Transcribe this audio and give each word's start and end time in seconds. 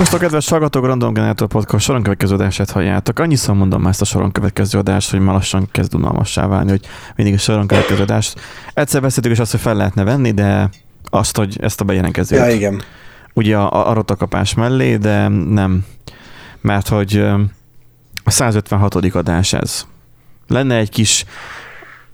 Szervusztok, 0.00 0.28
kedves 0.28 0.48
hallgatók, 0.48 0.84
Random 0.84 1.12
Generator 1.12 1.48
Podcast 1.48 1.84
soron 1.84 2.02
következő 2.02 2.34
adását 2.34 2.70
halljátok. 2.70 3.18
Annyiszor 3.18 3.54
mondom 3.54 3.80
már 3.80 3.90
ezt 3.90 4.00
a 4.00 4.04
soron 4.04 4.32
következő 4.32 4.78
adást, 4.78 5.10
hogy 5.10 5.20
már 5.20 5.34
lassan 5.34 5.68
kezd 5.72 5.94
unalmassá 5.94 6.46
válni, 6.46 6.70
hogy 6.70 6.86
mindig 7.16 7.34
a 7.34 7.38
soron 7.38 7.66
következő 7.66 8.02
adást. 8.02 8.40
Egyszer 8.74 9.00
beszéltük 9.00 9.32
is 9.32 9.38
azt, 9.38 9.50
hogy 9.50 9.60
fel 9.60 9.74
lehetne 9.74 10.04
venni, 10.04 10.30
de 10.30 10.70
azt, 11.04 11.36
hogy 11.36 11.56
ezt 11.60 11.80
a 11.80 11.84
bejelentkezőt. 11.84 12.38
Ja, 12.38 12.50
igen. 12.50 12.82
Ugye 13.34 13.56
a, 13.56 13.88
a 13.88 13.92
rotakapás 13.92 14.54
mellé, 14.54 14.96
de 14.96 15.28
nem. 15.28 15.84
Mert 16.60 16.88
hogy 16.88 17.16
a 18.24 18.30
156. 18.30 18.94
adás 18.94 19.52
ez. 19.52 19.86
Lenne 20.46 20.76
egy 20.76 20.90
kis 20.90 21.24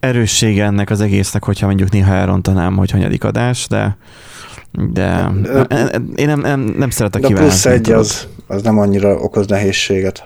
erőssége 0.00 0.64
ennek 0.64 0.90
az 0.90 1.00
egésznek, 1.00 1.44
hogyha 1.44 1.66
mondjuk 1.66 1.90
néha 1.90 2.14
elrontanám, 2.14 2.76
hogy 2.76 2.90
hanyadik 2.90 3.24
adás, 3.24 3.66
de 3.68 3.96
de 4.76 5.30
én 6.14 6.26
nem, 6.26 6.40
nem, 6.40 6.60
nem 6.60 6.90
szeretek 6.90 7.22
De 7.22 7.34
plusz 7.34 7.66
egy 7.66 7.90
az, 7.90 8.26
az 8.46 8.62
nem 8.62 8.78
annyira 8.78 9.14
okoz 9.14 9.46
nehézséget. 9.46 10.24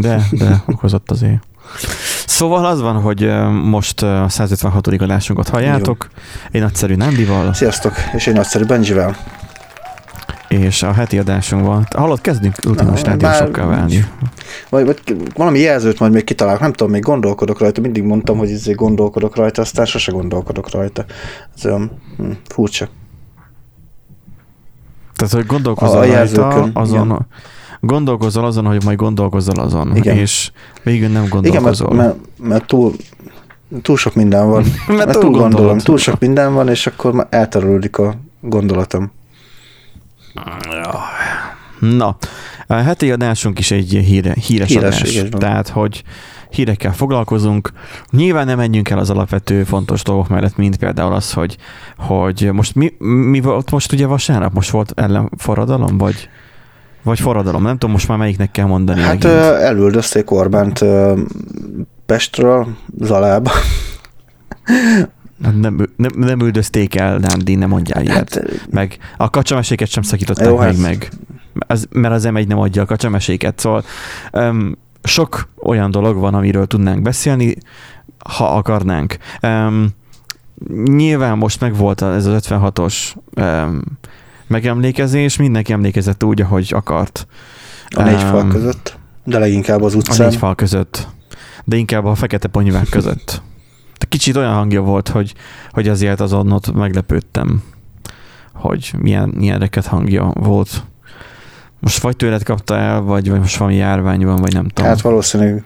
De, 0.00 0.22
de 0.30 0.62
okozott 0.66 1.10
azért. 1.10 1.42
Szóval 2.26 2.64
az 2.64 2.80
van, 2.80 3.00
hogy 3.00 3.30
most 3.64 4.02
a 4.02 4.28
156. 4.28 4.86
adásunkat 4.86 5.48
halljátok. 5.48 6.08
Jó. 6.10 6.18
Én 6.50 6.62
nagyszerű 6.62 6.94
Nandival. 6.94 7.54
Sziasztok, 7.54 7.94
és 8.14 8.26
én 8.26 8.34
nagyszerű 8.34 8.64
Benjivel. 8.64 9.16
És 10.48 10.82
a 10.82 10.92
heti 10.92 11.18
adásunk 11.18 11.66
van. 11.66 11.86
Hallod, 11.96 12.20
kezdünk 12.20 12.54
ultimos 12.66 13.02
rádiósokkal 13.02 13.66
válni. 13.66 14.04
Vagy, 14.68 14.84
vagy 14.84 15.16
valami 15.34 15.58
jelzőt 15.58 15.98
majd 15.98 16.12
még 16.12 16.24
kitalálok, 16.24 16.60
nem 16.60 16.72
tudom, 16.72 16.92
még 16.92 17.02
gondolkodok 17.02 17.58
rajta, 17.58 17.80
mindig 17.80 18.02
mondtam, 18.02 18.38
hogy 18.38 18.50
izé 18.50 18.72
gondolkodok 18.72 19.36
rajta, 19.36 19.62
aztán 19.62 19.84
sose 19.84 20.12
gondolkodok 20.12 20.70
rajta. 20.70 21.04
Ez 21.56 21.66
olyan 21.66 21.90
hm, 22.16 22.30
furcsa. 22.48 22.88
Tehát, 25.28 25.36
hogy 25.46 25.46
gondolkozol 25.46 25.98
a 25.98 26.06
rajta, 26.06 26.70
azon, 26.72 27.26
gondolkozol 27.80 28.44
azon, 28.44 28.66
hogy 28.66 28.84
majd 28.84 28.98
gondolkozol 28.98 29.58
azon, 29.58 29.96
igen. 29.96 30.16
és 30.16 30.50
végül 30.82 31.08
nem 31.08 31.26
gondolkozol. 31.28 31.92
Igen, 31.92 31.96
mert, 31.96 32.16
mert, 32.38 32.48
mert 32.48 32.66
túl, 32.66 32.92
túl 33.82 33.96
sok 33.96 34.14
minden 34.14 34.48
van. 34.48 34.62
mert, 34.86 35.06
mert 35.06 35.18
túl 35.18 35.30
gondolom, 35.30 35.78
túl 35.78 35.98
sok 35.98 36.18
minden 36.18 36.54
van, 36.54 36.68
és 36.68 36.86
akkor 36.86 37.12
már 37.12 37.26
elterülődik 37.30 37.98
a 37.98 38.14
gondolatom. 38.40 39.12
Na, 41.80 42.16
a 42.66 42.74
heti 42.74 43.10
adásunk 43.10 43.58
is 43.58 43.70
egy 43.70 43.90
híre, 43.90 44.34
híres, 44.46 44.68
híres 44.68 45.00
adás. 45.00 45.28
Tehát, 45.30 45.68
hogy 45.68 46.02
hírekkel 46.54 46.92
foglalkozunk. 46.92 47.72
Nyilván 48.10 48.46
nem 48.46 48.56
menjünk 48.56 48.90
el 48.90 48.98
az 48.98 49.10
alapvető 49.10 49.64
fontos 49.64 50.02
dolgok 50.02 50.28
mellett, 50.28 50.56
mint 50.56 50.76
például 50.76 51.12
az, 51.12 51.32
hogy, 51.32 51.56
hogy 51.96 52.50
most 52.52 52.74
mi, 52.74 52.92
mi 53.30 53.40
volt 53.40 53.70
most 53.70 53.92
ugye 53.92 54.06
vasárnap? 54.06 54.52
Most 54.52 54.70
volt 54.70 54.92
ellenforradalom, 54.94 55.98
vagy, 55.98 56.28
vagy 57.02 57.20
forradalom? 57.20 57.62
Nem 57.62 57.72
tudom 57.72 57.90
most 57.90 58.08
már 58.08 58.18
melyiknek 58.18 58.50
kell 58.50 58.66
mondani. 58.66 59.00
Hát 59.00 59.22
megint. 59.22 59.34
elüldözték 59.40 60.30
Orbánt 60.30 60.84
Pestről 62.06 62.66
Zalába. 63.00 63.50
Nem, 65.60 65.88
nem, 65.96 66.10
nem 66.16 66.40
üldözték 66.40 66.94
el, 66.94 67.18
Nándi, 67.18 67.54
nem 67.54 67.68
mondjál 67.68 68.02
ilyet. 68.02 68.34
Hát, 68.34 68.42
meg 68.70 68.98
a 69.16 69.30
kacsameséket 69.30 69.88
sem 69.88 70.02
szakították 70.02 70.46
jó, 70.46 70.56
meg, 70.56 70.66
hát... 70.66 70.76
meg. 70.76 71.08
Ez, 71.66 71.84
mert 71.90 72.14
az 72.14 72.28
M1 72.30 72.46
nem 72.46 72.58
adja 72.58 72.82
a 72.82 72.86
kacsameséket, 72.86 73.58
szóval 73.58 73.84
um, 74.32 74.76
sok 75.02 75.48
olyan 75.62 75.90
dolog 75.90 76.16
van, 76.16 76.34
amiről 76.34 76.66
tudnánk 76.66 77.02
beszélni, 77.02 77.56
ha 78.18 78.56
akarnánk. 78.56 79.16
Um, 79.42 79.88
nyilván 80.84 81.38
most 81.38 81.60
meg 81.60 81.76
volt 81.76 82.02
ez 82.02 82.26
az 82.26 82.46
56-os 82.48 82.94
um, 83.36 83.82
megemlékezés, 84.46 85.36
mindenki 85.36 85.72
emlékezett 85.72 86.24
úgy, 86.24 86.40
ahogy 86.40 86.72
akart. 86.74 87.26
A 87.88 88.02
négy 88.02 88.22
um, 88.22 88.28
fal 88.28 88.48
között, 88.48 88.98
de 89.24 89.38
leginkább 89.38 89.82
az 89.82 89.94
utcán. 89.94 90.26
A 90.26 90.28
négy 90.28 90.38
fal 90.38 90.54
között, 90.54 91.08
de 91.64 91.76
inkább 91.76 92.04
a 92.04 92.14
fekete 92.14 92.48
ponyvák 92.48 92.88
között. 92.96 93.42
Kicsit 94.08 94.36
olyan 94.36 94.54
hangja 94.54 94.80
volt, 94.80 95.08
hogy, 95.08 95.34
hogy 95.70 95.88
azért 95.88 96.20
azon 96.20 96.52
ott 96.52 96.74
meglepődtem, 96.74 97.62
hogy 98.54 98.94
milyen, 98.98 99.32
milyen 99.36 99.58
reket 99.58 99.86
hangja 99.86 100.30
volt. 100.34 100.84
Most 101.82 102.02
vagy 102.02 102.16
tőled 102.16 102.42
kapta 102.42 102.76
el, 102.76 103.00
vagy, 103.00 103.30
vagy 103.30 103.38
most 103.38 103.56
valami 103.56 103.76
járvány 103.76 104.24
van, 104.24 104.36
vagy 104.36 104.52
nem 104.52 104.68
tudom. 104.68 104.90
Hát 104.90 105.00
valószínű. 105.00 105.62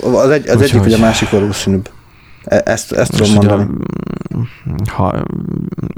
Az, 0.00 0.30
egy, 0.30 0.48
az 0.48 0.56
Úgy, 0.56 0.62
egyik, 0.62 0.78
vagy 0.80 0.92
a 0.92 0.98
másik 0.98 1.30
valószínűbb. 1.30 1.90
E- 2.44 2.62
ezt, 2.64 2.92
ezt 2.92 3.10
tudom 3.10 3.32
mondani. 3.32 3.66
A, 4.86 4.90
ha 4.90 5.22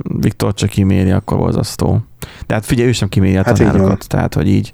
Viktor 0.03 0.55
csak 0.55 0.69
kiméri, 0.69 1.11
akkor 1.11 1.39
borzasztó. 1.39 2.05
Tehát 2.47 2.67
figyelj, 2.67 2.89
ő 2.89 2.93
sem 2.93 3.09
kiméri 3.09 3.37
a 3.37 3.43
hát 3.45 3.59
tanárokat. 3.59 4.09
Tehát, 4.09 4.35
hogy 4.35 4.49
így, 4.49 4.73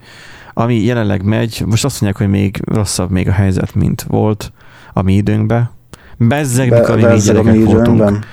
ami 0.54 0.84
jelenleg 0.84 1.22
megy, 1.22 1.62
most 1.66 1.84
azt 1.84 2.00
mondják, 2.00 2.22
hogy 2.22 2.38
még 2.40 2.60
rosszabb 2.64 3.10
még 3.10 3.28
a 3.28 3.32
helyzet, 3.32 3.74
mint 3.74 4.02
volt 4.02 4.52
a 4.92 5.02
mi 5.02 5.14
időnkben. 5.14 5.70
Bezzeg, 6.16 6.68
Be, 6.68 6.78
mikor 6.78 6.96
mi 6.96 7.18
gyerekek 7.18 7.64
voltunk. 7.64 8.26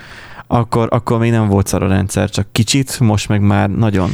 Akkor, 0.48 0.88
akkor 0.92 1.20
még 1.20 1.32
nem 1.32 1.48
volt 1.48 1.68
szar 1.68 1.84
a 1.84 1.88
rendszer, 1.88 2.30
csak 2.30 2.48
kicsit, 2.52 3.00
most 3.00 3.30
meg 3.30 3.42
már 3.42 3.70
nagyon. 3.70 4.10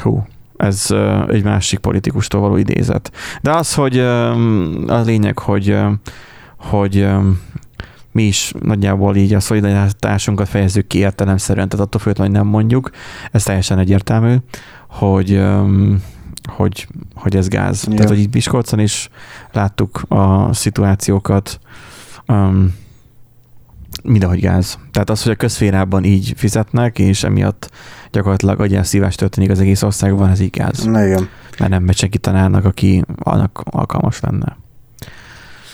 Hú, 0.00 0.26
ez 0.56 0.86
egy 1.28 1.44
másik 1.44 1.78
politikustól 1.78 2.40
való 2.40 2.56
idézet. 2.56 3.12
De 3.42 3.50
az, 3.50 3.74
hogy 3.74 3.98
a 3.98 5.00
lényeg, 5.04 5.38
hogy, 5.38 5.76
hogy 6.56 7.08
mi 8.12 8.22
is 8.22 8.52
nagyjából 8.60 9.16
így 9.16 9.34
a 9.34 9.40
szolidaritásunkat 9.40 10.48
fejezzük 10.48 10.86
ki 10.86 10.98
értelemszerűen, 10.98 11.68
tehát 11.68 11.86
attól 11.86 12.00
függetlenül, 12.00 12.34
hogy 12.34 12.42
nem 12.42 12.52
mondjuk, 12.52 12.90
ez 13.30 13.42
teljesen 13.42 13.78
egyértelmű, 13.78 14.36
hogy, 14.88 15.42
hogy, 16.48 16.88
hogy 17.14 17.36
ez 17.36 17.48
gáz. 17.48 17.84
Ja. 17.88 17.94
Tehát, 17.94 18.10
hogy 18.10 18.18
így 18.18 18.34
Miskolcon 18.34 18.78
is 18.78 19.08
láttuk 19.52 20.02
a 20.08 20.52
szituációkat, 20.52 21.60
um, 22.28 22.74
mindenhogy 24.02 24.40
gáz. 24.40 24.78
Tehát 24.92 25.10
az, 25.10 25.22
hogy 25.22 25.32
a 25.32 25.36
közférában 25.36 26.04
így 26.04 26.32
fizetnek, 26.36 26.98
és 26.98 27.22
emiatt 27.22 27.70
gyakorlatilag 28.10 28.60
agyelszívás 28.60 29.14
történik 29.14 29.50
az 29.50 29.60
egész 29.60 29.82
országban, 29.82 30.30
ez 30.30 30.40
így 30.40 30.50
gáz. 30.50 30.84
Na, 30.84 31.04
igen. 31.04 31.28
Mert 31.58 31.70
nem 31.70 31.82
megy 31.82 31.96
senki 31.96 32.18
tanárnak, 32.18 32.64
aki 32.64 33.04
annak 33.18 33.60
alkalmas 33.64 34.20
lenne. 34.20 34.56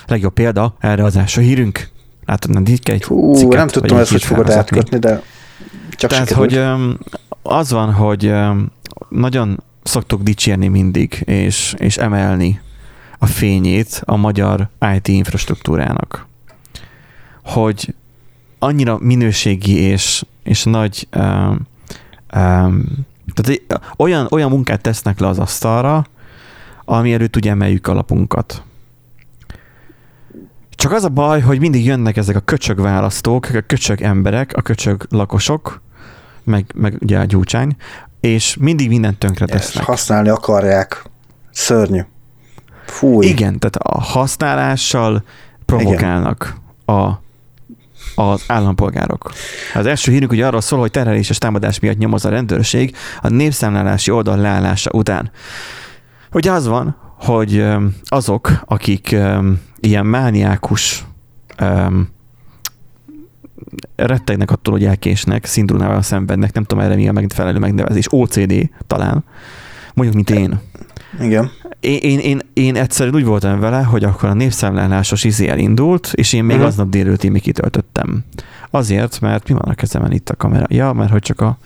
Legjobb 0.06 0.32
példa 0.32 0.76
erre 0.78 1.04
az 1.04 1.16
első 1.16 1.40
hírünk. 1.40 1.88
Látod, 2.24 2.50
nem 2.50 2.64
így 2.66 2.82
kell 2.82 2.94
egy 2.94 3.04
Hú, 3.04 3.34
cikket, 3.34 3.58
nem 3.58 3.68
tudtam 3.68 3.98
ezt, 3.98 4.10
hogy 4.10 4.22
fogod 4.22 4.50
átkötni, 4.50 4.98
de 4.98 5.22
csak 5.90 6.10
Tehát, 6.10 6.28
sikerült. 6.28 6.52
hogy 6.52 6.88
az 7.42 7.70
van, 7.70 7.92
hogy 7.92 8.32
nagyon 9.08 9.62
szoktuk 9.82 10.22
dicsérni 10.22 10.68
mindig, 10.68 11.22
és, 11.24 11.74
és 11.78 11.96
emelni 11.96 12.60
a 13.18 13.26
fényét 13.26 14.02
a 14.04 14.16
magyar 14.16 14.68
IT 14.94 15.08
infrastruktúrának. 15.08 16.26
Hogy 17.44 17.94
annyira 18.58 18.98
minőségi 19.00 19.76
és, 19.76 20.24
és 20.42 20.64
nagy 20.64 21.08
um, 21.16 21.58
um, 22.34 22.84
tehát 23.34 23.80
olyan, 23.96 24.26
olyan 24.30 24.50
munkát 24.50 24.80
tesznek 24.80 25.18
le 25.18 25.26
az 25.26 25.38
asztalra, 25.38 26.06
ami 26.84 27.12
előtt 27.12 27.36
ugye 27.36 27.50
emeljük 27.50 27.86
alapunkat. 27.86 28.62
Csak 30.70 30.92
az 30.92 31.04
a 31.04 31.08
baj, 31.08 31.40
hogy 31.40 31.60
mindig 31.60 31.84
jönnek 31.84 32.16
ezek 32.16 32.36
a 32.36 32.40
köcsög 32.40 32.80
választók, 32.80 33.48
a 33.54 33.60
köcsög 33.60 34.00
emberek, 34.00 34.52
a 34.56 34.62
köcsög 34.62 35.06
lakosok, 35.10 35.80
meg, 36.44 36.72
meg 36.74 36.96
ugye 37.00 37.18
a 37.18 37.24
gyúcsány, 37.24 37.76
és 38.20 38.56
mindig 38.60 38.88
mindent 38.88 39.18
tönkre 39.18 39.46
tesznek. 39.46 39.82
És 39.82 39.88
használni 39.88 40.28
akarják. 40.28 41.04
Szörnyű. 41.50 42.00
Fúj. 42.86 43.26
Igen, 43.26 43.58
tehát 43.58 43.76
a 43.76 44.00
használással 44.00 45.24
provokálnak 45.64 46.58
Igen. 46.86 46.98
a 46.98 47.20
az 48.16 48.44
állampolgárok. 48.46 49.32
Az 49.74 49.86
első 49.86 50.12
hírünk 50.12 50.32
ugye 50.32 50.46
arról 50.46 50.60
szól, 50.60 50.78
hogy 50.78 50.90
terheléses 50.90 51.38
támadás 51.38 51.80
miatt 51.80 51.98
nyomoz 51.98 52.24
a 52.24 52.28
rendőrség 52.28 52.96
a 53.20 53.28
népszámlálási 53.28 54.10
oldal 54.10 54.36
leállása 54.36 54.90
után. 54.92 55.30
Hogy 56.30 56.48
az 56.48 56.66
van, 56.66 56.96
hogy 57.18 57.66
azok, 58.04 58.50
akik 58.64 59.16
ilyen 59.80 60.06
mániákus 60.06 61.04
rettegnek 63.96 64.50
attól, 64.50 64.72
hogy 64.72 64.84
elkésnek, 64.84 65.44
szindrónával 65.44 66.02
szenvednek, 66.02 66.52
nem 66.52 66.64
tudom 66.64 66.84
erre 66.84 66.94
mi 66.94 67.08
a 67.08 67.12
megfelelő 67.12 67.58
megnevezés, 67.58 68.06
OCD 68.10 68.70
talán, 68.86 69.24
mondjuk, 69.94 70.16
mint 70.16 70.30
én. 70.30 70.60
Igen. 71.20 71.50
Én, 71.80 71.98
én, 71.98 72.18
én, 72.18 72.40
én 72.52 72.76
egyszerűen 72.76 73.14
úgy 73.14 73.24
voltam 73.24 73.60
vele, 73.60 73.82
hogy 73.82 74.04
akkor 74.04 74.28
a 74.28 74.34
népszámlálásos 74.34 75.24
izé 75.24 75.48
elindult, 75.48 76.12
és 76.14 76.32
én 76.32 76.44
még 76.44 76.56
uh-huh. 76.56 76.70
aznap 76.70 76.88
délőtt 76.88 77.30
még 77.30 77.42
kitöltöttem. 77.42 78.24
Azért, 78.70 79.20
mert 79.20 79.48
mi 79.48 79.54
van 79.54 79.68
a 79.68 79.74
kezemen 79.74 80.12
itt 80.12 80.28
a 80.28 80.36
kamera? 80.36 80.64
Ja, 80.68 80.92
mert 80.92 81.10
hogy 81.10 81.22
csak 81.22 81.40
a, 81.40 81.58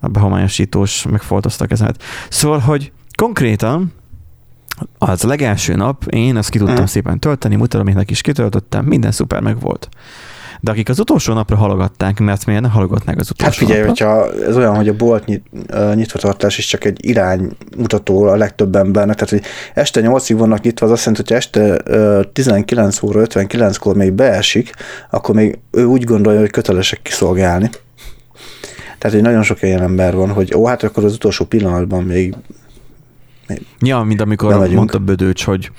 a 0.00 0.08
behomályosítós 0.08 1.06
megfoltozta 1.10 1.64
a 1.64 1.66
kezemet. 1.66 2.02
Szóval, 2.28 2.58
hogy 2.58 2.92
konkrétan 3.14 3.92
az 4.98 5.22
legelső 5.22 5.74
nap 5.74 6.04
én 6.04 6.36
ezt 6.36 6.50
ki 6.50 6.58
tudtam 6.58 6.74
uh-huh. 6.74 6.90
szépen 6.90 7.18
tölteni, 7.18 7.56
mutatom, 7.56 7.86
én 7.86 8.04
is 8.06 8.20
kitöltöttem, 8.20 8.84
minden 8.84 9.12
szuper 9.12 9.40
meg 9.40 9.60
volt. 9.60 9.88
De 10.60 10.70
akik 10.70 10.88
az 10.88 10.98
utolsó 10.98 11.32
napra 11.32 11.56
halogatták, 11.56 12.18
mert 12.18 12.46
miért 12.46 12.62
ne 12.62 12.68
halogatnák 12.68 13.18
az 13.18 13.30
utolsó 13.30 13.44
Hát 13.44 13.54
figyelj, 13.54 13.86
napra? 13.86 14.04
hogyha 14.04 14.44
ez 14.48 14.56
olyan, 14.56 14.76
hogy 14.76 14.88
a 14.88 14.94
bolt 14.96 15.26
nyit, 15.26 15.44
nyitvatartás 15.94 16.58
is 16.58 16.66
csak 16.66 16.84
egy 16.84 17.04
iránymutató 17.06 18.22
a 18.22 18.36
legtöbb 18.36 18.76
embernek, 18.76 19.14
tehát 19.14 19.30
hogy 19.30 19.42
este 19.74 20.00
8-ig 20.04 20.34
vannak 20.38 20.60
nyitva, 20.62 20.86
az 20.86 20.92
azt 20.92 21.04
jelenti, 21.04 21.32
hogy 21.32 21.36
este 21.42 21.80
uh, 22.18 22.32
19 22.32 23.02
óra 23.02 23.22
59-kor 23.26 23.96
még 23.96 24.12
beesik, 24.12 24.74
akkor 25.10 25.34
még 25.34 25.58
ő 25.70 25.84
úgy 25.84 26.04
gondolja, 26.04 26.40
hogy 26.40 26.50
kötelesek 26.50 27.02
kiszolgálni. 27.02 27.70
Tehát, 28.98 29.16
hogy 29.16 29.24
nagyon 29.24 29.42
sok 29.42 29.62
ilyen 29.62 29.82
ember 29.82 30.14
van, 30.14 30.30
hogy 30.30 30.54
ó, 30.54 30.66
hát 30.66 30.82
akkor 30.82 31.04
az 31.04 31.14
utolsó 31.14 31.44
pillanatban 31.44 32.02
még 32.02 32.34
Ja, 33.80 34.00
mint 34.02 34.20
amikor 34.20 34.50
Bemegyünk. 34.50 34.76
mondta 34.76 34.98
Bödőcs, 34.98 35.44
hogy, 35.44 35.70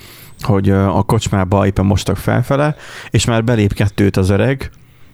hogy 0.44 0.70
a 0.70 1.02
kocsmába 1.02 1.66
éppen 1.66 1.86
mostak 1.86 2.18
felfele, 2.18 2.76
és 3.10 3.26
már 3.26 3.44
belép 3.44 3.74
kettőt 3.74 4.18
az 4.18 4.30
öreg, 4.30 4.72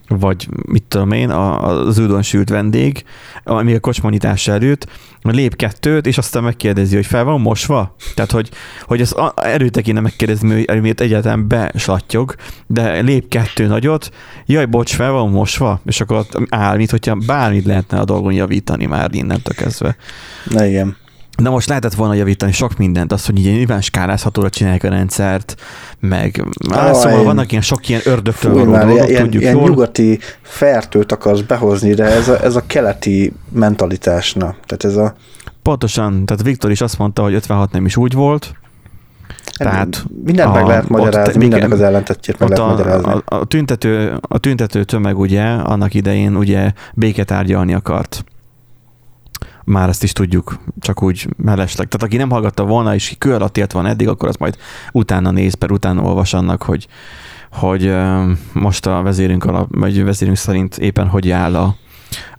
vagy 0.09 0.47
mit 0.65 0.83
tudom 0.83 1.11
én, 1.11 1.29
az 1.29 1.99
újdonsült 1.99 2.49
vendég, 2.49 3.03
ami 3.43 3.73
a 3.73 3.79
kocsmanyitás 3.79 4.47
előtt, 4.47 4.87
lép 5.21 5.55
kettőt, 5.55 6.07
és 6.07 6.17
aztán 6.17 6.43
megkérdezi, 6.43 6.95
hogy 6.95 7.05
fel 7.05 7.23
van 7.23 7.41
mosva? 7.41 7.95
Tehát, 8.15 8.31
hogy, 8.31 8.49
hogy 8.81 9.01
ezt 9.01 9.13
a- 9.13 9.33
erőte 9.35 9.81
kéne 9.81 9.99
megkérdezni, 9.99 10.63
hogy 10.67 10.81
miért 10.81 11.01
egyáltalán 11.01 11.47
beslattyog, 11.47 12.35
de 12.67 12.99
lép 12.99 13.27
kettő 13.27 13.67
nagyot, 13.67 14.09
jaj, 14.45 14.65
bocs, 14.65 14.95
fel 14.95 15.11
van 15.11 15.29
mosva, 15.29 15.81
és 15.85 16.01
akkor 16.01 16.17
ott 16.17 16.37
áll, 16.49 16.77
mint 16.77 16.89
hogyha 16.91 17.15
bármit 17.25 17.65
lehetne 17.65 17.99
a 17.99 18.05
dolgon 18.05 18.33
javítani 18.33 18.85
már 18.85 19.09
innentől 19.13 19.55
kezdve. 19.55 19.95
na 20.43 20.65
igen. 20.65 20.97
De 21.37 21.49
most 21.49 21.67
lehetett 21.67 21.93
volna 21.93 22.13
javítani 22.13 22.51
sok 22.51 22.77
mindent, 22.77 23.11
azt, 23.11 23.25
hogy 23.25 23.39
így 23.39 23.45
nyilván 23.55 23.81
skálázhatóra 23.81 24.49
csinálják 24.49 24.83
a 24.83 24.89
rendszert, 24.89 25.55
meg 25.99 26.43
ah, 26.69 26.85
Ah, 26.85 26.93
szóval 26.93 27.19
én- 27.19 27.25
vannak 27.25 27.51
ilyen 27.51 27.63
sok 27.63 27.89
ilyen 27.89 28.01
ördögtől 28.03 28.53
való 28.53 28.71
már 28.71 28.85
dolgok, 28.85 29.09
ilyen, 29.09 29.21
tudjuk 29.23 29.41
ilyen 29.41 29.55
jól. 29.55 29.69
nyugati 29.69 30.19
fertőt 30.41 31.11
akarsz 31.11 31.41
behozni, 31.41 31.93
de 31.93 32.03
ez 32.03 32.27
a, 32.29 32.43
ez 32.43 32.55
a 32.55 32.63
keleti 32.67 33.33
mentalitásna. 33.51 34.55
Tehát 34.65 34.83
ez 34.83 34.95
a 34.95 35.13
Pontosan, 35.61 36.25
tehát 36.25 36.43
Viktor 36.43 36.71
is 36.71 36.81
azt 36.81 36.97
mondta, 36.97 37.21
hogy 37.21 37.33
56 37.33 37.71
nem 37.71 37.85
is 37.85 37.97
úgy 37.97 38.13
volt, 38.13 38.53
Tehát 39.57 40.05
mindent 40.23 40.53
meg 40.53 40.65
lehet 40.65 40.83
ott 40.83 40.89
magyarázni, 40.89 41.31
te- 41.33 41.37
mindennek 41.39 41.71
az 41.71 41.81
ellentetjét 41.81 42.39
meg 42.39 42.49
ott 42.49 42.57
lehet 42.57 42.71
a, 42.71 42.75
magyarázni. 42.75 43.11
a, 43.25 43.35
a, 43.35 43.45
tüntető, 43.45 44.17
a 44.21 44.37
tüntető 44.37 44.83
tömeg 44.83 45.17
ugye 45.19 45.43
annak 45.43 45.93
idején 45.93 46.35
ugye 46.35 46.71
béketárgyalni 46.93 47.73
akart. 47.73 48.23
Már 49.69 49.89
ezt 49.89 50.03
is 50.03 50.13
tudjuk, 50.13 50.57
csak 50.79 51.03
úgy 51.03 51.27
mellesleg. 51.37 51.87
Tehát 51.87 52.07
aki 52.07 52.17
nem 52.17 52.29
hallgatta 52.29 52.63
volna, 52.63 52.93
és 52.93 53.15
kő 53.17 53.33
alatt 53.33 53.57
élt 53.57 53.71
van 53.71 53.85
eddig, 53.85 54.07
akkor 54.07 54.29
az 54.29 54.35
majd 54.35 54.57
utána 54.91 55.31
néz, 55.31 55.53
per 55.53 55.71
utána 55.71 56.01
olvas 56.01 56.33
annak, 56.33 56.63
hogy, 56.63 56.87
hogy 57.51 57.95
most 58.53 58.85
a 58.85 59.01
vezérünk, 59.01 59.45
alap, 59.45 59.67
vagy 59.71 60.03
vezérünk 60.03 60.37
szerint 60.37 60.77
éppen 60.77 61.07
hogy 61.07 61.29
áll 61.29 61.55
a, 61.55 61.75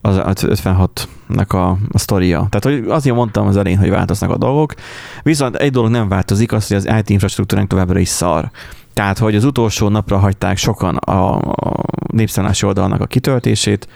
az 0.00 0.20
56-nak 0.46 1.48
a, 1.48 1.68
a 1.92 1.98
sztoria. 1.98 2.46
Tehát 2.50 2.80
hogy 2.80 2.90
azért 2.90 3.16
mondtam 3.16 3.46
az 3.46 3.56
elején, 3.56 3.78
hogy 3.78 3.90
változnak 3.90 4.30
a 4.30 4.36
dolgok, 4.36 4.74
viszont 5.22 5.56
egy 5.56 5.72
dolog 5.72 5.90
nem 5.90 6.08
változik, 6.08 6.52
az, 6.52 6.68
hogy 6.68 6.76
az 6.76 6.88
IT 6.98 7.10
infrastruktúránk 7.10 7.68
továbbra 7.68 7.98
is 7.98 8.08
szar. 8.08 8.50
Tehát, 8.92 9.18
hogy 9.18 9.34
az 9.34 9.44
utolsó 9.44 9.88
napra 9.88 10.18
hagyták 10.18 10.56
sokan 10.56 10.96
a, 10.96 11.36
a 11.38 11.84
népszállási 12.12 12.66
oldalnak 12.66 13.00
a 13.00 13.06
kitöltését, 13.06 13.88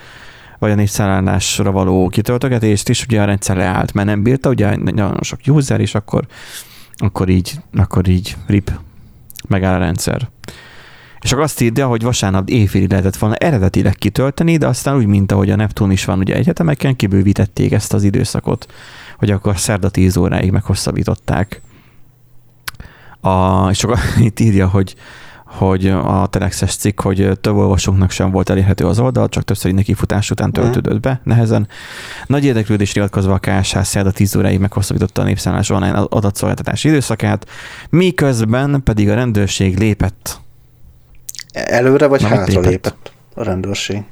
vagy 0.62 0.70
a 0.70 0.74
népszállásra 0.74 1.70
való 1.70 2.08
kitöltögetést, 2.08 2.88
és 2.88 3.04
ugye 3.04 3.22
a 3.22 3.24
rendszer 3.24 3.56
leállt, 3.56 3.92
mert 3.92 4.08
nem 4.08 4.22
bírta, 4.22 4.48
ugye 4.48 4.76
nagyon 4.76 5.18
sok 5.20 5.38
user, 5.46 5.80
és 5.80 5.94
akkor, 5.94 6.26
akkor 6.96 7.28
így, 7.28 7.60
akkor 7.74 8.08
így 8.08 8.36
rip, 8.46 8.72
megáll 9.48 9.74
a 9.74 9.78
rendszer. 9.78 10.28
És 11.20 11.32
akkor 11.32 11.44
azt 11.44 11.60
írja, 11.60 11.86
hogy 11.86 12.02
vasárnap 12.02 12.48
éjfélig 12.48 12.90
lehetett 12.90 13.16
volna 13.16 13.34
eredetileg 13.34 13.94
kitölteni, 13.94 14.56
de 14.56 14.66
aztán 14.66 14.96
úgy, 14.96 15.06
mint 15.06 15.32
ahogy 15.32 15.50
a 15.50 15.56
Neptun 15.56 15.90
is 15.90 16.04
van 16.04 16.18
ugye 16.18 16.34
egyetemeken, 16.34 16.96
kibővítették 16.96 17.72
ezt 17.72 17.92
az 17.92 18.02
időszakot, 18.02 18.72
hogy 19.18 19.30
akkor 19.30 19.58
szerda 19.58 19.90
10 19.90 20.16
óráig 20.16 20.50
meghosszabbították. 20.50 21.60
A, 23.20 23.68
és 23.70 23.84
akkor 23.84 23.98
itt 24.18 24.40
írja, 24.40 24.68
hogy 24.68 24.94
hogy 25.52 25.86
a 25.88 26.26
Telexes 26.30 26.76
cikk, 26.76 27.00
hogy 27.00 27.38
több 27.40 27.54
olvasónknak 27.56 28.10
sem 28.10 28.30
volt 28.30 28.50
elérhető 28.50 28.86
az 28.86 28.98
oldal, 28.98 29.28
csak 29.28 29.42
többször 29.44 29.72
nekifutás 29.72 30.30
után 30.30 30.52
töltődött 30.52 31.00
be, 31.00 31.20
nehezen. 31.24 31.68
Nagy 32.26 32.44
érdeklődésre 32.44 33.00
iratkozva 33.00 33.32
a 33.34 33.38
KSH 33.38 33.80
szerda 33.82 34.10
10 34.10 34.36
óráig 34.36 34.58
meghosszabbította 34.58 35.22
a 35.22 35.24
népszállás 35.24 35.70
online 35.70 35.98
adatszolgáltatási 35.98 36.88
időszakát, 36.88 37.46
miközben 37.90 38.82
pedig 38.84 39.08
a 39.08 39.14
rendőrség 39.14 39.78
lépett. 39.78 40.40
Előre 41.52 42.06
vagy 42.06 42.20
Na, 42.20 42.28
hátra 42.28 42.44
lépett? 42.60 42.70
lépett 42.70 43.12
a 43.34 43.42
rendőrség? 43.42 44.02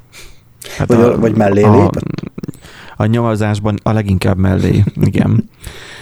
Hát 0.77 0.87
Vagy 0.87 0.99
a- 0.99 1.19
vagy 1.19 1.35
mellé 1.35 1.61
lépett? 1.65 2.03
A 2.97 3.05
nyomozásban 3.05 3.79
a 3.83 3.91
leginkább 3.91 4.37
mellé, 4.37 4.83
igen. 5.01 5.31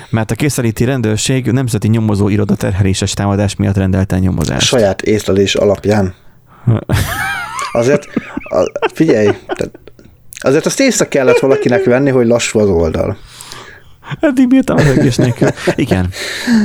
Mert 0.09 0.31
a 0.31 0.35
készeléti 0.35 0.83
rendőrség 0.83 1.51
nemzeti 1.51 1.87
nyomozó 1.87 2.29
iroda 2.29 2.55
terheléses 2.55 3.13
támadás 3.13 3.55
miatt 3.55 3.77
rendelte 3.77 4.15
a 4.15 4.19
nyomozást. 4.19 4.67
Saját 4.67 5.01
észlelés 5.01 5.55
alapján. 5.55 6.13
Azért, 7.71 8.07
a, 8.33 8.71
figyelj, 8.93 9.25
tehát 9.25 9.79
azért 10.39 10.65
azt 10.65 10.79
észre 10.79 11.07
kellett 11.07 11.39
valakinek 11.39 11.83
venni, 11.83 12.09
hogy 12.09 12.27
lassú 12.27 12.59
az 12.59 12.69
oldal. 12.69 13.17
Eddig 14.19 14.47
bírtam 14.47 14.77
a 14.77 14.81
rögés 14.81 15.15
nélkül. 15.15 15.49
Igen. 15.75 16.09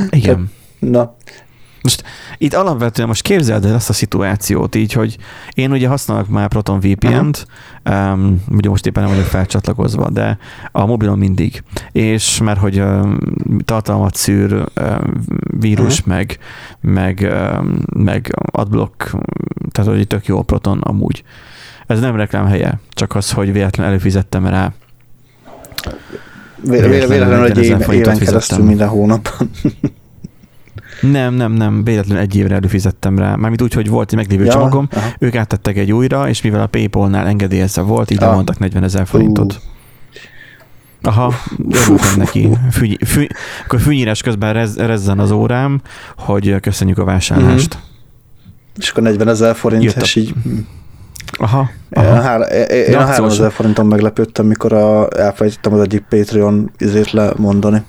Igen. 0.09 0.51
Na, 0.79 1.15
Itt 2.37 2.53
alapvetően 2.53 3.07
most 3.07 3.21
képzeld 3.21 3.65
el 3.65 3.75
azt 3.75 3.89
a 3.89 3.93
szituációt 3.93 4.75
így, 4.75 4.93
hogy 4.93 5.17
én 5.53 5.71
ugye 5.71 5.87
használok 5.87 6.27
már 6.27 6.47
Proton 6.47 6.79
VPN-t, 6.79 7.47
um, 7.89 8.43
ugye 8.51 8.69
most 8.69 8.85
éppen 8.85 9.03
nem 9.03 9.11
vagyok 9.11 9.25
felcsatlakozva, 9.27 10.09
de 10.09 10.37
a 10.71 10.85
mobilon 10.85 11.17
mindig. 11.17 11.63
És 11.91 12.39
mert 12.43 12.59
hogy 12.59 12.79
um, 12.79 13.17
tartalmat 13.65 14.15
szűr 14.15 14.53
um, 14.53 14.65
vírus, 15.59 16.01
Mhm. 16.03 16.09
meg, 16.09 16.37
meg, 16.81 17.27
um, 17.59 17.77
meg 17.93 18.33
adblock, 18.51 19.15
tehát 19.71 19.91
hogy 19.91 20.07
tök 20.07 20.25
jó 20.25 20.37
a 20.37 20.41
Proton 20.41 20.79
amúgy. 20.79 21.23
Ez 21.87 21.99
nem 21.99 22.15
reklám 22.15 22.45
helye, 22.45 22.79
csak 22.89 23.15
az, 23.15 23.31
hogy 23.31 23.51
véletlenül 23.51 23.91
előfizettem 23.91 24.47
rá. 24.47 24.73
vé- 26.63 26.79
vé- 26.81 26.89
Véletlenül 26.89 27.07
véletlenül 27.07 27.45
egy 27.45 27.55
40 27.55 27.79
év, 27.79 27.85
forintot 27.85 28.05
éven 28.05 28.17
fizettem. 28.17 28.39
keresztül 28.39 28.65
minden 28.65 28.87
hónapban. 28.87 29.49
Nem, 31.11 31.33
nem, 31.33 31.51
nem, 31.51 31.83
véletlenül 31.83 32.23
egy 32.23 32.35
évre 32.35 32.55
előfizettem 32.55 33.17
rá. 33.17 33.35
Mármint 33.35 33.61
úgy, 33.61 33.73
hogy 33.73 33.89
volt 33.89 34.09
egy 34.11 34.17
meglévő 34.17 34.47
csomagom, 34.47 34.87
aha. 34.91 35.07
ők 35.19 35.35
áttettek 35.35 35.77
egy 35.77 35.91
újra, 35.91 36.29
és 36.29 36.41
mivel 36.41 36.61
a 36.61 36.67
Paypal-nál 36.67 37.27
engedélyezve 37.27 37.81
volt, 37.81 38.11
így 38.11 38.21
Ah. 38.21 38.27
lemondtak 38.29 38.59
40 38.59 38.83
ezer 38.83 39.07
forintot. 39.07 39.59
Aha, 41.01 41.33
örültem 41.69 42.13
neki. 42.17 42.49
Füny, 42.71 42.97
fű, 43.05 43.27
akkor 43.65 43.79
fűnyírás 43.79 44.21
közben 44.21 44.53
rez, 44.53 44.77
rezzen 44.77 45.19
az 45.19 45.31
órám, 45.31 45.81
hogy 46.17 46.55
köszönjük 46.59 46.97
a 46.97 47.03
vásárlást. 47.03 47.73
Mhm. 47.73 47.83
És 48.77 48.89
akkor 48.89 49.03
40 49.03 49.27
ezer 49.27 49.55
forint, 49.55 49.83
Jött 49.83 49.95
a- 49.95 50.01
és 50.01 50.15
így 50.15 50.33
Aha, 51.37 51.69
Én, 51.89 52.03
aha. 52.03 52.21
hár, 52.21 52.39
én, 52.51 52.63
én 52.63 52.91
De 52.91 52.97
a 52.97 53.01
akciós- 53.01 53.17
3000 53.19 53.51
forinton 53.51 53.85
meglepődtem, 53.85 54.45
mikor 54.45 54.73
a, 54.73 55.07
elfelejtettem 55.17 55.73
az 55.73 55.79
egyik 55.81 56.05
Patreon 56.09 56.71
izét 56.77 57.11
lemondani 57.11 57.83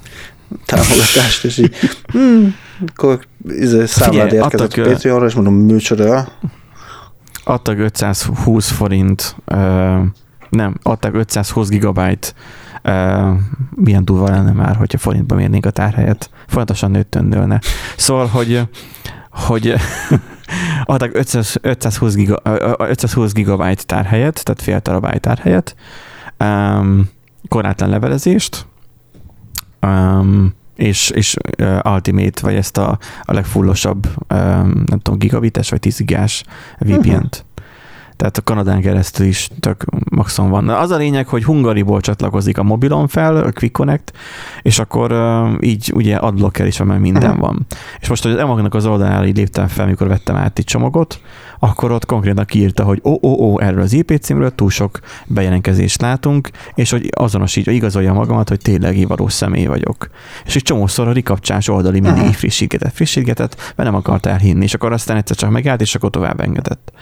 támogatást, 0.65 1.45
és 1.45 1.59
így 1.59 1.75
hmm, 2.13 2.55
akkor 2.95 3.27
izé, 3.49 3.87
számlád 3.87 4.29
Figyelj, 4.29 4.43
érkezett 4.43 4.69
adtak, 4.69 4.85
a 4.85 4.89
ö, 4.89 4.93
Patreonra, 4.93 5.27
és 5.27 5.35
mondom, 5.35 5.55
műcsoda. 5.55 6.29
Adtak 7.45 7.79
520 7.79 8.71
forint, 8.71 9.37
uh, 9.47 9.59
nem, 10.51 10.75
adtak 10.83 11.15
520 11.15 11.69
gigabyte, 11.69 12.29
uh, 12.85 13.39
milyen 13.71 14.05
durva 14.05 14.29
lenne 14.29 14.53
már, 14.53 14.77
hogyha 14.77 14.99
forintba 14.99 15.35
mérnénk 15.35 15.67
a 15.67 15.71
tárhelyet. 15.71 16.31
Folyamatosan 16.47 16.91
nőttön 16.91 17.25
nőne. 17.25 17.61
Szóval, 17.97 18.27
hogy 18.27 18.69
hogy 19.31 19.75
adtak 20.85 21.15
500, 21.15 21.57
520, 21.61 22.15
giga, 22.15 22.41
ö, 22.43 22.75
ö, 22.79 22.85
520 22.89 23.33
gigabyte 23.33 23.83
tárhelyet, 23.83 24.45
tehát 24.45 24.63
fél 24.63 24.81
terabájt 24.81 25.21
tárhelyet, 25.21 25.77
um, 26.39 27.09
korlátlan 27.49 27.89
levelezést, 27.89 28.67
um, 29.83 30.55
és, 30.77 31.11
és 31.11 31.37
uh, 31.59 31.79
Ultimate, 31.85 32.41
vagy 32.43 32.55
ezt 32.55 32.77
a, 32.77 32.99
a 33.23 33.33
legfullosabb, 33.33 34.07
um, 34.07 34.85
nem 34.87 34.99
tudom, 35.03 35.19
gigabites, 35.19 35.71
vagy 35.71 35.81
10 35.81 35.97
gigás 35.97 36.45
VPN-t. 36.79 37.45
Tehát 38.17 38.37
a 38.37 38.43
Kanadán 38.43 38.81
keresztül 38.81 39.27
is 39.27 39.51
tök 39.61 39.85
maximum 40.11 40.51
van. 40.51 40.69
Az 40.69 40.91
a 40.91 40.97
lényeg, 40.97 41.29
hogy 41.29 41.45
Hungariból 41.45 42.01
csatlakozik 42.01 42.59
a 42.59 42.63
mobilon 42.63 43.09
fel, 43.09 43.37
a 43.37 43.53
Quick 43.53 43.73
Connect, 43.73 44.13
és 44.63 44.79
akkor 44.79 45.13
uh, 45.13 45.57
így 45.61 45.93
ugye 45.95 46.17
adblocker 46.17 46.67
is 46.67 46.83
mert 46.83 47.01
minden 47.01 47.31
Aha. 47.31 47.41
van. 47.41 47.67
És 48.01 48.09
most, 48.09 48.23
hogy 48.23 48.33
az 48.33 48.39
emagnak 48.39 48.75
az 48.75 48.87
oldalára 48.87 49.27
így 49.27 49.37
léptem 49.37 49.69
fel, 49.69 49.87
mikor 49.87 50.09
vettem 50.09 50.37
át 50.37 50.59
egy 50.59 50.65
csomagot, 50.65 51.21
akkor 51.59 51.91
ott 51.91 52.07
konkrétan 52.07 52.45
kiírta, 52.45 52.85
hogy 52.85 53.01
ó, 53.05 53.11
ó, 53.23 53.29
ó, 53.29 53.61
erről 53.61 53.81
az 53.83 53.93
IP 53.93 54.19
címről 54.21 54.55
túl 54.55 54.71
sok 54.71 55.01
bejelentkezést 55.27 56.01
látunk, 56.01 56.51
és 56.75 56.91
hogy 56.91 57.09
azonosítja, 57.17 57.73
igazolja 57.73 58.13
magamat, 58.13 58.49
hogy 58.49 58.61
tényleg 58.61 59.07
valós 59.07 59.33
személy 59.33 59.67
vagyok. 59.67 60.11
És 60.45 60.57
egy 60.57 60.63
csomószor 60.63 61.09
a 61.09 61.13
rikapcsás 61.13 61.69
oldali 61.69 62.01
mindig 62.01 62.23
Aha. 62.23 62.33
frissítgetett, 62.33 62.95
frissítgetett, 62.95 63.57
mert 63.57 63.91
nem 63.91 63.95
akart 63.95 64.27
elhinni, 64.27 64.63
és 64.65 64.75
akkor 64.75 64.93
aztán 64.93 65.17
egyszer 65.17 65.37
csak 65.37 65.51
megállt, 65.51 65.81
és 65.81 65.95
akkor 65.95 66.11
tovább 66.11 66.41
engedett. 66.41 66.93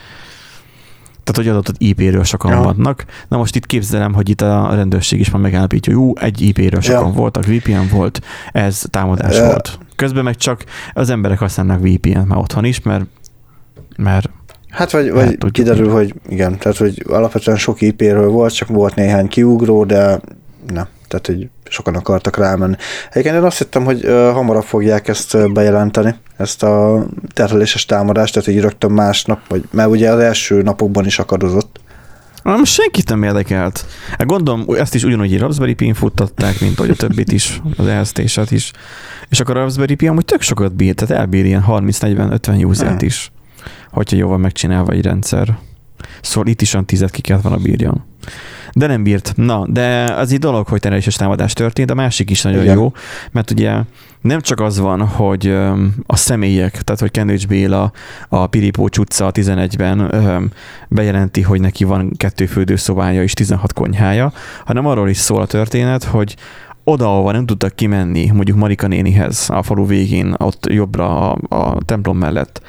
Tehát, 1.24 1.36
hogy 1.40 1.48
adott 1.48 1.74
IP-ről 1.78 2.24
sokan 2.24 2.50
Ja. 2.52 2.62
vannak. 2.62 3.04
Na 3.28 3.36
most 3.36 3.56
itt 3.56 3.66
képzelem, 3.66 4.12
hogy 4.12 4.28
itt 4.28 4.40
a 4.40 4.74
rendőrség 4.74 5.20
is 5.20 5.30
már 5.30 5.42
megállapítja, 5.42 5.94
hogy 5.94 6.02
jó, 6.02 6.16
egy 6.16 6.40
IP-ről 6.40 6.80
sokan 6.80 7.06
Ja. 7.06 7.12
voltak, 7.12 7.46
VPN 7.46 7.88
volt, 7.90 8.20
ez 8.52 8.84
támadás 8.90 9.36
Ja. 9.36 9.44
volt. 9.46 9.78
Közben 9.96 10.24
meg 10.24 10.36
csak 10.36 10.64
az 10.92 11.10
emberek 11.10 11.38
használnak 11.38 11.80
VPN-t 11.80 12.26
már 12.26 12.38
otthon 12.38 12.64
is, 12.64 12.82
mert, 12.82 13.04
mert 13.96 14.30
Hát 14.74 14.90
vagy, 14.90 15.04
Hát 15.04 15.14
vagy 15.14 15.28
tudjuk, 15.28 15.52
kiderül, 15.52 15.90
hogy 15.90 16.14
igen, 16.28 16.58
tehát 16.58 16.76
hogy 16.76 17.02
alapvetően 17.08 17.56
sok 17.56 17.80
IP-ről 17.80 18.28
volt, 18.28 18.54
csak 18.54 18.68
volt 18.68 18.94
néhány 18.94 19.28
kiugró, 19.28 19.84
de 19.84 20.20
nem, 20.72 20.86
tehát 21.08 21.26
hogy 21.26 21.48
sokan 21.68 21.94
akartak 21.94 22.36
rámenni. 22.36 22.76
Egyébként 23.10 23.36
én 23.36 23.42
azt 23.42 23.58
hittem, 23.58 23.84
hogy 23.84 24.04
ö, 24.04 24.30
hamarabb 24.32 24.62
fogják 24.64 25.08
ezt 25.08 25.52
bejelenteni, 25.52 26.14
ezt 26.36 26.62
a 26.62 27.04
terheléses 27.32 27.84
támadást, 27.84 28.32
tehát 28.32 28.48
hogy 28.48 28.60
rögtön 28.60 28.90
másnap, 28.90 29.40
vagy, 29.48 29.64
mert 29.70 29.88
ugye 29.88 30.10
az 30.10 30.18
első 30.18 30.62
napokban 30.62 31.06
is 31.06 31.18
akadozott. 31.18 31.80
Most 32.42 32.72
senkit 32.72 33.08
nem 33.08 33.22
érdekelt. 33.22 33.84
Hát 34.10 34.26
gondolom, 34.26 34.64
ezt 34.78 34.94
is 34.94 35.04
ugyanúgy 35.04 35.38
Raspberry 35.38 35.74
Pi-n 35.74 35.94
futtatták, 35.94 36.60
mint 36.60 36.78
ahogy 36.78 36.90
a 36.90 36.94
többit 36.94 37.32
is, 37.32 37.60
az 37.76 37.86
elsztésat 37.86 38.50
is. 38.50 38.70
És 39.28 39.40
akkor 39.40 39.56
a 39.56 39.60
Raspberry 39.60 39.94
Pi 39.94 40.06
amúgy 40.06 40.24
tök 40.24 40.40
sokat 40.40 40.74
bír, 40.74 40.94
tehát 40.94 41.20
elbír 41.20 41.44
ilyen 41.44 41.64
30-40-50 41.68 42.66
usert 42.66 42.90
Hmm. 42.90 43.06
is, 43.06 43.32
hogyha 43.94 44.16
jól 44.16 44.28
van 44.28 44.40
megcsinálva 44.40 44.92
egy 44.92 45.02
rendszer. 45.02 45.58
Szóval 46.20 46.48
itt 46.48 46.60
is 46.60 46.74
olyan 46.74 46.86
tizet 46.86 47.10
ki 47.10 47.20
kellett 47.20 47.42
volna 47.42 47.62
bírjon. 47.62 48.04
De 48.72 48.86
nem 48.86 49.02
bírt. 49.02 49.32
Na, 49.36 49.66
de 49.68 50.14
az 50.16 50.32
egy 50.32 50.38
dolog, 50.38 50.66
hogy 50.66 50.80
terheléses 50.80 51.14
támadás 51.14 51.52
történt, 51.52 51.90
a 51.90 51.94
másik 51.94 52.30
is 52.30 52.42
nagyon 52.42 52.62
Igen. 52.62 52.76
jó, 52.76 52.92
mert 53.32 53.50
ugye 53.50 53.80
nem 54.20 54.40
csak 54.40 54.60
az 54.60 54.78
van, 54.78 55.06
hogy 55.06 55.48
a 56.06 56.16
személyek, 56.16 56.82
tehát 56.82 57.00
hogy 57.00 57.10
Kendrick 57.10 57.48
Béla 57.48 57.92
a 58.28 58.46
Piripócs 58.46 58.98
utca 58.98 59.30
11-ben 59.34 60.14
öm, 60.14 60.50
bejelenti, 60.88 61.42
hogy 61.42 61.60
neki 61.60 61.84
van 61.84 62.12
kettő 62.16 62.46
fürdőszobája 62.46 63.22
és 63.22 63.32
16 63.32 63.72
konyhája, 63.72 64.32
hanem 64.64 64.86
arról 64.86 65.08
is 65.08 65.16
szól 65.16 65.40
a 65.40 65.46
történet, 65.46 66.04
hogy 66.04 66.36
oda, 66.84 67.06
ahova 67.06 67.32
nem 67.32 67.46
tudtak 67.46 67.74
kimenni, 67.74 68.30
mondjuk 68.30 68.58
Marika 68.58 68.86
nénihez, 68.86 69.46
a 69.50 69.62
falu 69.62 69.86
végén, 69.86 70.34
ott 70.38 70.66
jobbra 70.66 71.30
a, 71.30 71.38
a 71.48 71.78
templom 71.84 72.18
mellett, 72.18 72.62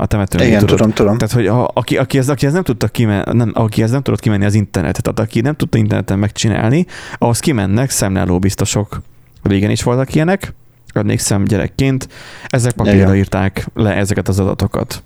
a 0.00 0.06
temetőn. 0.06 0.46
Igen, 0.46 0.58
tudod, 0.58 0.76
tudom, 0.76 0.92
tudom. 0.92 1.18
tehát, 1.18 1.34
hogy 1.34 1.46
a, 1.46 1.70
aki, 1.74 1.96
aki, 1.96 2.18
ez, 2.18 2.28
aki 2.28 2.46
ez 2.46 2.52
nem 2.52 2.62
tudta 2.62 2.88
kimenni, 2.88 3.22
nem, 3.32 3.50
aki 3.54 3.82
ez 3.82 3.90
nem 3.90 4.02
tudott 4.02 4.20
kimenni 4.20 4.44
az 4.44 4.54
internetet, 4.54 5.02
tehát 5.02 5.20
aki 5.30 5.40
nem 5.40 5.54
tudta 5.54 5.78
interneten 5.78 6.18
megcsinálni, 6.18 6.86
ahhoz 7.18 7.38
kimennek 7.38 7.90
szemleló 7.90 8.38
biztosok. 8.38 9.02
Régen 9.42 9.70
is 9.70 9.82
voltak 9.82 10.14
ilyenek, 10.14 10.54
emlékszem 10.94 11.44
gyerekként, 11.44 12.08
ezek 12.46 12.72
papírra 12.72 12.98
Igen. 12.98 13.14
írták 13.14 13.66
le 13.74 13.94
ezeket 13.94 14.28
az 14.28 14.40
adatokat. 14.40 15.02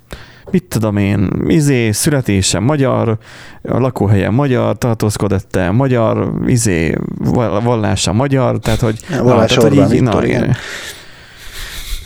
Mit 0.50 0.64
tudom 0.64 0.96
én, 0.96 1.30
izé, 1.46 1.90
születése 1.90 2.58
magyar, 2.58 3.18
a 3.62 3.78
lakóhelye 3.78 4.30
magyar, 4.30 4.78
tartózkodott-e 4.78 5.70
magyar, 5.70 6.32
izé, 6.46 6.94
val- 7.18 7.62
vallása 7.62 8.12
magyar, 8.12 8.58
tehát 8.58 8.80
hogy, 8.80 9.00
Vallás 9.22 9.54
tehát, 9.54 9.68
hogy 9.68 9.78
így, 9.78 9.88
Viktor, 9.88 10.14
na, 10.14 10.26
igen. 10.26 10.42
igen. 10.42 10.56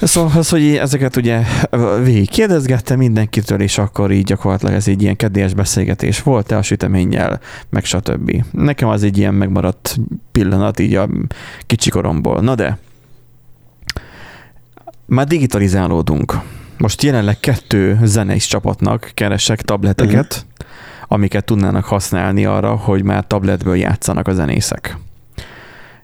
Szóval 0.01 0.39
az, 0.39 0.49
hogy 0.49 0.77
ezeket 0.77 1.17
ugye 1.17 1.43
végig 2.03 2.31
kérdezgette 2.31 2.97
mindenkitől, 2.97 3.61
és 3.61 3.79
akkor 3.79 4.11
így 4.11 4.25
gyakorlatilag 4.25 4.75
ez 4.75 4.89
egy 4.89 5.03
ilyen 5.03 5.17
kedélyes 5.17 5.55
beszélgetés 5.55 6.23
volt-e 6.23 6.57
a 6.57 6.63
süteménnyel, 6.63 7.41
meg 7.71 7.85
stb. 7.85 8.45
Nekem 8.51 8.89
az 8.89 9.03
egy 9.03 9.19
ilyen 9.19 9.35
megmaradt 9.35 9.97
pillanat 10.33 10.79
így 10.79 10.95
a 10.95 11.09
kicsikoromból. 11.67 12.41
Na 12.41 12.55
de, 12.55 12.79
már 15.07 15.27
digitalizálódunk. 15.27 16.41
Most 16.79 17.03
jelenleg 17.03 17.41
kettő 17.41 17.99
zeneis 18.03 18.47
csapatnak 18.47 19.11
keresek 19.15 19.63
tableteket, 19.63 20.47
amiket 21.09 21.45
tudnának 21.45 21.85
használni 21.85 22.45
arra, 22.45 22.77
hogy 22.77 23.03
már 23.03 23.27
tabletből 23.27 23.77
játszanak 23.77 24.29
a 24.29 24.33
zenészek. 24.33 24.97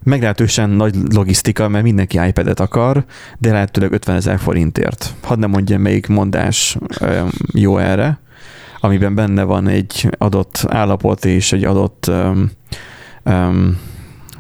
Meglehetősen 0.05 0.71
nagy 0.71 0.95
logisztika, 1.13 1.69
mert 1.69 1.85
mindenki 1.85 2.21
iPad-et 2.27 2.61
akar, 2.61 3.05
de 3.39 3.53
lehetőleg 3.53 3.93
50 3.93 4.17
ezer 4.17 4.39
forintért. 4.39 5.15
Hadd 5.23 5.39
nem 5.39 5.51
mondjam, 5.51 5.83
melyik 5.83 6.07
mondás 6.07 6.77
jó 7.53 7.79
erre, 7.79 8.21
amiben 8.81 9.15
benne 9.15 9.43
van 9.43 9.69
egy 9.69 10.09
adott 10.19 10.65
állapot 10.69 11.25
és 11.25 11.53
egy 11.53 11.65
adott 11.65 12.07
öm, 12.07 12.51
öm, 13.23 13.79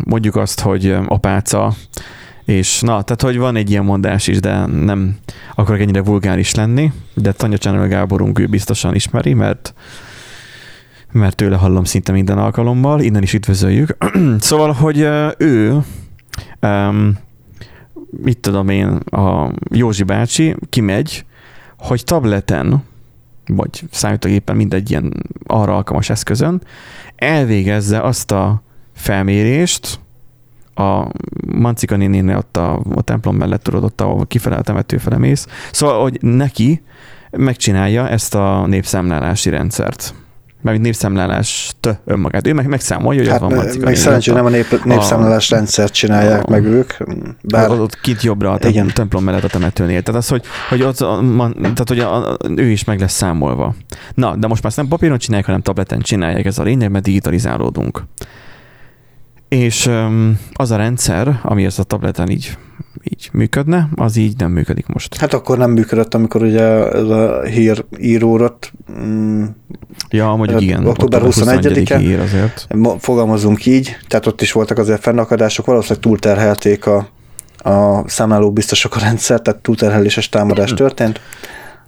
mondjuk 0.04 0.36
azt, 0.36 0.60
hogy 0.60 0.96
apáca, 1.06 1.74
és 2.44 2.80
na, 2.80 3.02
tehát 3.02 3.22
hogy 3.22 3.38
van 3.38 3.56
egy 3.56 3.70
ilyen 3.70 3.84
mondás 3.84 4.26
is, 4.26 4.40
de 4.40 4.66
nem 4.66 5.16
akarok 5.54 5.80
ennyire 5.80 6.02
vulgáris 6.02 6.54
lenni, 6.54 6.92
de 7.14 7.32
Tanya 7.32 7.58
Csánő 7.58 7.88
Gáborunk 7.88 8.38
ő 8.38 8.46
biztosan 8.46 8.94
ismeri, 8.94 9.34
mert 9.34 9.74
mert 11.12 11.36
tőle 11.36 11.56
hallom 11.56 11.84
szinte 11.84 12.12
minden 12.12 12.38
alkalommal, 12.38 13.00
innen 13.00 13.22
is 13.22 13.34
üdvözöljük. 13.34 13.96
szóval, 14.38 14.72
hogy 14.72 15.08
ő, 15.38 15.78
um, 16.62 17.18
mit 18.22 18.38
tudom 18.38 18.68
én, 18.68 18.86
a 18.96 19.52
Józsi 19.70 20.02
bácsi 20.02 20.56
kimegy, 20.68 21.24
hogy 21.78 22.04
tableten, 22.04 22.82
vagy 23.46 23.84
számítógépen 23.90 24.56
mindegy 24.56 24.90
ilyen 24.90 25.24
arra 25.46 25.76
alkalmas 25.76 26.10
eszközön, 26.10 26.62
elvégezze 27.16 28.00
azt 28.00 28.30
a 28.30 28.62
felmérést, 28.92 30.00
a 30.74 31.06
Mancika 31.46 31.96
nénénél 31.96 32.36
ott 32.36 32.56
a, 32.56 32.82
a 32.94 33.02
templom 33.02 33.36
mellett 33.36 33.62
tudod, 33.62 33.84
ott 33.84 34.00
a 34.00 34.24
kifele 34.28 34.56
a 34.56 34.62
temető 34.62 34.98
fele 34.98 35.18
mész. 35.18 35.46
Szóval, 35.72 36.02
hogy 36.02 36.18
neki 36.20 36.82
megcsinálja 37.30 38.08
ezt 38.08 38.34
a 38.34 38.66
népszámlálási 38.66 39.50
rendszert. 39.50 40.14
Mármint 40.62 40.84
népszámlálást 40.84 41.98
önmagát. 42.04 42.46
Ő 42.46 42.52
meg 42.52 42.66
megszámolja, 42.66 43.20
hogy 43.20 43.30
Hát 43.30 43.40
van 43.40 43.50
meg, 43.50 43.58
Mancika 43.58 43.84
meg 43.84 43.94
szerencsére 43.96 44.36
nem 44.36 44.44
a 44.46 44.48
nép, 44.48 44.84
népszámlálás 44.84 45.50
rendszert 45.50 45.92
csinálják 45.92 46.42
a- 46.42 46.50
meg 46.50 46.64
ők, 46.64 46.92
Bár... 47.42 47.70
Ott 47.70 48.00
kint 48.00 48.22
jobbra 48.22 48.50
a 48.52 48.58
Igen. 48.68 48.90
templom 48.94 49.24
mellett 49.24 49.44
a 49.44 49.48
temetőnél. 49.48 50.02
Tehát 50.02 50.20
az, 50.20 50.28
hogy, 50.28 50.44
hogy 50.68 50.82
ott 50.82 51.00
a, 51.00 51.20
man, 51.20 51.52
tehát, 51.60 51.88
hogy 51.88 51.98
a, 51.98 52.30
a, 52.32 52.36
ő 52.56 52.64
is 52.66 52.84
meg 52.84 53.00
lesz 53.00 53.12
számolva. 53.12 53.74
Na, 54.14 54.36
de 54.36 54.46
most 54.46 54.62
már 54.62 54.70
ezt 54.72 54.76
nem 54.76 54.88
papíron 54.88 55.18
csinálják, 55.18 55.46
hanem 55.46 55.62
tableten 55.62 56.00
csinálják, 56.00 56.44
ez 56.44 56.58
a 56.58 56.62
lényeg, 56.62 56.90
mert 56.90 57.04
digitalizálódunk. 57.04 58.02
És 59.50 59.90
az 60.52 60.70
a 60.70 60.76
rendszer, 60.76 61.40
ami 61.42 61.64
ez 61.64 61.78
a 61.78 61.82
tableten 61.82 62.28
így, 62.28 62.58
így 63.04 63.28
működne, 63.32 63.88
az 63.94 64.16
így 64.16 64.36
nem 64.38 64.50
működik 64.50 64.86
most. 64.86 65.16
hát 65.16 65.34
akkor 65.34 65.58
nem 65.58 65.70
működött, 65.70 66.14
amikor 66.14 66.42
ugye 66.42 66.90
ez 66.92 67.08
a 67.08 67.42
hír 67.42 67.84
írórat 67.98 68.72
mm, 69.00 69.44
Ja, 70.10 70.34
mondjuk 70.34 70.60
igen. 70.60 70.86
október 70.86 71.22
21-e. 71.24 72.00
ír 72.00 72.20
azért. 72.20 72.66
fogalmazunk 72.98 73.66
így, 73.66 73.96
tehát 74.08 74.26
ott 74.26 74.40
is 74.40 74.52
voltak 74.52 74.78
azért 74.78 75.00
fennakadások, 75.00 75.66
valószínűleg 75.66 76.02
túlterhelték 76.02 76.86
a, 76.86 77.08
a 77.58 78.08
számláló 78.08 78.52
biztosok 78.52 78.96
a 78.96 78.98
rendszer, 78.98 79.40
tehát 79.40 79.60
túlterheléses 79.60 80.28
támadás 80.28 80.74
történt. 80.74 81.20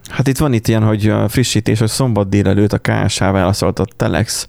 Hát 0.09 0.27
itt 0.27 0.37
van 0.37 0.53
itt 0.53 0.67
ilyen, 0.67 0.83
hogy 0.83 1.13
frissítés, 1.27 1.79
hogy 1.79 1.89
szombat 1.89 2.29
délelőtt 2.29 2.73
a 2.73 2.77
KSH 2.77 3.19
válaszolt 3.19 3.79
a 3.79 3.85
Telex 3.97 4.47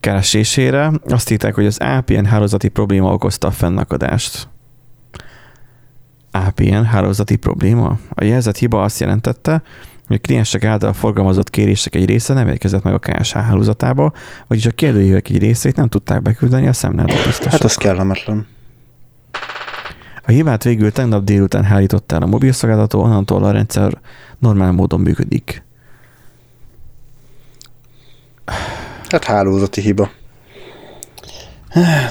keresésére. 0.00 0.92
Azt 1.08 1.30
írták, 1.30 1.54
hogy 1.54 1.66
az 1.66 1.78
APN 1.78 2.24
hálózati 2.24 2.68
probléma 2.68 3.12
okozta 3.12 3.46
a 3.46 3.50
fennakadást. 3.50 4.48
APN 6.30 6.82
hálózati 6.82 7.36
probléma? 7.36 7.98
A 8.08 8.24
jelzett 8.24 8.56
hiba 8.56 8.82
azt 8.82 9.00
jelentette, 9.00 9.62
hogy 10.06 10.16
a 10.16 10.20
kliensek 10.26 10.64
által 10.64 10.92
forgalmazott 10.92 11.50
kérések 11.50 11.94
egy 11.94 12.04
része 12.04 12.34
nem 12.34 12.48
érkezett 12.48 12.82
meg 12.82 12.94
a 12.94 12.98
KSH 12.98 13.34
hálózatába, 13.34 14.12
vagyis 14.46 14.66
a 14.66 14.70
kérdőívek 14.70 15.28
egy 15.28 15.38
részét 15.38 15.76
nem 15.76 15.88
tudták 15.88 16.22
beküldeni 16.22 16.66
a 16.66 16.72
számláló 16.72 17.14
biztosok. 17.14 17.50
Hát 17.52 17.64
az 17.64 17.74
kellemetlen. 17.74 18.46
A 20.24 20.30
hibát 20.30 20.64
végül 20.64 20.92
tegnap 20.92 21.24
délután 21.24 21.64
hárított 21.64 22.12
el 22.12 22.22
a 22.22 22.26
mobilszolgáltató, 22.26 23.02
onnantól 23.02 23.44
a 23.44 23.50
rendszer 23.50 23.98
normál 24.38 24.72
módon 24.72 25.00
működik. 25.00 25.62
Hát 29.08 29.24
hálózati 29.24 29.80
hiba. 29.80 30.10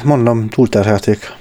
Mondom, 0.04 0.50
túlterhelték. 0.50 1.36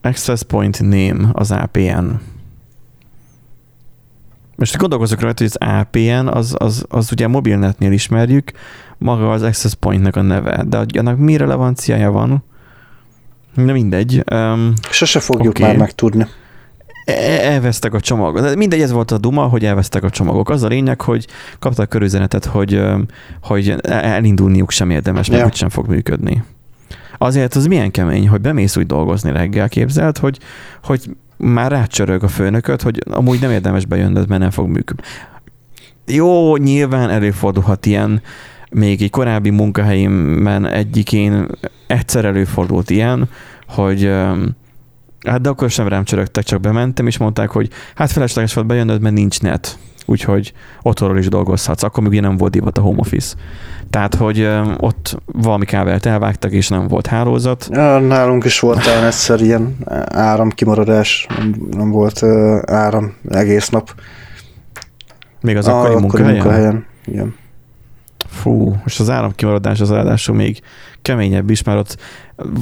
Access 0.00 0.42
Point 0.42 0.80
Name 0.80 1.28
az 1.32 1.50
APN. 1.50 2.10
Most 4.56 4.76
gondolkozok 4.76 5.20
rajta, 5.20 5.42
hogy 5.42 5.52
az 5.54 5.68
APN 5.68 6.26
az, 6.26 6.54
az, 6.58 6.84
az 6.88 7.12
ugye 7.12 7.24
a 7.24 7.28
mobilnetnél 7.28 7.92
ismerjük, 7.92 8.52
maga 8.98 9.32
az 9.32 9.42
Access 9.42 9.74
Pointnek 9.74 10.16
a 10.16 10.22
neve, 10.22 10.64
de 10.68 10.84
annak 10.98 11.18
mi 11.18 11.36
relevanciája 11.36 12.10
van? 12.10 12.44
Na 13.54 13.72
mindegy. 13.72 14.24
Um, 14.32 14.72
Sose 14.90 15.20
fogjuk 15.20 15.54
Oké. 15.54 15.62
már 15.62 15.76
megtudni. 15.76 16.26
Elvesztek 17.04 17.94
a 17.94 18.00
csomagok. 18.00 18.40
De 18.40 18.56
mindegy, 18.56 18.80
ez 18.80 18.92
volt 18.92 19.10
a 19.10 19.18
duma, 19.18 19.42
hogy 19.42 19.64
elvesztek 19.64 20.02
a 20.02 20.10
csomagok. 20.10 20.50
Az 20.50 20.62
a 20.62 20.68
lényeg, 20.68 21.00
hogy 21.00 21.26
kaptak 21.58 21.88
körüzenetet, 21.88 22.44
hogy, 22.44 22.82
hogy 23.42 23.74
elindulniuk 23.88 24.70
sem 24.70 24.90
érdemes, 24.90 25.28
mert 25.30 25.42
Ja. 25.42 25.52
sem 25.52 25.68
fog 25.68 25.88
működni. 25.88 26.44
Azért 27.18 27.54
az 27.54 27.66
milyen 27.66 27.90
kemény, 27.90 28.28
hogy 28.28 28.40
bemész 28.40 28.76
úgy 28.76 28.86
dolgozni 28.86 29.32
reggel, 29.32 29.68
képzelt, 29.68 30.18
hogy, 30.18 30.38
hogy 30.82 31.10
már 31.36 31.70
rácsörög 31.70 32.22
a 32.22 32.28
főnököt, 32.28 32.82
hogy 32.82 33.02
amúgy 33.10 33.40
nem 33.40 33.50
érdemes 33.50 33.86
bejönnöd, 33.86 34.28
mert 34.28 34.40
nem 34.40 34.50
fog 34.50 34.68
működni. 34.68 35.02
jó, 36.06 36.56
nyilván 36.56 37.10
előfordulhat 37.10 37.86
ilyen, 37.86 38.22
még 38.70 39.02
egy 39.02 39.10
korábbi 39.10 39.50
munkahelyemben 39.50 40.66
egyikén 40.66 41.46
egyszer 41.86 42.24
előfordult 42.24 42.90
ilyen, 42.90 43.28
hogy 43.68 44.12
hát 45.24 45.40
de 45.40 45.48
akkor 45.48 45.70
sem 45.70 45.88
rám 45.88 46.04
csörögtek, 46.04 46.44
csak 46.44 46.60
bementem, 46.60 47.06
és 47.06 47.18
mondták, 47.18 47.50
hogy 47.50 47.70
hát 47.94 48.12
felesleges 48.12 48.54
volt 48.54 48.66
bejönnöd, 48.66 49.00
mert 49.00 49.14
nincs 49.14 49.40
net. 49.40 49.78
Úgyhogy 50.06 50.52
otthonról 50.82 51.18
is 51.18 51.28
dolgozhatsz. 51.28 51.82
Akkor 51.82 52.08
még 52.08 52.20
nem 52.20 52.36
volt 52.36 52.52
divat 52.52 52.78
a 52.78 52.80
home 52.80 52.98
office. 52.98 53.36
Tehát, 53.90 54.14
hogy 54.14 54.48
ott 54.78 55.18
valami 55.26 55.64
kábelt 55.64 56.06
elvágtak, 56.06 56.52
és 56.52 56.68
nem 56.68 56.88
volt 56.88 57.06
hálózat. 57.06 57.68
Nálunk 57.70 58.44
is 58.44 58.60
volt 58.60 58.82
talán 58.82 59.04
egyszer 59.04 59.40
ilyen 59.40 59.76
áramkimaradás, 60.08 61.26
nem, 61.70 61.90
volt 61.90 62.22
áram 62.66 63.14
egész 63.28 63.68
nap. 63.68 63.94
Még 65.40 65.56
az 65.56 65.68
akkori, 65.68 65.94
ah, 65.94 66.00
munkahelyen? 66.00 66.32
munkahelyen? 66.32 66.86
Igen. 67.06 67.34
Fú, 68.28 68.76
most 68.82 69.00
az 69.00 69.10
áramkimaradás 69.10 69.80
az 69.80 69.90
ráadásul 69.90 70.34
még 70.34 70.60
keményebb 71.02 71.50
is, 71.50 71.62
mert 71.62 71.78
ott 71.78 71.96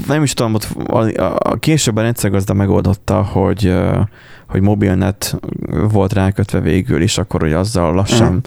nem 0.06 0.22
is 0.22 0.34
tudom, 0.34 0.54
ott 0.54 0.68
a, 0.86 1.22
a, 1.22 1.56
a 1.94 2.00
rendszergazda 2.00 2.52
megoldotta, 2.52 3.22
hogy, 3.22 3.74
hogy 4.48 4.60
mobilnet 4.60 5.40
volt 5.90 6.12
rákötve 6.12 6.60
végül, 6.60 7.02
és 7.02 7.18
akkor 7.18 7.40
hogy 7.40 7.52
azzal 7.52 7.94
lassan 7.94 8.32
mm. 8.32 8.38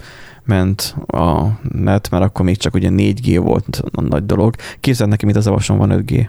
ment 0.44 0.96
a 1.06 1.46
net, 1.72 2.10
mert 2.10 2.24
akkor 2.24 2.44
még 2.44 2.56
csak 2.56 2.74
ugye 2.74 2.88
4G 2.92 3.40
volt 3.42 3.82
a 3.92 4.00
nagy 4.00 4.26
dolog. 4.26 4.54
Képzeld 4.80 5.10
neki, 5.10 5.24
mint 5.24 5.36
az 5.36 5.46
avason 5.46 5.78
van 5.78 6.04
5G. 6.06 6.28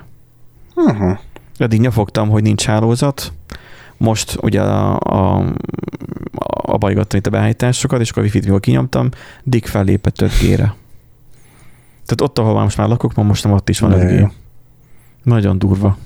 Uh-huh. 0.75 1.18
Eddig 1.58 1.80
nyafogtam, 1.80 2.30
hogy 2.30 2.44
nincs 2.44 2.66
hálózat, 2.66 3.34
most 3.98 4.38
ugye 4.42 4.62
a, 4.62 5.00
a, 5.00 5.46
a 6.50 6.77
bajgattam 6.77 7.20
itt 7.20 7.27
a 7.27 7.30
beállításokat, 7.30 8.00
és 8.00 8.10
akkor 8.10 8.24
a 8.24 8.25
wifi-t 8.25 8.60
kinyomtam, 8.60 9.10
Dick 9.44 9.66
fellépett 9.68 10.16
5G-re. 10.20 10.75
Tehát 12.06 12.22
ott, 12.22 12.39
ahol 12.39 12.62
most 12.62 12.77
már 12.77 12.88
lakok, 12.88 13.16
ma 13.16 13.24
most 13.24 13.44
nem 13.44 13.54
ott 13.54 13.70
is 13.70 13.80
van 13.80 13.92
5G. 13.96 14.30
Nagyon 15.27 15.60
durva. 15.60 15.98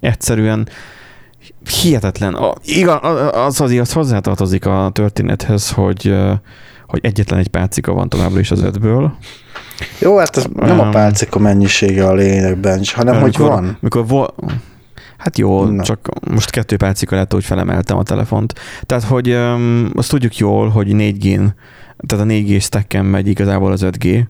Egyszerűen 0.00 0.68
hihetetlen. 1.80 2.34
A, 2.34 2.54
igen, 2.64 2.98
az 3.32 3.60
az 3.60 3.70
az 3.70 3.92
hozzátartozik 3.92 4.66
a 4.66 4.90
történethez, 4.92 5.70
hogy, 5.70 6.14
hogy 6.86 7.00
egyetlen 7.02 7.38
egy 7.38 7.48
pálcika 7.48 7.92
van 7.92 8.08
továbbra 8.08 8.38
is 8.38 8.50
az 8.50 8.62
ötből. 8.62 9.16
Jó, 10.00 10.18
hát 10.18 10.36
ez 10.36 10.46
nem 10.54 10.78
um, 10.78 10.86
a 10.86 10.90
pálcika 10.90 11.38
mennyisége 11.38 12.06
a 12.06 12.14
lényegben, 12.14 12.82
hanem 12.94 13.14
hogy 13.20 13.30
mikor, 13.30 13.48
van. 13.48 13.76
Mikor 13.80 14.06
vo- 14.06 14.34
Hát 15.16 15.38
jó, 15.38 15.64
Na. 15.64 15.82
csak 15.82 16.08
most 16.30 16.50
kettő 16.50 16.76
pálcika 16.76 17.16
lett, 17.16 17.32
hogy 17.32 17.44
felemeltem 17.44 17.96
a 17.96 18.02
telefont. 18.02 18.54
Tehát, 18.82 19.04
hogy 19.04 19.30
um, 19.30 19.90
azt 19.94 20.10
tudjuk 20.10 20.36
jól, 20.36 20.68
hogy 20.68 20.86
4G-n, 20.90 21.46
tehát 22.06 22.24
a 22.24 22.28
4G 22.28 22.60
stacken 22.60 23.04
megy 23.04 23.28
igazából 23.28 23.72
az 23.72 23.84
5G, 23.84 24.24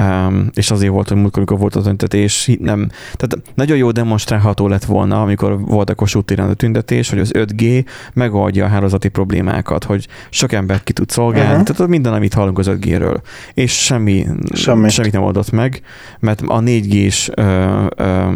Um, 0.00 0.50
és 0.54 0.70
azért 0.70 0.92
volt, 0.92 1.08
hogy 1.08 1.16
múltkor, 1.16 1.38
amikor 1.38 1.58
volt 1.58 1.76
az 1.76 1.86
öntetés, 1.86 2.50
nem, 2.60 2.88
tehát 3.16 3.38
nagyon 3.54 3.76
jó 3.76 3.90
demonstrálható 3.90 4.68
lett 4.68 4.84
volna, 4.84 5.22
amikor 5.22 5.60
volt 5.60 5.90
a 5.90 5.94
Kossuth 5.94 6.42
a 6.42 6.54
tüntetés, 6.54 7.10
hogy 7.10 7.18
az 7.18 7.30
5G 7.34 7.84
megoldja 8.12 8.64
a 8.64 8.68
hálózati 8.68 9.08
problémákat, 9.08 9.84
hogy 9.84 10.08
sok 10.30 10.52
embert 10.52 10.84
ki 10.84 10.92
tud 10.92 11.10
szolgálni, 11.10 11.50
uh-huh. 11.50 11.62
tehát 11.62 11.90
minden, 11.90 12.12
amit 12.12 12.34
hallunk 12.34 12.58
az 12.58 12.70
5G-ről, 12.70 13.20
és 13.54 13.84
semmi, 13.84 14.26
Semmit. 14.52 14.90
semmit 14.90 15.12
nem 15.12 15.22
oldott 15.22 15.50
meg, 15.50 15.82
mert 16.18 16.40
a 16.46 16.60
4G-s 16.60 17.30
ö, 17.34 17.84
ö, 17.96 18.28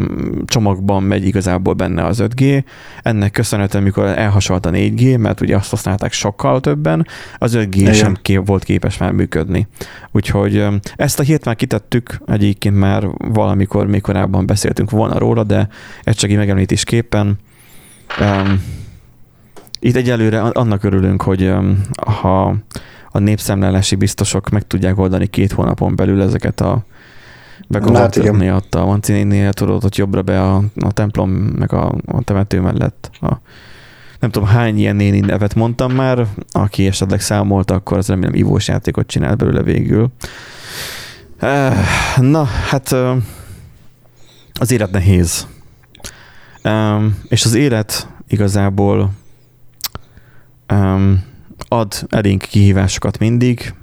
csomagban 0.46 1.02
megy 1.02 1.26
igazából 1.26 1.74
benne 1.74 2.04
az 2.04 2.22
5G, 2.22 2.64
ennek 3.02 3.30
köszönhetően, 3.30 3.82
amikor 3.82 4.04
elhasalt 4.04 4.66
a 4.66 4.70
4G, 4.70 5.18
mert 5.18 5.40
ugye 5.40 5.56
azt 5.56 5.70
használták 5.70 6.12
sokkal 6.12 6.60
többen, 6.60 7.06
az 7.38 7.56
5G 7.56 7.74
Igen. 7.74 7.92
sem 7.92 8.16
kép, 8.22 8.46
volt 8.46 8.64
képes 8.64 8.98
már 8.98 9.12
működni. 9.12 9.66
Úgyhogy 10.12 10.66
ezt 10.96 11.18
a 11.18 11.22
hét 11.22 11.44
már 11.52 11.60
kitettük, 11.60 12.20
egyébként 12.26 12.76
már 12.76 13.08
valamikor 13.18 13.86
még 13.86 14.00
korábban 14.00 14.46
beszéltünk 14.46 14.90
volna 14.90 15.18
róla, 15.18 15.44
de 15.44 15.68
ez 16.04 16.16
csak 16.16 16.30
egy 16.30 16.84
képen. 16.84 17.38
Um, 18.20 18.64
itt 19.80 19.96
egyelőre 19.96 20.40
annak 20.40 20.84
örülünk, 20.84 21.22
hogy 21.22 21.42
um, 21.42 21.80
ha 22.06 22.54
a 23.10 23.18
népszemlélési 23.18 23.94
biztosok 23.94 24.48
meg 24.48 24.66
tudják 24.66 24.98
oldani 24.98 25.26
két 25.26 25.52
hónapon 25.52 25.96
belül 25.96 26.22
ezeket 26.22 26.60
a 26.60 26.84
begozott 27.68 28.32
miatt 28.32 28.74
a 28.74 28.84
Mancini-nél 28.84 29.52
tudod, 29.52 29.82
hogy 29.82 29.98
jobbra 29.98 30.22
be 30.22 30.42
a, 30.42 30.62
a 30.80 30.92
templom 30.92 31.30
meg 31.30 31.72
a, 31.72 31.94
a 32.06 32.22
temető 32.22 32.60
mellett 32.60 33.10
a, 33.20 33.32
nem 34.20 34.30
tudom 34.30 34.48
hány 34.48 34.78
ilyen 34.78 34.96
néni 34.96 35.20
nevet 35.20 35.54
mondtam 35.54 35.92
már, 35.92 36.26
aki 36.52 36.86
esetleg 36.86 37.20
számolta, 37.20 37.74
akkor 37.74 37.98
az 37.98 38.08
remélem 38.08 38.34
ivós 38.34 38.68
játékot 38.68 39.06
csinál 39.06 39.34
belőle 39.34 39.62
végül. 39.62 40.10
Na, 42.16 42.44
hát 42.44 42.94
az 44.60 44.70
élet 44.70 44.90
nehéz. 44.90 45.46
És 47.28 47.44
az 47.44 47.54
élet 47.54 48.08
igazából 48.28 49.10
ad 51.68 52.06
elénk 52.08 52.42
kihívásokat 52.42 53.18
mindig. 53.18 53.74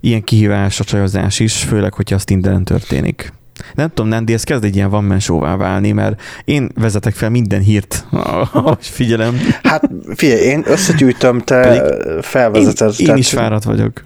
Ilyen 0.00 0.24
kihívás 0.24 0.80
a 0.80 0.84
csajozás 0.84 1.40
is, 1.40 1.62
főleg, 1.62 1.94
hogyha 1.94 2.14
az 2.14 2.24
Tinderen 2.24 2.64
történik. 2.64 3.32
Nem 3.74 3.88
tudom, 3.88 4.08
Nandi, 4.08 4.32
ez 4.32 4.44
kezd 4.44 4.64
egy 4.64 4.76
ilyen 4.76 4.90
van 4.90 5.04
mensóvá 5.04 5.56
válni, 5.56 5.92
mert 5.92 6.20
én 6.44 6.70
vezetek 6.74 7.14
fel 7.14 7.30
minden 7.30 7.60
hírt, 7.60 8.06
ahogy 8.52 8.86
figyelem. 8.86 9.40
Hát 9.62 9.90
figyelj, 10.14 10.40
én 10.40 10.62
összegyűjtöm, 10.66 11.40
te 11.40 11.84
felvezeted. 12.22 12.94
Én, 12.98 13.06
én 13.06 13.16
is 13.16 13.30
fáradt 13.30 13.64
vagyok. 13.64 14.04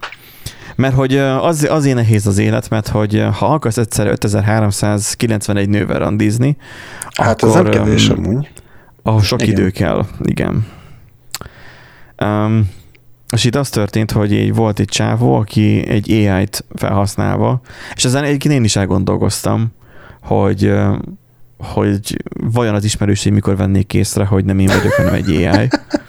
Mert 0.77 0.95
hogy 0.95 1.17
az, 1.17 1.67
azért 1.71 1.97
nehéz 1.97 2.27
az 2.27 2.39
élet, 2.39 2.69
mert 2.69 2.89
hogy 2.89 3.27
ha 3.39 3.47
akarsz 3.47 3.77
egyszer 3.77 4.07
5391 4.07 5.69
nővel 5.69 5.99
randizni, 5.99 6.57
hát 7.13 7.43
akkor... 7.43 7.57
ez 7.57 7.63
nem 7.63 7.73
kevés 7.73 8.09
amúgy. 8.09 8.51
Ahhoz 9.03 9.25
sok 9.25 9.43
igen. 9.43 9.55
idő 9.55 9.71
kell, 9.71 10.07
igen. 10.23 10.67
Um, 12.23 12.71
és 13.33 13.45
itt 13.45 13.57
az 13.57 13.69
történt, 13.69 14.11
hogy 14.11 14.33
egy, 14.33 14.55
volt 14.55 14.79
egy 14.79 14.89
csávó, 14.89 15.35
aki 15.35 15.89
egy 15.89 16.11
AI-t 16.11 16.65
felhasználva, 16.75 17.61
és 17.95 18.05
ezen 18.05 18.25
egyébként 18.25 18.55
én 18.55 18.65
is 18.65 18.77
elgondolkoztam, 18.77 19.73
hogy 20.23 20.73
hogy 21.63 22.23
vajon 22.53 22.75
az 22.75 22.85
ismerőség 22.85 23.33
mikor 23.33 23.57
vennék 23.57 23.95
észre, 23.95 24.25
hogy 24.25 24.45
nem 24.45 24.59
én 24.59 24.67
vagyok, 24.67 24.93
hanem 24.93 25.15
egy 25.15 25.29
AI. 25.29 25.69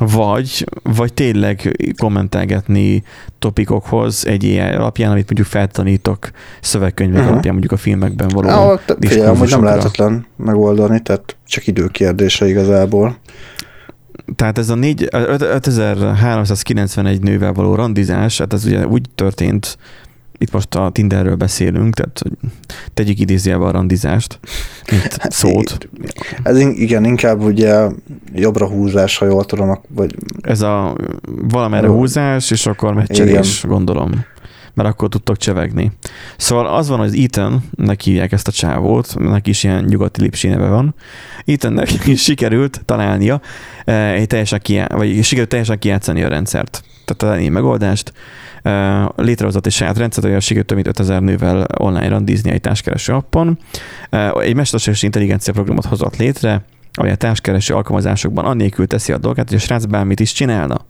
Vagy, 0.00 0.66
vagy 0.82 1.12
tényleg 1.12 1.76
kommentelgetni 1.96 3.02
topikokhoz 3.38 4.26
egy 4.26 4.44
AI 4.44 4.58
alapján, 4.58 5.10
amit 5.10 5.24
mondjuk 5.24 5.46
feltanítok 5.46 6.30
szövegkönyvek 6.60 7.16
uh-huh. 7.16 7.32
alapján, 7.32 7.52
mondjuk 7.52 7.72
a 7.72 7.82
filmekben 7.82 8.28
való 8.28 8.48
ah, 8.48 8.80
Figyelj, 9.00 9.36
hogy 9.36 9.48
nem 9.48 9.64
lehetetlen 9.64 10.26
megoldani, 10.36 11.00
tehát 11.00 11.36
csak 11.46 11.66
időkérdése 11.66 12.48
igazából. 12.48 13.16
Tehát 14.36 14.58
ez 14.58 14.68
a 14.68 14.74
4, 14.74 15.08
5391 15.12 17.22
nővel 17.22 17.52
való 17.52 17.74
randizás, 17.74 18.38
hát 18.38 18.52
ez 18.52 18.64
ugye 18.64 18.86
úgy 18.86 19.02
történt, 19.14 19.78
itt 20.40 20.52
most 20.52 20.74
a 20.74 20.90
Tinderről 20.92 21.36
beszélünk, 21.36 21.94
tehát 21.94 22.22
tegyük 22.94 23.18
idézőjelbe 23.18 23.64
a 23.64 23.70
randizást, 23.70 24.40
mint 24.90 25.16
hát, 25.16 25.32
szót. 25.32 25.88
Ez 26.42 26.58
igen, 26.58 27.04
inkább 27.04 27.42
ugye 27.42 27.88
jobbra 28.34 28.68
húzás, 28.68 29.18
ha 29.18 29.26
jól 29.26 29.44
tudom, 29.44 29.80
vagy... 29.88 30.14
Ez 30.40 30.60
a 30.60 30.96
valamerre 31.24 31.86
Jó. 31.86 31.94
húzás, 31.94 32.50
és 32.50 32.66
akkor 32.66 32.94
meccselés, 32.94 33.64
gondolom. 33.66 34.10
Mert 34.74 34.88
akkor 34.88 35.08
tudtok 35.08 35.36
csevegni. 35.36 35.92
Szóval 36.36 36.66
az 36.66 36.88
van, 36.88 36.98
hogy 36.98 37.22
Ethan, 37.22 37.64
neki 37.76 38.10
hívják 38.10 38.32
ezt 38.32 38.48
a 38.48 38.52
csávót, 38.52 39.18
neki 39.18 39.50
is 39.50 39.64
ilyen 39.64 39.84
nyugati 39.84 40.20
lipsi 40.20 40.48
neve 40.48 40.68
van. 40.68 40.94
Ethannek 41.44 42.06
is 42.06 42.22
sikerült 42.28 42.82
találnia, 42.84 43.40
eh, 43.84 44.12
egy 44.12 44.26
teljesen 44.26 44.60
kijá- 44.62 44.92
vagy 44.92 45.22
sikerült 45.22 45.48
teljesen 45.48 45.78
kijátszani 45.78 46.22
a 46.22 46.28
rendszert. 46.28 46.84
Tehát 47.04 47.38
a 47.38 47.50
megoldást, 47.50 48.12
létrehozott 49.16 49.66
egy 49.66 49.72
saját 49.72 49.98
rendszert, 49.98 50.26
olyan 50.26 50.40
sikerült 50.40 50.66
több 50.66 50.76
mint 50.76 50.88
5000 50.88 51.22
nővel 51.22 51.66
online 51.78 52.08
randizni 52.08 52.50
egy 52.50 52.60
társkereső 52.60 53.12
appon. 53.12 53.58
Egy 54.40 54.54
mesterséges 54.54 55.02
intelligencia 55.02 55.52
programot 55.52 55.84
hozott 55.84 56.16
létre, 56.16 56.64
amely 56.92 57.12
a 57.12 57.16
társkereső 57.16 57.74
alkalmazásokban 57.74 58.44
annélkül 58.44 58.86
teszi 58.86 59.12
a 59.12 59.18
dolgát, 59.18 59.48
hogy 59.48 59.56
a 59.56 59.60
srác 59.60 59.84
bármit 59.84 60.20
is 60.20 60.32
csinálna. 60.32 60.84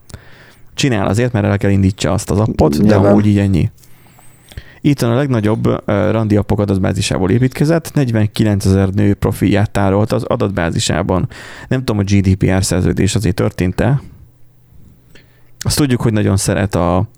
Csinál 0.74 1.06
azért, 1.06 1.32
mert 1.32 1.46
el 1.46 1.58
kell 1.58 1.70
indítsa 1.70 2.12
azt 2.12 2.30
az 2.30 2.38
appot, 2.38 2.86
de 2.86 2.94
amúgy 2.94 3.26
így 3.26 3.38
ennyi. 3.38 3.70
Itt 4.80 5.02
a 5.02 5.14
legnagyobb 5.14 5.66
uh, 5.66 5.78
randi 5.86 6.36
appok 6.36 6.60
adatbázisából 6.60 7.30
építkezett, 7.30 7.92
49 7.94 8.64
ezer 8.64 8.88
nő 8.88 9.14
profilját 9.14 9.70
tárolt 9.70 10.12
az 10.12 10.22
adatbázisában. 10.22 11.28
Nem 11.68 11.78
tudom, 11.78 11.98
a 11.98 12.02
GDPR 12.02 12.64
szerződés 12.64 13.14
azért 13.14 13.34
történt-e. 13.34 14.00
Azt 15.58 15.76
tudjuk, 15.76 16.00
hogy 16.00 16.12
nagyon 16.12 16.36
szeret 16.36 16.74
a, 16.74 17.08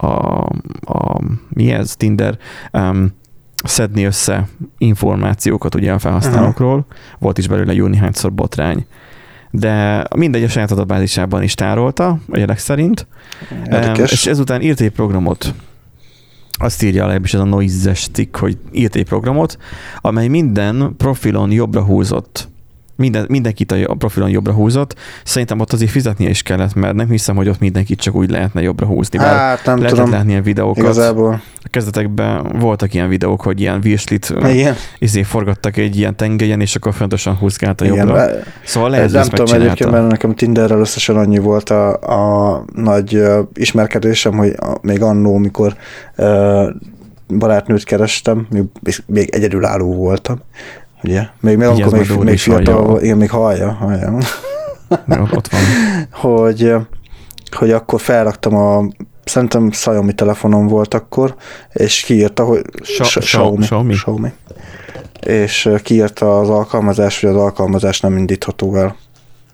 a, 0.00 0.40
a 0.80 1.20
mi 1.48 1.70
ez, 1.70 1.96
Tinder, 1.96 2.38
um, 2.72 3.16
szedni 3.64 4.04
össze 4.04 4.48
információkat 4.78 5.74
ugye 5.74 5.92
a 5.92 5.98
felhasználókról. 5.98 6.76
Uh-huh. 6.76 6.94
Volt 7.18 7.38
is 7.38 7.48
belőle 7.48 7.74
jó 7.74 7.86
néhányszor 7.86 8.32
botrány. 8.32 8.86
de 9.50 10.04
mindegy 10.16 10.42
a 10.42 10.48
saját 10.48 10.70
adatbázisában 10.70 11.42
is 11.42 11.54
tárolta, 11.54 12.18
a 12.30 12.38
jelek 12.38 12.58
szerint, 12.58 13.06
Érdekes. 13.64 14.12
és 14.12 14.26
ezután 14.26 14.60
írt 14.60 14.80
egy 14.80 14.90
programot, 14.90 15.54
azt 16.58 16.82
írja 16.82 17.00
legalábbis 17.00 17.34
ez 17.34 17.40
a 17.40 17.44
noise-es 17.44 18.08
cikk, 18.12 18.36
hogy 18.36 18.58
írt 18.72 18.96
egy 18.96 19.04
programot, 19.04 19.58
amely 19.96 20.28
minden 20.28 20.94
profilon 20.96 21.50
jobbra 21.50 21.82
húzott. 21.82 22.48
Minden, 22.98 23.26
mindenkit 23.28 23.72
a 23.72 23.94
profilon 23.94 24.30
jobbra 24.30 24.52
húzott. 24.52 24.94
Szerintem 25.24 25.60
ott 25.60 25.72
azért 25.72 25.90
fizetnie 25.90 26.28
is 26.28 26.42
kellett, 26.42 26.74
mert 26.74 26.94
nem 26.94 27.08
hiszem, 27.08 27.36
hogy 27.36 27.48
ott 27.48 27.58
mindenkit 27.58 28.00
csak 28.00 28.14
úgy 28.14 28.30
lehetne 28.30 28.60
jobbra 28.62 28.86
húzni. 28.86 29.18
Bár 29.18 29.36
Hát 29.36 29.64
nem 29.64 29.76
lehetett 29.78 29.98
tudom, 29.98 30.12
látni 30.12 30.30
ilyen 30.30 30.42
videókat. 30.42 30.82
igazából. 30.82 31.40
A 31.62 31.68
kezdetekben 31.70 32.58
voltak 32.58 32.94
ilyen 32.94 33.08
videók, 33.08 33.40
hogy 33.42 33.60
ilyen 33.60 33.80
virslit 33.80 34.34
izé 34.98 35.22
forgattak 35.22 35.76
egy 35.76 35.96
ilyen 35.96 36.16
tengelyen, 36.16 36.60
és 36.60 36.76
akkor 36.76 36.94
fontosan 36.94 37.36
húzgálta 37.36 37.84
igen. 37.84 37.96
jobbra. 37.96 38.12
be- 38.14 38.42
Szóval 38.64 38.90
lehet, 38.90 39.10
nem 39.12 39.28
tudom 39.28 39.60
egyébként, 39.60 39.90
mert 39.90 40.08
nekem 40.08 40.34
Tinderrel 40.34 40.78
összesen 40.80 41.16
annyi 41.16 41.38
volt 41.38 41.70
a, 41.70 41.92
a 42.54 42.64
nagy 42.74 43.14
ö, 43.14 43.40
ismerkedésem, 43.54 44.32
hogy 44.36 44.54
a, 44.56 44.76
még 44.82 45.02
annó, 45.02 45.36
mikor 45.36 45.76
ö, 46.16 46.68
barátnőt 47.38 47.84
kerestem, 47.84 48.46
még 49.06 49.28
egyedülálló 49.30 49.94
voltam. 49.94 50.38
Ugye? 51.04 51.22
Még, 51.40 51.56
még 51.56 51.68
Ugye, 51.68 51.84
akkor 51.84 51.98
még, 51.98 52.08
még 52.08 52.18
hallja. 52.18 52.36
fiatal 52.38 52.82
volt, 52.82 53.02
igen, 53.02 53.16
még 53.16 53.30
hallja, 53.30 53.72
hallja. 53.72 54.18
Ott- 54.88 55.32
Ott 55.36 55.48
van. 55.48 55.60
hogy, 56.10 56.72
hogy 57.50 57.70
akkor 57.70 58.00
felraktam 58.00 58.54
a 58.54 58.88
szerintem 59.24 59.68
Xiaomi 59.68 60.12
telefonom 60.12 60.66
volt 60.66 60.94
akkor, 60.94 61.34
és 61.72 62.00
kiírta, 62.00 62.44
hogy 62.44 62.62
Sa- 62.82 63.04
Sa- 63.04 63.20
Xiaomi. 63.20 63.64
Xiaomi. 63.64 63.92
Xiaomi. 63.94 64.32
És 65.26 65.68
kiírta 65.82 66.38
az 66.38 66.48
alkalmazás, 66.48 67.20
hogy 67.20 67.30
az 67.30 67.36
alkalmazás 67.36 68.00
nem 68.00 68.16
indítható 68.16 68.76
el. 68.76 68.96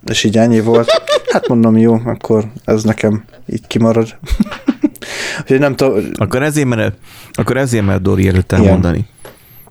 És 0.07 0.24
így 0.24 0.37
ennyi 0.38 0.61
volt. 0.61 1.02
Hát 1.33 1.48
mondom, 1.48 1.76
jó, 1.78 2.00
akkor 2.04 2.44
ez 2.64 2.83
nekem 2.83 3.24
így 3.46 3.66
kimarad. 3.66 4.09
Úgyhogy 5.40 5.59
nem 5.59 5.76
tudom, 5.76 6.04
Akkor 6.14 6.42
ezért 6.42 6.66
mered, 6.66 6.92
akkor 7.33 7.57
ezért 7.57 7.85
mered 7.85 8.02
Dori 8.02 8.28
előtt 8.28 8.52
Igen. 8.52 9.07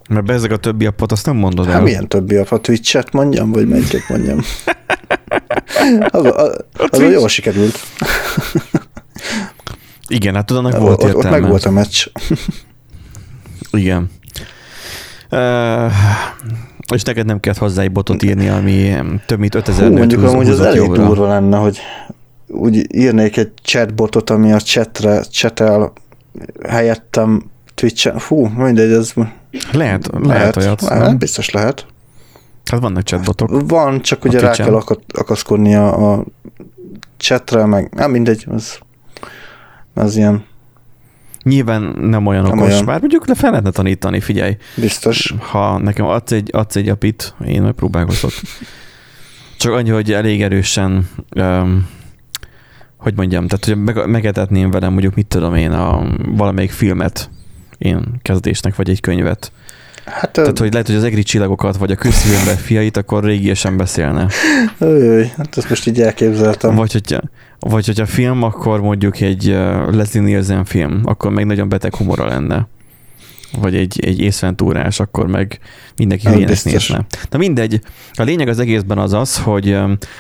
Mert 0.10 0.26
be 0.26 0.34
ezek 0.34 0.52
a 0.52 0.58
többi 0.58 0.86
appot, 0.86 1.12
azt 1.12 1.26
nem 1.26 1.36
mondod 1.36 1.68
el. 1.68 1.74
hát 1.74 1.84
milyen 1.84 2.08
többi 2.08 2.36
a 2.36 2.58
Twitch-et 2.58 3.12
mondjam, 3.12 3.52
vagy 3.52 3.68
melyiket 3.68 4.10
mondjam. 4.10 4.40
Az, 6.08 6.26
az, 6.26 6.34
az, 6.36 6.64
az 6.74 6.90
Twitch. 6.90 7.14
jól 7.14 7.28
sikerült. 7.28 7.80
Igen, 10.08 10.36
hát 10.36 10.52
annak 10.52 10.78
volt 10.78 10.92
ott, 10.92 11.10
ott 11.10 11.16
értelme. 11.16 11.40
meg 11.40 11.50
volt 11.50 11.66
a 11.66 11.72
meccs. 11.72 12.08
Igen. 13.72 14.10
Uh, 15.32 15.92
és 16.94 17.04
neked 17.04 17.26
nem 17.26 17.40
kellett 17.40 17.60
hozzá 17.60 17.82
egy 17.82 17.92
botot 17.92 18.24
írni, 18.24 18.48
ami 18.48 18.96
több 19.26 19.40
mint 19.40 19.56
5000 19.56 19.88
Hú, 19.88 19.98
mondjuk 19.98 20.24
amúgy 20.24 20.50
az 20.50 20.60
elég 20.60 20.82
jobbra. 20.82 21.06
durva 21.06 21.28
lenne, 21.28 21.58
hogy 21.58 21.80
úgy 22.48 22.96
írnék 22.96 23.38
egy 23.38 23.52
chatbotot, 23.62 24.30
ami 24.30 24.52
a 24.52 24.60
chatre 24.60 25.22
chatel 25.22 25.94
helyettem 26.68 27.44
Twitch-en. 27.76 28.18
Fú, 28.18 28.46
mindegy, 28.48 28.92
ez 28.92 29.14
Lehet, 29.72 30.08
lehet, 30.12 30.26
lehet 30.26 30.58
olyat. 30.58 30.82
lehet, 30.82 31.06
nem? 31.06 31.18
biztos 31.18 31.50
lehet. 31.50 31.86
Hát 32.72 32.80
vannak 32.80 33.04
chatbotok. 33.04 33.70
Van, 33.70 34.02
csak 34.02 34.26
ugye 34.26 34.40
rá 34.40 34.52
kell 34.52 34.82
akaszkodni 35.14 35.76
a, 35.76 36.12
a 36.14 36.24
chatre, 37.18 37.66
meg 37.66 37.94
nem 37.94 38.12
mindegy, 38.12 38.46
az, 38.50 38.78
az 39.94 40.16
ilyen 40.16 40.46
Nyilván 41.44 41.82
nem 42.02 42.26
olyan 42.26 42.44
Nem 42.44 42.58
okos, 42.60 42.72
olyan. 42.72 42.86
bár 42.86 43.00
mondjuk 43.00 43.28
le 43.28 43.36
fel 43.36 43.50
lehetne 43.50 43.72
tanítani, 43.72 44.20
figyelj. 44.20 44.58
biztos. 44.76 45.34
Ha 45.40 45.78
nekem 45.78 46.06
adsz 46.06 46.32
egy, 46.32 46.50
adsz 46.54 46.76
egy 46.76 46.90
apit, 46.90 47.34
én 47.46 47.62
megpróbálkozok. 47.62 48.32
Csak 49.58 49.74
annyi, 49.74 49.90
hogy 49.90 50.12
elég 50.12 50.42
erősen, 50.42 51.10
um, 51.36 51.90
hogy 52.98 53.14
mondjam, 53.16 53.48
tehát 53.48 53.66
hogy 53.66 53.84
meg, 53.84 54.10
megetetném 54.10 54.72
velem 54.72 54.92
mondjuk, 54.92 55.16
mit 55.16 55.28
tudom 55.28 55.56
én, 55.56 55.72
a, 55.72 56.16
valamelyik 56.26 56.72
filmet 56.72 57.30
én 57.84 58.04
kezdésnek, 58.22 58.76
vagy 58.76 58.90
egy 58.90 59.00
könyvet. 59.00 59.52
Hát, 60.06 60.32
Tehát, 60.32 60.60
hogy 60.60 60.72
lehet, 60.72 60.88
hogy 60.88 60.96
az 60.96 61.04
egri 61.04 61.24
csillagokat, 61.24 61.78
vagy 61.78 61.92
a 61.92 61.96
közszívember 61.96 62.56
fiait, 62.56 62.98
akkor 62.98 63.24
régiesen 63.24 63.78
beszélne. 63.78 64.28
Öj, 64.78 65.26
hát 65.38 65.58
ezt 65.58 65.70
most 65.70 65.88
így 65.88 66.02
elképzeltem. 66.02 66.76
Vagy 66.76 66.92
hogyha, 66.92 67.20
vagy 67.60 67.86
hogyha 67.86 68.06
film, 68.06 68.44
akkor 68.44 68.82
mondjuk 68.82 69.20
egy 69.20 69.46
Leslie 69.92 70.22
Nielsen 70.22 70.66
film, 70.66 71.02
akkor 71.04 71.32
meg 71.32 71.46
nagyon 71.46 71.70
beteg 71.70 71.96
humora 71.96 72.26
lenne. 72.26 72.68
Vagy 73.60 73.76
egy, 73.76 74.06
egy 74.06 74.20
észventúrás, 74.20 75.00
akkor 75.00 75.28
meg 75.28 75.60
mindenki 75.96 76.28
hülyének 76.28 76.64
nézne. 76.64 77.06
Na 77.30 77.38
mindegy, 77.38 77.82
a 78.14 78.24
lényeg 78.24 78.48
az 78.48 78.60
egészben 78.60 78.98
az 78.98 79.14
az, 79.14 79.38
hogy 79.38 79.72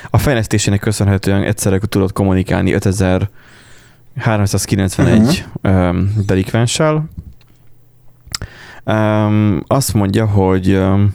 a 0.09 0.17
fejlesztésének 0.17 0.79
köszönhetően 0.79 1.43
egyszerre 1.43 1.79
tudott 1.89 2.13
kommunikálni 2.13 2.73
5391 2.73 5.45
um, 5.63 6.13
delikvenssel. 6.25 7.09
Um, 8.85 9.63
azt 9.67 9.93
mondja, 9.93 10.25
hogy 10.25 10.73
um, 10.73 11.13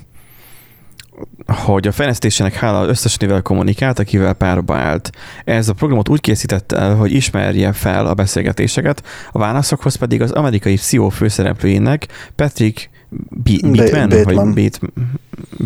hogy 1.47 1.87
a 1.87 1.93
fejlesztésének 1.93 2.55
hála 2.55 2.89
összesnével 2.89 3.43
kommunikált, 3.43 3.99
akivel 3.99 4.33
párba 4.33 4.77
állt. 4.77 5.11
Ez 5.45 5.69
a 5.69 5.73
programot 5.73 6.09
úgy 6.09 6.21
készítette 6.21 6.77
el, 6.77 6.95
hogy 6.97 7.13
ismerje 7.13 7.73
fel 7.73 8.07
a 8.07 8.15
beszélgetéseket, 8.15 9.03
a 9.33 9.39
válaszokhoz 9.39 9.95
pedig 9.95 10.23
az 10.23 10.31
amerikai 10.31 10.77
CEO 10.77 11.09
főszereplőjének 11.09 12.07
Patrick 12.37 12.91
B- 13.11 13.61
Ba- 13.61 13.77
Bateman, 13.77 14.09
Bateman. 14.09 14.53
vagy 14.53 14.55
Bate- 14.55 14.93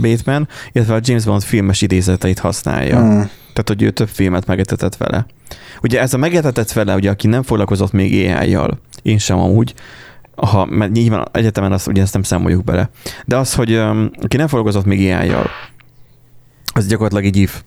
Bateman, 0.00 0.48
illetve 0.72 0.94
a 0.94 1.00
James 1.02 1.24
Bond 1.24 1.42
filmes 1.42 1.82
idézeteit 1.82 2.38
használja. 2.38 2.98
Hmm. 2.98 3.30
Tehát, 3.52 3.68
hogy 3.68 3.82
ő 3.82 3.90
több 3.90 4.08
filmet 4.08 4.46
megetetett 4.46 4.96
vele. 4.96 5.26
Ugye 5.82 6.00
ez 6.00 6.14
a 6.14 6.16
megetetett 6.18 6.72
vele, 6.72 6.94
ugye, 6.94 7.10
aki 7.10 7.26
nem 7.26 7.42
foglalkozott 7.42 7.92
még 7.92 8.12
AI-jal, 8.12 8.78
én 9.02 9.18
sem 9.18 9.38
amúgy, 9.38 9.74
ha, 10.36 10.64
mert 10.64 10.92
nyilván 10.92 11.28
egyetemen 11.32 11.72
azt, 11.72 11.88
ugye 11.88 12.02
ezt 12.02 12.12
nem 12.12 12.22
számoljuk 12.22 12.64
bele. 12.64 12.90
De 13.24 13.36
az, 13.36 13.54
hogy 13.54 13.72
um, 13.74 14.10
aki 14.22 14.36
nem 14.36 14.46
foglalkozott 14.46 14.84
még 14.84 14.98
AI-jal, 14.98 15.46
az 16.74 16.86
gyakorlatilag 16.86 17.24
egy 17.24 17.36
if. 17.36 17.62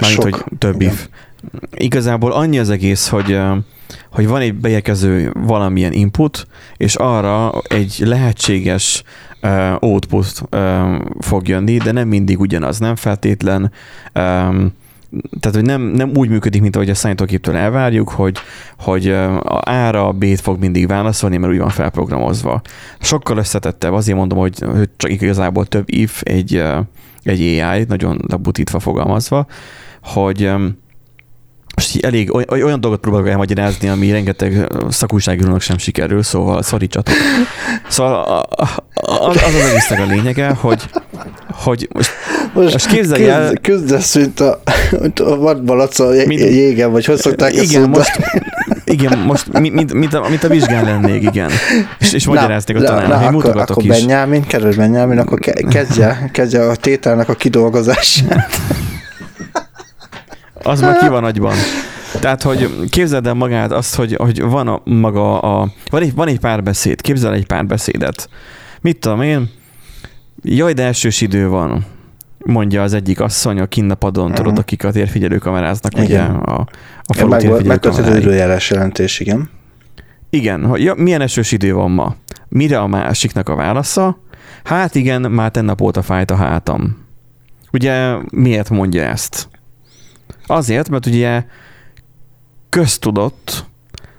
Mármint, 0.00 0.22
Sok. 0.22 0.34
hogy 0.34 0.58
több 0.58 0.80
if. 0.80 1.08
Igazából 1.74 2.32
annyi 2.32 2.58
az 2.58 2.70
egész, 2.70 3.08
hogy, 3.08 3.38
hogy 4.10 4.26
van 4.26 4.40
egy 4.40 4.54
beérkező 4.54 5.32
valamilyen 5.34 5.92
input, 5.92 6.46
és 6.76 6.94
arra 6.94 7.52
egy 7.68 8.02
lehetséges 8.04 9.02
uh, 9.42 9.74
output 9.80 10.42
um, 10.50 11.04
fog 11.20 11.48
jönni, 11.48 11.76
de 11.76 11.92
nem 11.92 12.08
mindig 12.08 12.40
ugyanaz, 12.40 12.78
nem 12.78 12.96
feltétlen 12.96 13.72
um, 14.14 14.72
tehát, 15.40 15.56
hogy 15.56 15.66
nem, 15.66 15.82
nem 15.82 16.10
úgy 16.14 16.28
működik, 16.28 16.60
mint 16.60 16.76
ahogy 16.76 16.90
a 16.90 16.94
számítógéptől 16.94 17.56
elvárjuk, 17.56 18.08
hogy, 18.08 18.38
hogy 18.78 19.08
a 19.08 19.60
A-ra 19.60 20.06
a 20.06 20.12
B-t 20.12 20.40
fog 20.40 20.58
mindig 20.58 20.86
válaszolni, 20.86 21.36
mert 21.36 21.52
úgy 21.52 21.58
van 21.58 21.68
felprogramozva. 21.68 22.60
Sokkal 23.00 23.36
összetettebb, 23.36 23.92
azért 23.92 24.18
mondom, 24.18 24.38
hogy, 24.38 24.58
hogy 24.58 24.90
csak 24.96 25.10
igazából 25.10 25.66
több 25.66 25.84
if 25.86 26.20
egy, 26.24 26.62
egy 27.22 27.40
AI, 27.40 27.84
nagyon 27.88 28.20
lebutítva 28.28 28.78
fogalmazva, 28.78 29.46
hogy 30.02 30.50
most 31.82 31.94
így 31.96 32.02
elég 32.04 32.34
oly- 32.34 32.44
oly- 32.50 32.62
olyan 32.62 32.80
dolgot 32.80 33.00
próbálok 33.00 33.28
elmagyarázni, 33.28 33.88
ami 33.88 34.10
rengeteg 34.10 34.66
szakújságírónak 34.88 35.60
sem 35.60 35.78
sikerül, 35.78 36.22
szóval 36.22 36.62
szorítsatok. 36.62 37.14
Szóval 37.88 38.14
a- 38.14 38.46
a- 38.62 38.84
az 39.28 39.36
az, 39.36 39.54
egésznek 39.70 40.00
a 40.00 40.04
lényege, 40.04 40.48
hogy, 40.60 40.82
hogy 41.52 41.88
most 41.92 42.10
Most, 42.54 42.72
Most 42.72 42.86
képzelj 42.86 43.28
el- 43.28 43.52
küzd, 43.60 43.60
küzdesz, 43.60 44.14
mint 44.14 44.40
a, 44.40 44.60
mint 45.00 45.20
a 45.20 45.36
vadmalac 45.36 45.98
a 45.98 46.12
jé- 46.14 46.26
Mint- 46.26 46.40
jégen, 46.40 46.92
vagy 46.92 47.04
hogy 47.04 47.16
szokták 47.18 47.54
ezt 47.54 47.62
igen, 47.62 47.80
mondani? 47.80 48.04
most, 48.04 48.20
igen, 48.84 49.18
most 49.18 49.58
mi- 49.58 49.68
mint, 49.70 49.92
mint, 49.92 50.14
a, 50.14 50.26
mint 50.28 50.44
a 50.44 50.48
vizsgán 50.48 50.84
lennék, 50.84 51.22
igen. 51.22 51.50
És, 51.98 52.12
és 52.12 52.26
magyaráznék 52.26 52.76
a 52.76 52.80
na, 52.80 52.86
tanárnak, 52.86 53.18
na, 53.18 53.24
hogy 53.24 53.34
mutogatok 53.34 53.70
akkor 53.76 53.82
is. 53.84 53.88
Benyámin, 54.00 54.46
kedves 54.46 54.76
Benyámin, 54.76 55.18
akkor 55.18 55.38
ke- 55.38 55.68
kezdje, 55.68 56.30
kezdje 56.32 56.68
a 56.68 56.76
tételnek 56.76 57.28
a 57.28 57.34
kidolgozását. 57.34 58.50
Az 60.62 60.80
már 60.80 60.96
ki 60.98 61.08
van 61.08 61.24
agyban. 61.24 61.54
Tehát, 62.20 62.42
hogy 62.42 62.88
képzeld 62.88 63.26
el 63.26 63.34
magát 63.34 63.72
azt, 63.72 63.94
hogy, 63.94 64.14
hogy 64.14 64.42
van 64.42 64.68
a 64.68 64.80
maga 64.84 65.40
a... 65.40 65.68
Van 65.90 66.02
egy, 66.02 66.14
van 66.14 66.28
egy 66.28 66.38
párbeszéd, 66.38 67.00
képzel 67.00 67.34
egy 67.34 67.46
párbeszédet. 67.46 68.28
Mit 68.80 68.98
tudom 68.98 69.22
én, 69.22 69.50
jaj, 70.42 70.72
de 70.72 70.82
elsős 70.82 71.20
idő 71.20 71.48
van, 71.48 71.84
mondja 72.38 72.82
az 72.82 72.94
egyik 72.94 73.20
asszony 73.20 73.60
a 73.60 73.66
kinn 73.66 73.90
a 73.90 73.94
padon, 73.94 74.26
Mhm. 74.26 74.34
tudod, 74.34 74.58
akik 74.58 74.84
a 74.84 74.90
térfigyelő 74.92 75.38
kameráznak, 75.38 75.92
ugye 75.94 76.04
Igen. 76.04 76.30
a, 76.30 76.58
a 76.60 76.66
Ja, 77.18 77.28
falu 77.28 77.36
térfigyelő 77.78 78.18
időjárás 78.18 78.70
jelentés, 78.70 79.20
igen. 79.20 79.50
Igen, 80.30 80.64
hogy 80.64 80.82
ja, 80.82 80.94
milyen 80.94 81.20
esős 81.20 81.52
idő 81.52 81.74
van 81.74 81.90
ma? 81.90 82.14
Mire 82.48 82.78
a 82.80 82.86
másiknak 82.86 83.48
a 83.48 83.54
válasza? 83.54 84.18
Hát 84.64 84.94
igen, 84.94 85.20
már 85.30 85.50
tennap 85.50 85.80
óta 85.80 86.02
fájt 86.02 86.30
a 86.30 86.34
hátam. 86.36 86.96
Ugye 87.72 88.14
miért 88.32 88.70
mondja 88.70 89.02
ezt? 89.02 89.48
Azért, 90.46 90.88
mert 90.88 91.06
ugye 91.06 91.44
köztudott, 92.68 93.66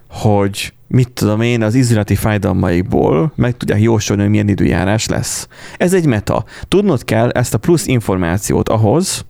hogy 0.09 0.73
mit 0.87 1.11
tudom 1.11 1.41
én, 1.41 1.63
az 1.63 1.75
izületi 1.75 2.15
fájdalmaikból 2.15 3.31
meg 3.35 3.57
tudják 3.57 3.81
jósolni, 3.81 4.21
hogy 4.21 4.31
milyen 4.31 4.47
időjárás 4.47 5.07
lesz. 5.07 5.47
Ez 5.77 5.93
egy 5.93 6.05
meta. 6.05 6.43
Tudnod 6.67 7.03
kell 7.03 7.29
ezt 7.29 7.53
a 7.53 7.57
plusz 7.57 7.87
információt 7.87 8.69
ahhoz, 8.69 9.25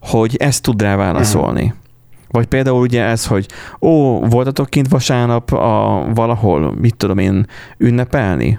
hogy 0.00 0.36
ezt 0.36 0.62
tud 0.62 0.82
rá 0.82 0.96
válaszolni. 0.96 1.62
Uh-huh. 1.62 1.78
Vagy 2.30 2.46
például 2.46 2.80
ugye 2.80 3.02
ez, 3.02 3.26
hogy 3.26 3.46
ó, 3.80 4.20
voltatok 4.20 4.70
kint 4.70 4.88
vasárnap 4.88 5.52
a, 5.52 6.06
valahol, 6.14 6.74
mit 6.74 6.96
tudom 6.96 7.18
én, 7.18 7.46
ünnepelni? 7.78 8.58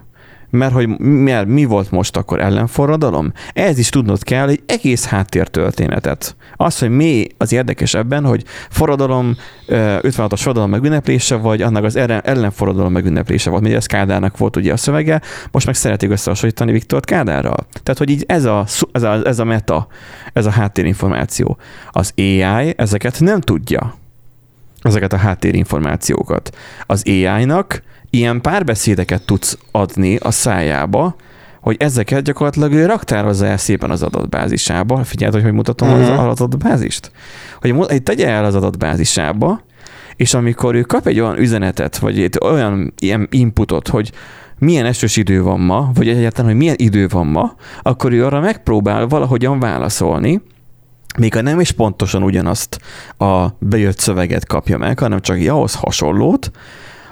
Mert 0.52 0.74
hogy 0.74 0.88
mi, 1.00 1.44
mi 1.46 1.66
volt 1.66 1.92
most 1.92 2.18
akkor 2.18 2.40
ellenforradalom? 2.40 3.32
Ez 3.54 3.78
is 3.78 3.90
tudnod 3.90 4.24
kell 4.24 4.50
egy 4.50 4.64
egész 4.66 5.06
háttértörténetet. 5.06 6.36
Az, 6.56 6.80
hogy 6.80 6.90
mi 6.90 7.28
az 7.38 7.54
érdekes 7.54 7.94
ebben, 7.94 8.26
hogy 8.26 8.44
forradalom, 8.70 9.36
56-os 9.68 10.40
forradalom 10.40 10.70
megünneplése, 10.70 11.36
vagy 11.36 11.62
annak 11.62 11.84
az 11.84 11.96
ellenforradalom 11.96 12.92
megünneplése 12.92 13.50
volt. 13.50 13.64
Ugye 13.64 13.76
ez 13.76 13.86
Kádárnak 13.86 14.38
volt 14.38 14.56
ugye 14.56 14.74
a 14.74 14.78
szövege, 14.78 15.22
most 15.52 15.66
meg 15.66 15.76
szeretik 15.76 16.10
összehasonlítani 16.10 16.72
Viktor 16.72 17.00
Kádárral. 17.00 17.68
Tehát, 17.84 17.98
hogy 17.98 18.10
így 18.10 18.24
ez 18.28 18.46
a, 18.46 18.66
ez 18.92 19.04
a, 19.04 19.26
ez 19.26 19.40
a 19.40 19.44
meta, 19.44 19.88
ez 20.34 20.46
a 20.46 20.52
háttérinformáció. 20.52 21.58
Az 21.92 22.14
AI 22.18 22.74
ezeket 22.78 23.20
nem 23.20 23.42
tudja 23.42 24.00
ezeket 24.82 25.14
a 25.14 25.18
háttérinformációkat. 25.18 26.58
Az 26.86 27.04
AI-nak 27.06 27.84
ilyen 28.12 28.42
párbeszédeket 28.42 29.26
tudsz 29.26 29.58
adni 29.72 30.16
a 30.16 30.32
szájába, 30.32 31.16
hogy 31.62 31.76
ezeket 31.80 32.24
gyakorlatilag 32.24 32.74
ő 32.74 32.86
raktározza 32.86 33.46
el 33.46 33.58
szépen 33.58 33.90
az 33.90 34.04
adatbázisába. 34.04 35.04
Figyeld, 35.04 35.34
hogy 35.34 35.44
hogy 35.44 35.52
mutatom 35.52 35.90
uh-huh. 35.90 36.04
az 36.04 36.18
mhm. 36.18 36.28
adatbázist? 36.28 37.12
Hogy, 37.62 37.72
hogy 37.72 38.04
tegye 38.04 38.28
el 38.28 38.46
az 38.46 38.56
adatbázisába, 38.56 39.62
és 40.16 40.34
amikor 40.34 40.76
ő 40.76 40.82
kap 40.82 41.08
egy 41.08 41.20
olyan 41.20 41.38
üzenetet, 41.38 41.98
vagy 41.98 42.20
egy 42.20 42.38
olyan 42.44 42.94
ilyen 43.00 43.28
inputot, 43.32 43.88
hogy 43.88 44.12
milyen 44.58 44.86
esős 44.86 45.18
idő 45.18 45.44
van 45.44 45.60
ma, 45.60 45.92
vagy 45.94 46.08
egyáltalán, 46.08 46.52
hogy 46.52 46.60
milyen 46.60 46.76
idő 46.78 47.08
van 47.08 47.28
ma, 47.28 47.56
akkor 47.82 48.12
ő 48.12 48.26
arra 48.26 48.40
megpróbál 48.40 49.08
valahogyan 49.08 49.60
válaszolni, 49.60 50.42
még 51.18 51.34
ha 51.34 51.42
nem 51.42 51.60
is 51.60 51.72
pontosan 51.72 52.24
ugyanazt 52.24 52.80
a 53.18 53.48
bejött 53.60 54.00
szöveget 54.00 54.46
kapja 54.46 54.78
meg, 54.78 55.00
hanem 55.00 55.20
csak 55.20 55.38
ahhoz 55.48 55.76
hasonlót, 55.76 56.52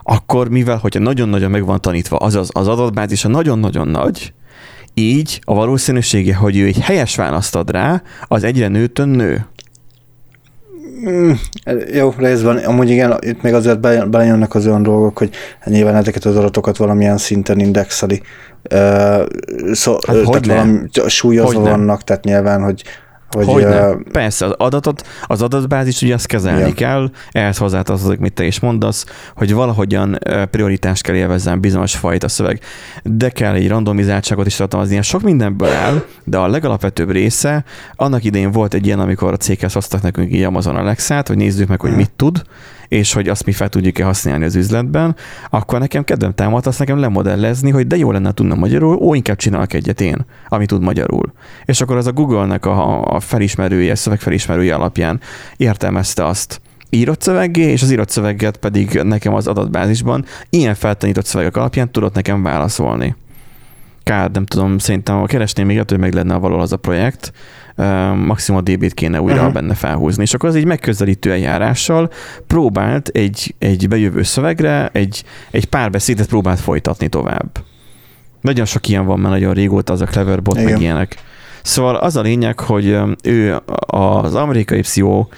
akkor 0.10 0.50
mivel, 0.50 0.78
hogyha 0.78 1.00
nagyon-nagyon 1.00 1.52
meg 1.52 1.66
van 1.66 1.82
tanítva, 1.82 2.18
azaz 2.18 2.50
az 2.54 2.68
adatbázisa 2.68 3.28
nagyon-nagyon 3.28 3.88
nagy, 3.88 4.34
így 4.94 5.42
a 5.44 5.54
valószínűsége, 5.54 6.36
hogy 6.36 6.58
ő 6.58 6.66
egy 6.66 6.80
helyes 6.80 7.16
választ 7.16 7.56
ad 7.56 7.72
rá, 7.72 8.02
az 8.28 8.44
egyre 8.44 8.68
nőtön 8.68 9.10
nő. 9.10 9.46
Mm, 11.10 11.32
jó, 11.94 12.14
részben. 12.18 12.58
Amúgy 12.58 12.90
igen, 12.90 13.18
itt 13.20 13.42
még 13.42 13.54
azért 13.54 13.80
belejönnek 14.10 14.56
az 14.56 14.68
olyan 14.68 14.84
dolgok, 14.84 15.18
hogy 15.18 15.30
nyilván 15.66 15.96
ezeket 15.96 16.26
az 16.26 16.38
adatokat 16.38 16.78
valamilyen 16.78 17.18
szinten 17.18 17.60
indexeli. 17.60 18.22
Uh, 18.74 19.26
szó, 19.72 19.92
hát 19.92 20.02
tehát 20.02 20.46
valami 20.46 20.80
súlyozva 21.08 21.62
vannak, 21.62 22.04
tehát 22.04 22.24
nyilván, 22.24 22.64
hogy 22.64 22.84
hogy, 23.30 23.46
hogy 23.46 23.64
uh, 23.64 24.02
Persze, 24.12 24.46
az 24.46 24.54
adatot, 24.58 25.08
az 25.28 25.42
adatbázis 25.42 26.02
ugye 26.02 26.14
azt 26.14 26.26
kezelni 26.26 26.60
yeah. 26.60 26.74
kell, 26.74 27.12
ehhez 27.32 27.58
hozzátartozik, 27.58 28.20
mit 28.20 28.34
te 28.34 28.44
is 28.44 28.60
mondasz, 28.60 29.06
hogy 29.36 29.54
valahogyan 29.54 30.20
prioritást 30.52 31.04
kell 31.04 31.16
élvezzen 31.16 31.60
bizonyos 31.60 31.96
fajta 31.96 32.28
szöveg, 32.28 32.60
de 33.04 33.30
kell 33.30 33.54
egy 33.54 33.68
randomizáltságot 33.68 34.46
is 34.46 34.56
tartalmazni. 34.56 35.02
Sok 35.02 35.22
mindenből 35.22 35.72
áll, 35.72 36.04
de 36.24 36.38
a 36.38 36.48
legalapvetőbb 36.48 37.12
része, 37.12 37.64
annak 37.96 38.24
idején 38.24 38.52
volt 38.52 38.74
egy 38.74 38.86
ilyen, 38.86 39.00
amikor 39.00 39.34
a 39.34 39.38
céghez 39.38 39.74
hoztak 39.74 40.02
nekünk 40.02 40.34
így 40.34 40.44
Amazon 40.44 40.76
Alexa-t, 40.76 41.28
hogy 41.28 41.38
nézzük 41.38 41.68
meg, 41.68 41.82
hogy 41.82 41.96
mit 41.96 42.12
tud, 42.16 42.42
és 42.90 43.14
hogy 43.14 43.28
azt 43.28 43.46
mi 43.46 43.52
fel 43.52 43.70
tudjuk-e 43.70 44.04
használni 44.04 44.46
az 44.46 44.56
üzletben, 44.56 45.16
akkor 45.50 45.80
nekem 45.80 46.04
kedvem 46.04 46.34
támadt 46.34 46.66
azt 46.66 46.80
nekem 46.80 47.00
lemodellezni, 47.00 47.70
hogy 47.70 47.88
de 47.88 47.98
jó 47.98 48.12
lenne 48.12 48.32
tudna 48.32 48.56
magyarul, 48.56 48.96
ó, 48.96 49.14
inkább 49.14 49.38
csinálok 49.38 49.74
egyet 49.74 50.02
én, 50.02 50.26
ami 50.48 50.66
tud 50.66 50.82
magyarul. 50.82 51.34
És 51.66 51.82
akkor 51.82 51.98
az 51.98 52.08
a 52.08 52.12
Google-nek 52.12 52.66
a, 52.66 53.04
a 53.16 53.20
felismerője, 53.20 53.96
szövegfelismerője 53.96 54.76
alapján 54.76 55.20
értelmezte 55.58 56.26
azt, 56.26 56.62
írott 56.90 57.22
szöveggé, 57.22 57.62
és 57.62 57.82
az 57.82 57.92
írott 57.92 58.10
szöveget 58.10 58.58
pedig 58.58 59.02
nekem 59.04 59.34
az 59.34 59.48
adatbázisban 59.48 60.26
ilyen 60.50 60.76
feltanított 60.76 61.26
szövegek 61.26 61.58
alapján 61.58 61.92
tudott 61.92 62.14
nekem 62.14 62.44
válaszolni. 62.44 63.16
Kár, 64.10 64.32
nem 64.32 64.46
tudom, 64.46 64.78
szerintem 64.78 65.20
ha 65.20 65.26
keresném 65.26 65.66
még, 65.66 65.84
hogy 65.88 66.00
meg 66.00 66.14
lenne 66.14 66.36
valahol 66.36 66.62
az 66.62 66.72
a 66.72 66.78
projekt, 66.78 67.32
maximum 68.16 68.64
DB-t 68.64 68.94
kéne 68.94 69.22
újra 69.22 69.36
uh-huh. 69.36 69.54
benne 69.54 69.74
felhúzni. 69.74 70.24
És 70.24 70.34
akkor 70.34 70.50
az 70.50 70.56
egy 70.56 70.66
megközelítő 70.66 71.32
eljárással 71.32 72.10
próbált 72.48 73.08
egy, 73.08 73.56
egy 73.60 73.88
bejövő 73.88 74.24
szövegre, 74.24 74.90
egy, 74.94 75.24
egy 75.52 75.66
párbeszédet 75.66 76.28
próbált 76.28 76.60
folytatni 76.60 77.08
tovább. 77.08 77.50
Nagyon 78.42 78.66
sok 78.66 78.88
ilyen 78.88 79.06
van 79.06 79.20
már 79.20 79.32
nagyon 79.32 79.54
régóta, 79.54 79.94
az 79.94 80.02
a 80.02 80.06
Cleverbot, 80.06 80.56
Igen. 80.56 80.72
meg 80.72 80.82
ilyenek. 80.82 81.16
Szóval 81.62 81.96
az 81.96 82.16
a 82.16 82.22
lényeg, 82.22 82.60
hogy 82.60 82.98
ő 83.24 83.62
az 83.86 84.36
amerikai 84.36 84.82
pszichó 84.82 85.30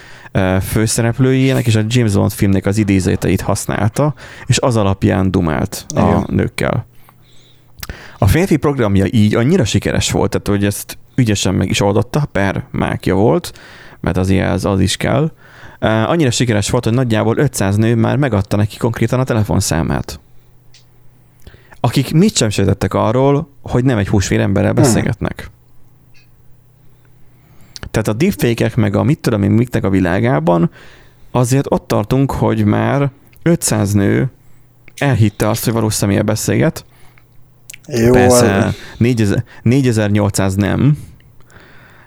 főszereplőjének 0.62 1.66
és 1.66 1.76
a 1.76 1.82
James 1.88 2.14
Bond 2.14 2.32
filmnek 2.32 2.66
az 2.66 2.78
idézeteit 2.78 3.42
használta, 3.42 4.14
és 4.46 4.60
az 4.60 4.76
alapján 4.76 5.32
dumált 5.32 5.86
Igen. 5.90 6.04
a 6.04 6.24
nőkkel. 6.28 6.90
A 8.22 8.28
férfi 8.28 8.58
programja 8.58 9.06
így 9.10 9.36
annyira 9.36 9.66
sikeres 9.66 10.12
volt, 10.12 10.30
tehát 10.30 10.48
hogy 10.48 10.66
ezt 10.66 10.98
ügyesen 11.16 11.56
meg 11.56 11.70
is 11.70 11.82
oldotta, 11.82 12.28
per 12.32 12.66
mákja 12.72 13.16
volt, 13.16 13.60
mert 14.00 14.18
azért 14.18 14.50
az, 14.50 14.66
az 14.66 14.80
is 14.80 14.98
kell. 14.98 15.32
Annyira 15.80 16.32
sikeres 16.32 16.70
volt, 16.70 16.84
hogy 16.84 16.94
nagyjából 16.94 17.38
500 17.38 17.76
nő 17.76 17.96
már 17.96 18.18
megadta 18.18 18.58
neki 18.58 18.78
konkrétan 18.78 19.20
a 19.20 19.24
telefonszámát. 19.24 20.20
Akik 21.80 22.14
mit 22.14 22.36
sem 22.36 22.50
sejtettek 22.50 22.94
arról, 22.94 23.50
hogy 23.62 23.84
nem 23.84 23.98
egy 23.98 24.08
húsvér 24.08 24.40
emberrel 24.40 24.74
beszélgetnek. 24.74 25.50
Tehát 27.92 28.08
a 28.08 28.14
deepfake 28.14 28.72
meg 28.76 28.96
a 28.96 29.04
mit 29.04 29.20
tudom 29.20 29.44
én 29.44 29.52
miknek 29.52 29.84
a 29.84 29.90
világában 29.90 30.72
azért 31.32 31.72
ott 31.72 31.88
tartunk, 31.88 32.32
hogy 32.32 32.66
már 32.66 33.12
500 33.42 33.94
nő 33.94 34.32
elhitte 34.98 35.50
azt, 35.50 35.64
hogy 35.64 35.74
valós 35.74 35.94
személye 35.94 36.22
beszélget, 36.22 36.86
jó, 37.88 38.12
Persze, 38.12 38.74
4800 39.64 40.56
nem. 40.56 40.98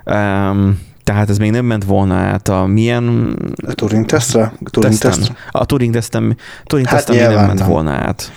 Um, 0.05 0.79
tehát 1.05 1.31
ez 1.31 1.39
még 1.39 1.51
nem 1.51 1.65
ment 1.65 1.85
volna 1.85 2.15
át 2.15 2.49
a 2.49 2.67
milyen... 2.67 3.37
A 3.67 3.73
Turing 3.73 4.07
tesztre? 4.07 4.53
Turing 4.65 4.99
tesztre? 4.99 5.35
A 5.51 5.65
Turing 5.65 5.95
tesztem, 5.95 6.37
Turing 6.65 6.89
hát 6.89 7.07
tesztem 7.07 7.33
nem 7.33 7.47
ment 7.47 7.59
nem. 7.59 7.69
volna 7.69 7.91
át. 7.91 8.33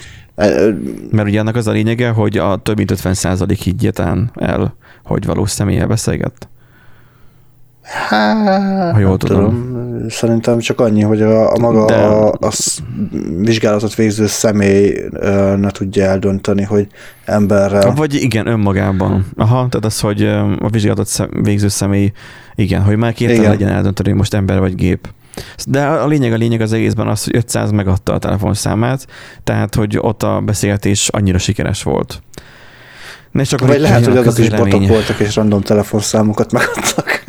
Mert 1.11 1.27
ugye 1.27 1.39
annak 1.39 1.55
az 1.55 1.67
a 1.67 1.71
lényege, 1.71 2.09
hogy 2.09 2.37
a 2.37 2.57
több 2.57 2.77
mint 2.77 2.91
50 2.91 3.13
százalék 3.13 3.59
higgyetán 3.59 4.31
el, 4.35 4.75
hogy 5.03 5.25
valós 5.25 5.51
személye 5.51 5.85
beszélget. 5.85 6.49
Hát, 7.87 8.93
ha 8.93 8.99
jól 8.99 9.17
tudom. 9.17 9.37
tudom. 9.37 10.09
Szerintem 10.09 10.59
csak 10.59 10.79
annyi, 10.79 11.01
hogy 11.01 11.21
a, 11.21 11.51
a 11.51 11.57
maga 11.59 11.85
De... 11.85 11.95
a, 11.95 12.31
a 12.31 12.51
vizsgálatot 13.37 13.95
végző 13.95 14.27
személy 14.27 15.03
ne 15.55 15.69
tudja 15.69 16.05
eldönteni, 16.05 16.63
hogy 16.63 16.87
emberrel. 17.25 17.93
Vagy 17.93 18.13
igen, 18.13 18.47
önmagában. 18.47 19.25
Aha, 19.37 19.55
tehát 19.55 19.85
az, 19.85 19.99
hogy 19.99 20.23
a 20.59 20.69
vizsgálatot 20.69 21.29
végző 21.41 21.67
személy, 21.67 22.11
igen, 22.55 22.81
hogy 22.81 22.95
már 22.95 23.13
képtelen 23.13 23.49
legyen 23.49 23.69
eldönteni, 23.69 24.11
most 24.11 24.33
ember 24.33 24.59
vagy 24.59 24.75
gép. 24.75 25.07
De 25.67 25.85
a 25.85 26.07
lényeg, 26.07 26.33
a 26.33 26.37
lényeg 26.37 26.61
az 26.61 26.73
egészben 26.73 27.07
az, 27.07 27.23
hogy 27.23 27.35
500 27.35 27.71
megadta 27.71 28.13
a 28.13 28.17
telefonszámát, 28.17 29.07
tehát, 29.43 29.75
hogy 29.75 29.97
ott 30.01 30.23
a 30.23 30.41
beszélgetés 30.45 31.07
annyira 31.07 31.37
sikeres 31.37 31.83
volt. 31.83 32.21
Ne 33.31 33.43
csak 33.43 33.59
Vagy 33.59 33.79
lehet, 33.79 34.05
hogy 34.05 34.17
azok 34.17 34.37
is 34.37 34.49
botok 34.49 34.87
voltak, 34.87 35.19
és 35.19 35.35
random 35.35 35.61
telefonszámokat 35.61 36.51
megadtak. 36.51 37.23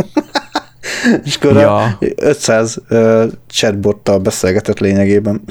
És 1.24 1.37
akkor 1.37 1.56
ja. 1.56 1.98
500 2.16 2.78
uh, 2.90 3.24
chatbottal 3.46 4.18
beszélgetett 4.18 4.78
lényegében. 4.78 5.42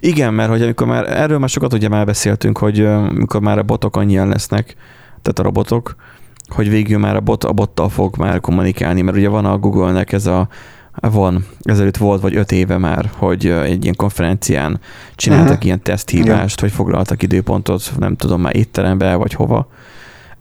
Igen, 0.00 0.34
mert 0.34 0.50
hogy 0.50 0.62
amikor 0.62 0.86
már, 0.86 1.10
erről 1.10 1.38
már 1.38 1.48
sokat 1.48 1.72
ugye 1.72 1.88
már 1.88 2.06
beszéltünk, 2.06 2.58
hogy 2.58 2.84
amikor 2.84 3.40
már 3.40 3.58
a 3.58 3.62
botok 3.62 3.96
annyian 3.96 4.28
lesznek, 4.28 4.74
tehát 5.22 5.38
a 5.38 5.42
robotok, 5.42 5.96
hogy 6.48 6.68
végül 6.68 6.98
már 6.98 7.16
a 7.16 7.20
bot 7.20 7.44
a 7.44 7.52
bottal 7.52 7.88
fog 7.88 8.16
már 8.16 8.40
kommunikálni, 8.40 9.00
mert 9.02 9.16
ugye 9.16 9.28
van 9.28 9.44
a 9.44 9.58
Google-nek 9.58 10.12
ez 10.12 10.26
a 10.26 10.48
van, 11.00 11.46
ezelőtt 11.62 11.96
volt, 11.96 12.20
vagy 12.20 12.36
öt 12.36 12.52
éve 12.52 12.78
már, 12.78 13.10
hogy 13.16 13.46
egy 13.46 13.82
ilyen 13.82 13.96
konferencián 13.96 14.80
csináltak 15.14 15.48
uh-huh. 15.48 15.64
ilyen 15.64 15.82
teszthívást, 15.82 16.60
ja. 16.60 16.66
hogy 16.66 16.76
foglaltak 16.76 17.22
időpontot, 17.22 17.92
nem 17.98 18.16
tudom 18.16 18.40
már 18.40 18.56
étterembe, 18.56 19.14
vagy 19.14 19.32
hova, 19.32 19.68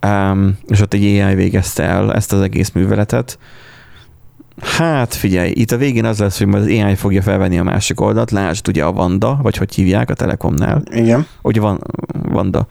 um, 0.08 0.58
és 0.67 0.82
ott 0.82 0.93
egy 0.93 1.04
AI 1.04 1.36
végezte 1.36 1.84
el 1.84 2.13
ezt 2.13 2.34
az 2.34 2.41
egész 2.41 2.72
műveletet, 2.72 3.38
Hát 4.62 5.13
figyelj, 5.13 5.52
itt 5.56 5.72
a 5.72 5.78
végén 5.78 6.06
az 6.06 6.20
lesz, 6.20 6.38
hogy 6.38 6.48
majd 6.48 6.63
az 6.63 6.70
AI 6.70 6.96
fogja 6.96 7.22
felvenni 7.22 7.58
a 7.58 7.63
másik 7.63 8.02
oldalt, 8.02 8.32
lásd 8.32 8.67
ugye 8.67 8.84
a 8.84 8.91
Vanda, 8.91 9.39
vagy 9.41 9.58
hogy 9.58 9.76
hívják 9.76 10.10
a 10.10 10.13
Telekomnál. 10.13 10.82
Igen. 10.91 11.28
Ugye 11.41 11.62
van 11.62 11.82
Vanda. 12.30 12.67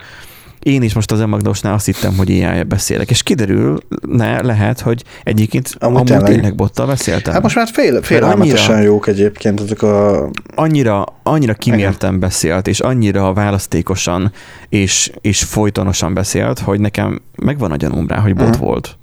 Én 0.67 0.83
is 0.83 0.95
most 0.95 1.13
az 1.13 1.21
Emagdosnál 1.21 1.75
azt 1.75 1.87
hittem, 1.87 2.17
hogy 2.17 2.31
ai 2.31 2.63
beszélek, 2.63 3.11
és 3.11 3.23
kiderül, 3.23 3.79
ne, 4.01 4.43
lehet, 4.43 4.81
hogy 4.81 5.05
egyébként 5.23 5.71
amúgy, 5.79 5.97
amúgy 5.97 6.07
tényleg. 6.11 6.31
tényleg 6.31 6.55
bottal 6.55 6.87
beszéltem. 6.87 7.33
Hát 7.33 7.43
most 7.43 7.57
már 7.57 7.69
fél, 7.73 8.03
félelmetesen 8.03 8.75
annyira, 8.75 8.91
jók 8.91 9.07
egyébként 9.07 9.61
ezek 9.61 9.83
a... 9.83 10.29
Annyira, 10.55 11.05
annyira 11.23 11.55
kimérten 11.55 12.19
beszélt, 12.19 12.67
és 12.67 12.81
annyira 12.81 13.33
választékosan, 13.33 14.33
és, 14.69 15.13
és 15.21 15.43
folytonosan 15.43 16.15
beszélt, 16.15 16.59
hogy 16.59 16.81
nekem 16.81 17.23
megvan 17.37 17.73
a 17.73 17.77
gyanúm 17.77 18.07
rá, 18.07 18.19
hogy 18.19 18.35
bot 18.35 18.49
uh-huh. 18.49 18.67
volt. 18.67 18.99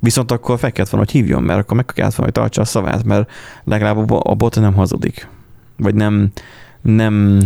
Viszont 0.00 0.30
akkor 0.30 0.58
fel 0.58 0.72
kellett 0.72 0.90
volna, 0.90 1.06
hogy 1.06 1.20
hívjon, 1.20 1.42
mert 1.42 1.58
akkor 1.58 1.76
meg 1.76 1.84
kellett 1.84 2.14
volna, 2.14 2.32
hogy 2.32 2.42
tartsa 2.42 2.60
a 2.60 2.64
szavát, 2.64 3.04
mert 3.04 3.30
legalább 3.64 4.10
a 4.10 4.34
bot 4.34 4.60
nem 4.60 4.74
hazudik. 4.74 5.28
Vagy 5.76 5.94
nem, 5.94 6.30
nem 6.82 7.40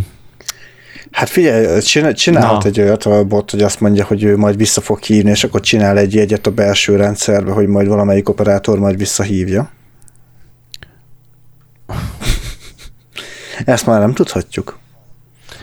Hát 1.11 1.29
figyelj, 1.29 1.81
csinálhat 2.13 2.65
egy 2.65 2.81
olyat 2.81 3.05
a 3.05 3.25
bot, 3.25 3.51
hogy 3.51 3.63
azt 3.63 3.81
mondja, 3.81 4.05
hogy 4.05 4.23
ő 4.23 4.37
majd 4.37 4.57
vissza 4.57 4.81
fog 4.81 5.03
hívni, 5.03 5.31
és 5.31 5.45
akkor 5.45 5.61
csinál 5.61 5.99
egy 5.99 6.15
jegyet 6.15 6.47
a 6.47 6.51
belső 6.51 6.97
rendszerbe, 6.97 7.53
hogy 7.53 7.67
majd 7.67 7.87
valamelyik 7.87 8.29
operátor 8.29 8.79
majd 8.79 8.97
visszahívja. 8.97 9.71
Ezt 13.65 13.87
már 13.87 14.01
nem 14.01 14.15
tudhatjuk. 14.15 14.79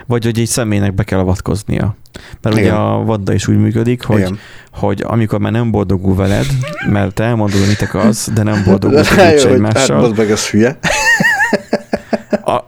Vagy 0.05 0.23
hogy 0.23 0.39
egy 0.39 0.47
személynek 0.47 0.93
be 0.93 1.03
kell 1.03 1.19
avatkoznia. 1.19 1.95
Mert 2.41 2.57
Igen. 2.57 2.67
ugye 2.67 2.77
a 2.77 3.03
vadda 3.03 3.33
is 3.33 3.47
úgy 3.47 3.57
működik, 3.57 4.03
hogy, 4.03 4.39
hogy 4.71 5.03
amikor 5.05 5.39
már 5.39 5.51
nem 5.51 5.71
boldogul 5.71 6.15
veled, 6.15 6.45
mert 6.89 7.13
te 7.13 7.23
elmondod, 7.23 7.67
mit 7.67 7.81
akarsz, 7.81 8.29
de 8.33 8.43
nem 8.43 8.63
boldogul 8.65 8.99
egymással. 9.19 10.01
Hát, 10.01 10.17
meg 10.17 10.31
az 10.31 10.47
hülye. 10.47 10.79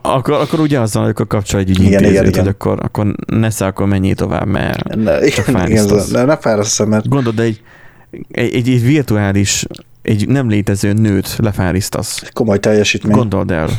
A, 0.09 0.15
akkor, 0.15 0.33
akkor 0.33 0.59
ugye 0.59 0.79
azzal, 0.79 1.01
hogy 1.01 1.11
akkor 1.11 1.27
kapcsol 1.27 1.59
egy 1.59 1.69
igen, 1.69 2.03
igen, 2.03 2.25
igen. 2.25 2.39
hogy 2.39 2.47
akkor, 2.47 2.79
akkor 2.81 3.15
nesze, 3.25 3.65
akkor 3.65 3.87
menjél 3.87 4.15
tovább, 4.15 4.47
mert 4.47 4.95
ne, 4.95 5.27
csak 5.27 5.47
igen, 5.47 5.85
ne, 6.11 6.23
ne 6.23 6.37
fárasztsz, 6.37 6.85
mert... 6.85 7.07
Gondolod, 7.07 7.37
de 7.37 7.43
egy, 7.43 7.61
egy, 8.31 8.53
egy, 8.53 8.69
egy 8.69 8.83
virtuális, 8.83 9.65
egy 10.01 10.27
nem 10.27 10.49
létező 10.49 10.93
nőt 10.93 11.35
lefárisztasz. 11.37 12.23
Komoly 12.33 12.59
teljesítmény. 12.59 13.15
Gondold 13.15 13.51
el. 13.51 13.69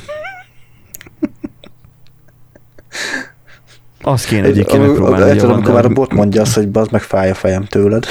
Azt 4.03 4.27
kéne 4.27 4.43
egy, 4.43 4.51
egyébként 4.51 4.87
megpróbálni. 4.87 5.39
Tudom, 5.39 5.55
amikor 5.55 5.75
már 5.75 5.85
a 5.85 5.89
bot 5.89 6.13
mondja 6.13 6.41
azt, 6.41 6.55
hogy 6.55 6.69
bazd 6.69 6.93
meg 6.93 7.03
fáj 7.03 7.31
a 7.31 7.35
fejem 7.35 7.65
tőled. 7.65 8.07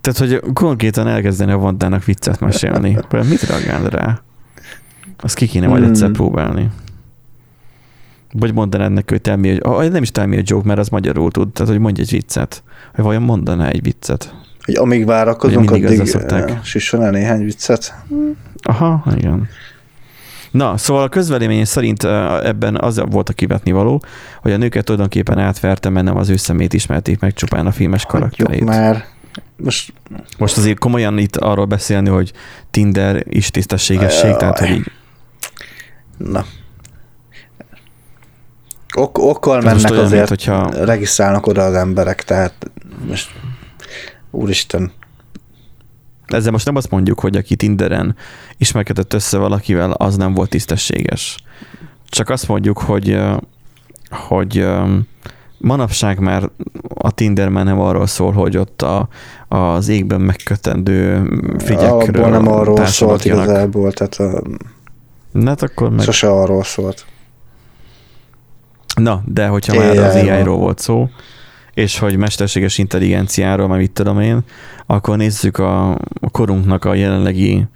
Tehát, 0.00 0.18
hogy 0.18 0.52
konkrétan 0.52 1.08
elkezdeni 1.08 1.52
a 1.52 1.58
Vandának 1.58 2.04
viccet 2.04 2.40
mesélni. 2.40 2.98
Mit 3.10 3.42
reagál 3.42 3.88
rá? 3.88 4.20
Azt 5.16 5.34
ki 5.34 5.46
kéne 5.46 5.66
majd 5.66 5.82
hmm. 5.82 5.90
egyszer 5.90 6.10
próbálni. 6.10 6.70
Vagy 8.32 8.54
mondanád 8.54 8.92
neki, 8.92 9.12
hogy 9.12 9.20
tell 9.20 9.36
me 9.36 9.56
a, 9.56 9.82
nem 9.82 10.02
is 10.02 10.10
tell 10.10 10.26
me 10.26 10.36
a 10.36 10.42
joke, 10.44 10.66
mert 10.66 10.78
az 10.78 10.88
magyarul 10.88 11.30
tud, 11.30 11.52
tehát 11.52 11.72
hogy 11.72 11.80
mondj 11.80 12.00
egy 12.00 12.10
viccet. 12.10 12.62
Hogy 12.94 13.04
vajon 13.04 13.22
mondaná 13.22 13.68
egy 13.68 13.82
viccet. 13.82 14.34
Hogy 14.64 14.74
amíg 14.74 15.06
várakozunk, 15.06 15.70
addig 15.70 16.06
szokták. 16.06 16.64
süssön 16.64 17.02
el 17.02 17.10
néhány 17.10 17.44
viccet. 17.44 17.94
Aha, 18.62 19.04
igen. 19.16 19.48
Na, 20.50 20.76
szóval 20.76 21.02
a 21.02 21.08
közvelémény 21.08 21.64
szerint 21.64 22.04
ebben 22.42 22.76
az 22.76 23.02
volt 23.10 23.28
a 23.28 23.32
kivetni 23.32 23.72
való, 23.72 24.02
hogy 24.42 24.52
a 24.52 24.56
nőket 24.56 24.84
tulajdonképpen 24.84 25.38
átverte, 25.38 25.88
mert 25.88 26.06
nem 26.06 26.16
az 26.16 26.28
ő 26.28 26.36
szemét 26.36 26.72
ismerték 26.72 27.20
meg 27.20 27.32
csupán 27.32 27.66
a 27.66 27.72
filmes 27.72 28.04
karakterét. 28.04 28.64
már. 28.64 29.04
Most... 29.56 29.92
Most 30.38 30.56
azért 30.56 30.78
komolyan 30.78 31.18
itt 31.18 31.36
arról 31.36 31.64
beszélni, 31.64 32.08
hogy 32.08 32.32
Tinder 32.70 33.24
is 33.28 33.50
tisztességesség, 33.50 34.36
tehát 34.36 34.58
hogy 34.58 34.70
így... 34.70 34.90
Na. 36.16 36.44
Ok, 38.96 39.18
okkal 39.18 39.60
mennek 39.60 39.90
azért, 39.90 40.10
mint, 40.10 40.28
hogyha... 40.28 40.84
regisztrálnak 40.84 41.46
oda 41.46 41.64
az 41.64 41.74
emberek, 41.74 42.22
tehát 42.22 42.70
most 43.08 43.30
úristen, 44.30 44.92
ezzel 46.26 46.52
most 46.52 46.66
nem 46.66 46.76
azt 46.76 46.90
mondjuk, 46.90 47.20
hogy 47.20 47.36
aki 47.36 47.56
Tinderen 47.56 48.16
ismerkedett 48.56 49.12
össze 49.12 49.38
valakivel, 49.38 49.90
az 49.90 50.16
nem 50.16 50.34
volt 50.34 50.50
tisztességes. 50.50 51.36
Csak 52.08 52.28
azt 52.28 52.48
mondjuk, 52.48 52.78
hogy, 52.78 53.18
hogy 54.10 54.66
manapság 55.58 56.18
már 56.18 56.50
a 56.94 57.10
Tinder 57.10 57.48
már 57.48 57.64
nem 57.64 57.80
arról 57.80 58.06
szól, 58.06 58.32
hogy 58.32 58.56
ott 58.56 58.82
a, 58.82 59.08
az 59.48 59.88
égben 59.88 60.20
megkötendő 60.20 61.22
figyekről 61.58 62.24
Abból 62.24 62.30
nem 62.30 62.48
arról 62.48 62.86
szólt 62.86 63.24
igazából, 63.24 63.92
tehát 63.92 64.14
a... 64.14 64.42
Hát 65.44 65.62
akkor 65.62 65.90
meg... 65.90 66.04
Sose 66.04 66.30
arról 66.30 66.64
szólt. 66.64 67.06
Na, 68.96 69.22
de 69.24 69.46
hogyha 69.46 69.74
már 69.74 69.98
az 69.98 70.14
AI-ról 70.14 70.56
volt 70.56 70.78
szó, 70.78 71.08
és 71.74 71.98
hogy 71.98 72.16
mesterséges 72.16 72.78
intelligenciáról, 72.78 73.68
mert 73.68 73.80
mit 73.80 73.90
tudom 73.90 74.20
én, 74.20 74.40
akkor 74.86 75.16
nézzük 75.16 75.58
a, 75.58 75.90
a 76.20 76.30
korunknak 76.30 76.84
a 76.84 76.94
jelenlegi, 76.94 77.66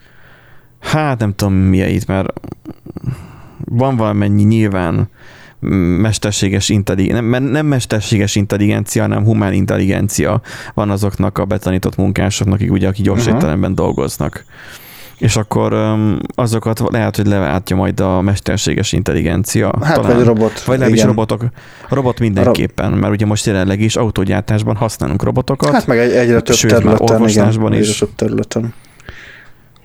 hát 0.81 1.19
nem 1.19 1.35
tudom 1.35 1.55
mieit, 1.55 2.07
mert 2.07 2.29
van 3.65 3.97
valamennyi 3.97 4.43
nyilván 4.43 5.09
mesterséges 6.01 6.69
intelligencia, 6.69 7.21
nem, 7.21 7.43
nem 7.43 7.67
mesterséges 7.67 8.35
intelligencia, 8.35 9.03
hanem 9.03 9.25
humán 9.25 9.53
intelligencia 9.53 10.41
van 10.75 10.91
azoknak 10.91 11.39
a 11.39 11.45
betanított 11.45 11.97
munkásoknak, 11.97 12.55
akik 12.55 12.71
ugye, 12.71 12.89
akik 12.89 13.05
gyors 13.05 13.27
uh-huh. 13.27 13.71
dolgoznak 13.71 14.45
és 15.21 15.37
akkor 15.37 15.73
um, 15.73 16.19
azokat 16.35 16.83
lehet, 16.91 17.17
hogy 17.17 17.27
leváltja 17.27 17.77
majd 17.77 18.01
a 18.01 18.21
mesterséges 18.21 18.93
intelligencia. 18.93 19.73
Hát 19.83 19.95
talán. 19.95 20.17
vagy 20.17 20.25
robot. 20.25 20.63
Vagy 20.63 20.79
nem 20.79 20.95
is 20.95 21.03
robotok. 21.03 21.45
Robot 21.89 22.21
mindenképpen, 22.21 22.93
mert 22.93 23.13
ugye 23.13 23.27
most 23.27 23.47
jelenleg 23.47 23.81
is 23.81 23.97
autógyártásban 23.97 24.77
használunk 24.77 25.23
robotokat. 25.23 25.73
Hát 25.73 25.87
meg 25.87 25.99
egy, 25.99 26.11
egyre 26.11 26.41
több 26.41 26.57
sőt, 26.57 26.71
területen, 26.71 27.29
igen, 27.29 27.49
is. 27.73 27.89
Egyre 27.89 27.93
több 27.99 28.15
területen 28.17 28.75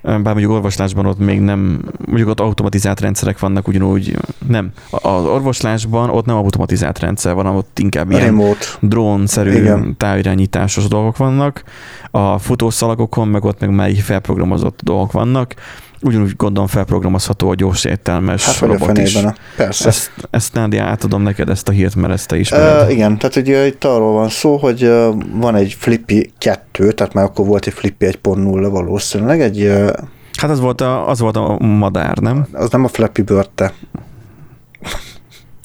bár 0.06 0.22
mondjuk 0.22 0.50
orvoslásban 0.50 1.06
ott 1.06 1.18
még 1.18 1.40
nem, 1.40 1.80
mondjuk 2.06 2.28
ott 2.28 2.40
automatizált 2.40 3.00
rendszerek 3.00 3.38
vannak 3.38 3.68
ugyanúgy, 3.68 4.16
nem. 4.48 4.70
Az 4.90 5.24
orvoslásban 5.24 6.10
ott 6.10 6.24
nem 6.24 6.36
automatizált 6.36 6.98
rendszer 6.98 7.34
van, 7.34 7.46
ott 7.46 7.78
inkább 7.78 8.10
ilyen 8.10 8.22
Remote. 8.24 8.66
drón-szerű 8.80 9.70
távirányításos 9.96 10.88
dolgok 10.88 11.16
vannak. 11.16 11.62
A 12.10 12.38
futószalagokon 12.38 13.28
meg 13.28 13.44
ott 13.44 13.60
meg 13.60 13.70
már 13.70 13.94
felprogramozott 13.94 14.80
dolgok 14.82 15.12
vannak 15.12 15.54
ugyanúgy 16.02 16.36
gondolom 16.36 16.68
felprogramozható 16.68 17.50
a 17.50 17.54
gyors 17.54 17.84
értelmes 17.84 18.44
hát, 18.44 18.58
robot 18.58 18.98
is. 18.98 19.18
Persze. 19.56 19.88
Ezt, 19.88 20.10
ezt 20.30 20.54
Nádi 20.54 20.76
átadom 20.76 21.22
neked 21.22 21.48
ezt 21.48 21.68
a 21.68 21.72
hírt, 21.72 21.94
mert 21.94 22.12
ezt 22.12 22.28
te 22.28 22.38
ismered. 22.38 22.82
Uh, 22.82 22.92
igen, 22.92 23.18
tehát 23.18 23.36
ugye 23.36 23.66
itt 23.66 23.84
arról 23.84 24.12
van 24.12 24.28
szó, 24.28 24.56
hogy 24.56 24.84
uh, 24.84 25.14
van 25.32 25.54
egy 25.54 25.76
Flippy 25.78 26.30
2, 26.38 26.92
tehát 26.92 27.12
már 27.12 27.24
akkor 27.24 27.46
volt 27.46 27.66
egy 27.66 27.72
Flippy 27.72 28.06
1.0 28.06 28.68
valószínűleg, 28.70 29.40
egy... 29.40 29.62
Uh, 29.62 29.90
hát 30.36 30.50
az 30.50 30.60
volt, 30.60 30.80
a, 30.80 31.08
az 31.08 31.20
volt 31.20 31.36
a 31.36 31.58
madár, 31.60 32.18
nem? 32.18 32.46
Az 32.52 32.70
nem 32.70 32.84
a 32.84 32.88
Flappy 32.88 33.22
Bird, 33.22 33.50
te. 33.54 33.72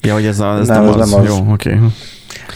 Ja, 0.00 0.12
hogy 0.12 0.26
ez, 0.26 0.40
a, 0.40 0.58
ez 0.58 0.68
nem, 0.68 0.84
nem, 0.84 1.00
az. 1.00 1.10
nem 1.10 1.20
az. 1.20 1.26
Jó, 1.26 1.52
oké. 1.52 1.74
Okay. 1.74 1.88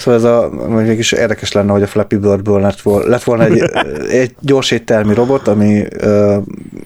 Szóval 0.07 0.21
ez 0.21 0.25
a, 0.25 0.69
még 0.69 0.99
is 0.99 1.12
érdekes 1.12 1.53
lenne, 1.53 1.73
hogy 1.73 1.83
a 1.83 1.87
Flappy 1.87 2.16
Birdből 2.16 2.61
lett 2.61 2.81
volna, 2.81 3.09
lett 3.09 3.23
volna 3.23 3.45
egy, 3.45 3.59
egy 4.23 4.35
gyors 4.40 4.71
éttermi 4.71 5.14
robot, 5.14 5.49
ami... 5.49 5.87
Uh, 6.03 6.37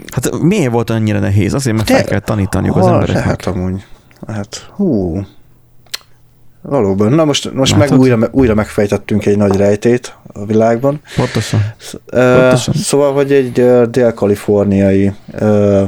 hát 0.07 0.41
miért 0.41 0.73
volt 0.73 0.91
annyira 0.91 1.19
nehéz? 1.19 1.55
Azért, 1.55 1.77
mert 1.77 1.91
fel 1.91 2.05
kell 2.05 2.19
tanítaniuk 2.19 2.77
az 2.77 2.87
embereknek. 2.87 3.25
Hát 3.25 3.47
amúgy. 3.47 3.85
Hát, 4.27 4.71
hú. 4.75 5.21
Valóban. 6.63 7.13
Na 7.13 7.25
most, 7.25 7.53
most 7.53 7.77
meg 7.77 7.93
újra, 7.93 8.29
újra 8.31 8.55
megfejtettünk 8.55 9.27
egy 9.27 9.37
nagy 9.37 9.57
rejtét 9.57 10.17
a 10.33 10.45
világban. 10.45 11.01
Pontosan. 11.17 11.61
Pontosan. 12.11 12.75
Szóval, 12.75 13.13
hogy 13.13 13.33
egy 13.33 13.53
dél-kaliforniai 13.91 15.13
uh, 15.41 15.83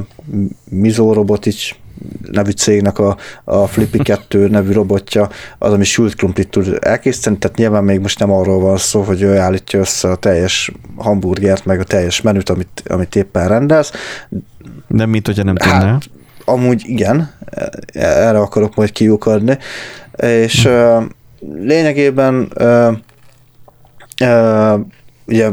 Mizo 0.64 1.12
Robotics 1.12 1.74
nevű 2.30 2.50
cégnek 2.50 2.98
a, 2.98 3.16
a 3.44 3.66
Flippy 3.66 3.98
2 3.98 4.48
nevű 4.48 4.72
robotja 4.72 5.28
az, 5.58 5.72
ami 5.72 5.84
sült 5.84 6.14
krumplit 6.14 6.48
tud 6.48 6.78
elkészíteni, 6.80 7.38
tehát 7.38 7.56
nyilván 7.56 7.84
még 7.84 8.00
most 8.00 8.18
nem 8.18 8.32
arról 8.32 8.60
van 8.60 8.76
szó, 8.76 9.02
hogy 9.02 9.22
ő 9.22 9.38
állítja 9.38 9.78
össze 9.78 10.10
a 10.10 10.16
teljes 10.16 10.72
hamburgert, 10.96 11.64
meg 11.64 11.80
a 11.80 11.84
teljes 11.84 12.20
menüt, 12.20 12.48
amit, 12.48 12.82
amit 12.86 13.16
éppen 13.16 13.48
rendelsz. 13.48 13.92
Nem, 14.86 15.10
mint 15.10 15.26
hogyha 15.26 15.42
nem 15.42 15.54
tudná. 15.54 15.92
Hát, 15.92 16.10
amúgy 16.44 16.82
igen, 16.86 17.32
erre 17.92 18.38
akarok 18.38 18.74
majd 18.74 18.92
kiukadni, 18.92 19.58
és 20.16 20.66
hm. 20.66 21.04
lényegében 21.40 22.52
ugye 25.26 25.50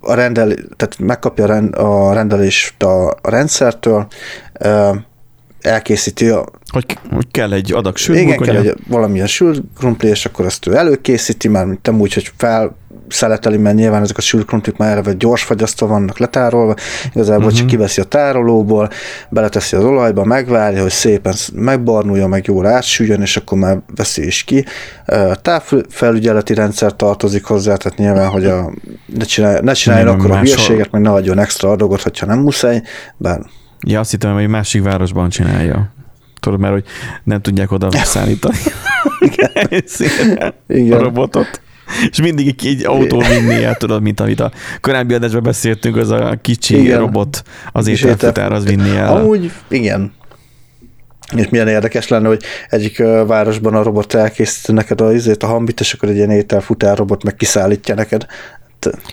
a 0.00 0.14
rendel, 0.14 0.54
tehát 0.76 0.98
megkapja 0.98 1.44
a 1.70 2.12
rendelést 2.12 2.82
a 2.82 3.14
rendszertől, 3.22 4.06
elkészíti 5.60 6.28
a... 6.28 6.44
Hogy, 6.72 6.98
hogy 7.10 7.26
kell 7.30 7.52
egy 7.52 7.72
adag 7.72 7.96
sült 7.96 8.18
Igen, 8.18 8.38
kell 8.38 8.56
egy 8.56 8.74
valamilyen 8.88 9.26
sült 9.26 9.62
krumpli, 9.78 10.08
és 10.08 10.26
akkor 10.26 10.44
ezt 10.44 10.66
ő 10.66 10.76
előkészíti, 10.76 11.48
már 11.48 11.66
nem 11.82 12.00
úgy, 12.00 12.14
hogy 12.14 12.32
fel 12.36 12.76
szeleteli, 13.08 13.56
mert 13.56 13.76
nyilván 13.76 14.02
ezek 14.02 14.16
a 14.16 14.20
sült 14.20 14.46
krumplik 14.46 14.76
már 14.76 14.90
eleve 14.90 15.12
gyors 15.12 15.42
fagyasztva 15.42 15.86
vannak 15.86 16.18
letárolva, 16.18 16.74
igazából 17.12 17.44
uh-huh. 17.44 17.58
csak 17.58 17.66
mhm. 17.66 17.74
kiveszi 17.74 18.00
a 18.00 18.04
tárolóból, 18.04 18.90
beleteszi 19.28 19.76
az 19.76 19.84
olajba, 19.84 20.24
megvárja, 20.24 20.82
hogy 20.82 20.90
szépen 20.90 21.34
megbarnulja, 21.54 22.26
meg 22.26 22.46
jól 22.46 22.66
átsüljön, 22.66 23.20
és 23.20 23.36
akkor 23.36 23.58
már 23.58 23.78
veszi 23.96 24.26
is 24.26 24.44
ki. 24.44 24.64
Távfelügyeleti 25.42 26.54
rendszer 26.54 26.96
tartozik 26.96 27.44
hozzá, 27.44 27.76
tehát 27.76 27.98
nyilván, 27.98 28.28
hogy 28.28 28.44
a, 28.44 28.72
ne, 29.06 29.24
csinálj, 29.24 29.58
ne 29.62 29.72
csináljon 29.72 30.08
akkor 30.08 30.30
a 30.30 30.38
hülyeséget, 30.38 30.90
meg 30.90 31.02
ne 31.02 31.10
adjon 31.10 31.38
extra 31.38 31.70
adagot, 31.70 32.02
hogyha 32.02 32.26
nem 32.26 32.38
muszáj, 32.38 32.82
bár 33.16 33.40
Ja, 33.86 34.00
azt 34.00 34.10
hittem, 34.10 34.34
hogy 34.34 34.48
másik 34.48 34.82
városban 34.82 35.28
csinálja. 35.28 35.92
Tudod, 36.40 36.60
mert 36.60 36.72
hogy 36.72 36.84
nem 37.24 37.40
tudják 37.40 37.72
oda 37.72 37.90
szállítani 37.90 38.56
Igen. 40.66 40.98
a 40.98 41.02
robotot. 41.02 41.60
és 42.10 42.20
mindig 42.20 42.46
egy, 42.46 42.66
egy 42.66 42.86
autó 42.86 43.18
vinni 43.18 43.64
el, 43.64 43.74
tudod, 43.74 44.02
mint 44.02 44.20
amit 44.20 44.40
a 44.40 44.52
korábbi 44.80 45.14
adásban 45.14 45.42
beszéltünk, 45.42 45.96
az 45.96 46.10
a 46.10 46.38
kicsi 46.42 46.80
Igen. 46.80 46.98
robot 46.98 47.42
az 47.72 47.86
ételfutár, 47.86 48.52
az 48.52 48.64
vinni 48.64 48.96
el. 48.96 49.16
Amúgy 49.16 49.52
igen. 49.68 50.12
És 51.36 51.48
milyen 51.48 51.68
érdekes 51.68 52.08
lenne, 52.08 52.28
hogy 52.28 52.42
egyik 52.68 52.98
városban 53.26 53.74
a 53.74 53.82
robot 53.82 54.14
elkészíti 54.14 54.72
neked 54.72 55.00
a, 55.00 55.12
izét, 55.12 55.42
a 55.42 55.46
hambit, 55.46 55.80
és 55.80 55.92
akkor 55.92 56.08
egy 56.08 56.16
ilyen 56.16 56.30
ételfutár 56.30 56.96
robot 56.96 57.22
meg 57.22 57.34
kiszállítja 57.34 57.94
neked. 57.94 58.26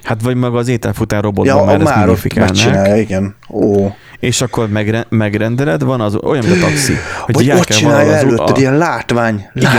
Hát 0.03 0.22
vagy 0.22 0.36
maga 0.36 0.57
az 0.57 0.68
ételfutár 0.68 1.24
robotban 1.24 1.57
Ja, 1.57 1.63
már 1.63 2.09
a 2.09 2.11
ezt 2.11 2.34
már 2.34 2.45
megcsinálja, 2.45 2.95
igen. 2.95 3.36
Ó. 3.49 3.88
és 4.20 4.41
akkor 4.41 4.70
megre- 4.70 5.05
megrendeled, 5.09 5.84
van 5.84 6.01
az 6.01 6.16
olyan, 6.16 6.45
mint 6.45 6.63
a 6.63 6.66
taxi. 6.66 6.93
Hogy 7.20 7.49
el 7.49 7.57
ott 7.57 7.66
csinálja 7.66 8.13
előtted, 8.16 8.55
a- 8.55 8.59
ilyen 8.59 8.78
látvány. 8.78 9.45
Igen. 9.53 9.72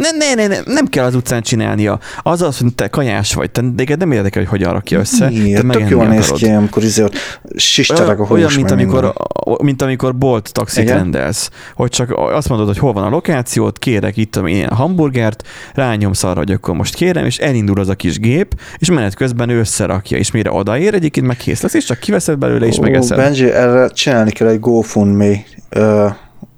Ne, 0.00 0.10
ne, 0.10 0.34
ne, 0.34 0.46
ne, 0.46 0.72
nem 0.72 0.86
kell 0.86 1.04
az 1.04 1.14
utcán 1.14 1.42
csinálnia. 1.42 1.98
Az 2.22 2.42
az, 2.42 2.58
hogy 2.58 2.74
te 2.74 2.88
kajás 2.88 3.34
vagy, 3.34 3.50
te, 3.50 3.62
téged 3.76 3.98
nem 3.98 4.12
érdekel, 4.12 4.42
hogy 4.42 4.50
hogyan 4.50 4.72
rakja 4.72 4.98
össze. 4.98 5.28
Miért? 5.28 5.66
te 5.66 5.78
Tök 5.78 5.88
jól 5.88 6.06
néz 6.06 6.30
ki, 6.30 6.48
amikor 6.48 6.82
izé 6.82 7.02
ott 7.02 7.40
sistereg 7.56 8.20
a 8.20 8.26
hús. 8.26 8.38
Olyan, 8.38 8.52
mint 8.54 8.70
amikor, 8.70 9.00
minden. 9.00 9.58
mint 9.62 9.82
amikor 9.82 10.16
bolt 10.16 10.52
taxit 10.52 10.82
Igen. 10.82 10.96
rendelsz, 10.96 11.50
hogy 11.74 11.90
csak 11.90 12.12
azt 12.16 12.48
mondod, 12.48 12.66
hogy 12.66 12.78
hol 12.78 12.92
van 12.92 13.04
a 13.04 13.08
lokációt, 13.08 13.78
kérek 13.78 14.16
itt 14.16 14.30
tudom 14.30 14.48
én, 14.48 14.54
ilyen 14.56 14.68
hamburgert, 14.68 15.42
rányomsz 15.74 16.24
arra, 16.24 16.38
hogy 16.38 16.52
akkor 16.52 16.74
most 16.74 16.94
kérem, 16.94 17.24
és 17.24 17.38
elindul 17.38 17.80
az 17.80 17.88
a 17.88 17.94
kis 17.94 18.18
gép, 18.18 18.60
és 18.78 18.90
menet 18.90 19.14
közben 19.14 19.48
ő 19.48 19.58
összerakja, 19.58 20.18
és 20.18 20.30
mire 20.30 20.52
odaér, 20.52 20.94
egyébként 20.94 21.26
meg 21.26 21.36
kész 21.36 21.62
lesz, 21.62 21.74
és 21.74 21.84
csak 21.84 21.98
kiveszed 21.98 22.38
belőle, 22.38 22.66
és 22.66 22.78
Ó, 22.78 22.82
megeszed. 22.82 23.16
Benji, 23.16 23.50
erre 23.50 23.88
csinálni 23.88 24.30
kell 24.30 24.48
egy 24.48 24.60
GoFundMe 24.60 25.44
ö, 25.68 26.06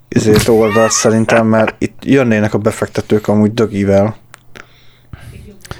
izét 0.09 0.49
oldalt 0.49 0.91
szerintem, 0.91 1.47
mert 1.47 1.75
itt 1.79 2.05
jönnének 2.05 2.55
a 2.55 2.59
befektetők 2.59 3.29
amúgy 3.29 3.55
dögivel. 3.55 4.17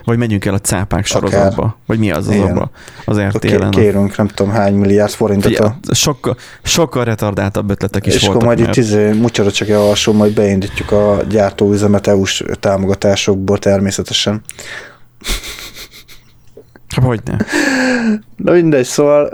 Vagy 0.05 0.19
megyünk 0.19 0.45
el 0.45 0.55
a 0.55 0.59
cápák 0.59 1.07
sorozatba, 1.07 1.77
vagy 1.87 1.99
mi 1.99 2.11
az 2.11 2.29
az 2.29 2.37
abba, 2.41 2.71
az 3.05 3.19
RTL-en. 3.21 3.71
ké- 3.71 3.81
kérünk 3.83 4.17
nem 4.17 4.27
tudom 4.29 4.53
hány 4.53 4.75
milliárd 4.75 5.11
forintot. 5.13 5.51
Figyelj, 5.53 5.71
A, 5.91 5.95
sokkal, 5.95 6.37
sokkal 6.63 7.05
retardáltabb 7.05 7.71
ötletek 7.71 8.07
is 8.07 8.15
és 8.15 8.21
voltak. 8.21 8.35
akkor 8.43 8.47
majd 8.47 8.61
mert- 8.67 8.77
itt 8.77 8.83
izé, 8.83 9.13
mucsara 9.13 9.51
csak 9.51 9.69
alsó, 9.69 10.13
majd 10.13 10.33
beindítjuk 10.35 10.91
a 10.91 11.21
gyártóüzemet 11.29 12.07
EU-s 12.07 12.45
támogatásokból 12.61 13.59
természetesen. 13.59 14.43
Hát 16.89 17.05
Hogyne. 17.05 17.37
Na 18.37 18.53
mindegy, 18.53 18.85
szóval 18.85 19.31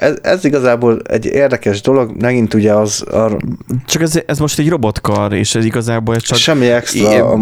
ez, 0.00 0.14
ez 0.22 0.44
igazából 0.44 1.00
egy 1.08 1.26
érdekes 1.26 1.80
dolog, 1.80 2.20
megint 2.20 2.54
ugye 2.54 2.72
az 2.72 3.02
a, 3.12 3.36
Csak 3.86 4.02
ez, 4.02 4.20
ez 4.26 4.38
most 4.38 4.58
egy 4.58 4.68
robotkar, 4.68 5.32
és 5.32 5.54
ez 5.54 5.64
igazából 5.64 6.14
ez 6.14 6.22
csak 6.22 6.38
semmi 6.38 6.66
extra. 6.66 7.12
I- 7.12 7.18
a, 7.18 7.38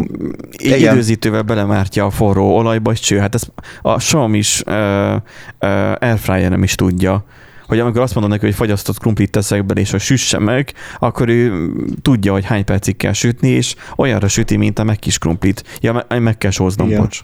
egy 0.56 0.80
időzítővel 0.80 1.42
belemártja 1.42 2.04
a 2.04 2.10
forró 2.10 2.56
olajba, 2.56 2.92
és 2.92 3.00
cső. 3.00 3.18
Hát 3.18 3.34
ez 3.34 3.42
a 3.82 3.98
Sam 3.98 4.34
is 4.34 4.62
uh, 4.66 4.74
uh, 4.74 5.92
airfryerem 5.98 6.62
is 6.62 6.74
tudja, 6.74 7.24
hogy 7.66 7.78
amikor 7.78 8.00
azt 8.00 8.14
mondod 8.14 8.32
neki, 8.32 8.44
hogy 8.44 8.54
fagyasztott 8.54 8.98
krumplit 8.98 9.30
teszek 9.30 9.66
bele, 9.66 9.80
és 9.80 9.90
hogy 9.90 10.00
süsse 10.00 10.38
meg, 10.38 10.72
akkor 10.98 11.28
ő 11.28 11.70
tudja, 12.02 12.32
hogy 12.32 12.44
hány 12.44 12.64
percig 12.64 12.96
kell 12.96 13.12
sütni, 13.12 13.48
és 13.48 13.74
olyanra 13.96 14.28
süti, 14.28 14.56
mint 14.56 14.78
a 14.78 14.84
meg 14.84 14.98
kis 14.98 15.18
krumplit. 15.18 15.64
Ja, 15.80 15.92
me- 15.92 16.20
meg 16.20 16.38
kell 16.38 16.50
sóznom, 16.50 16.88
bocs. 16.96 17.20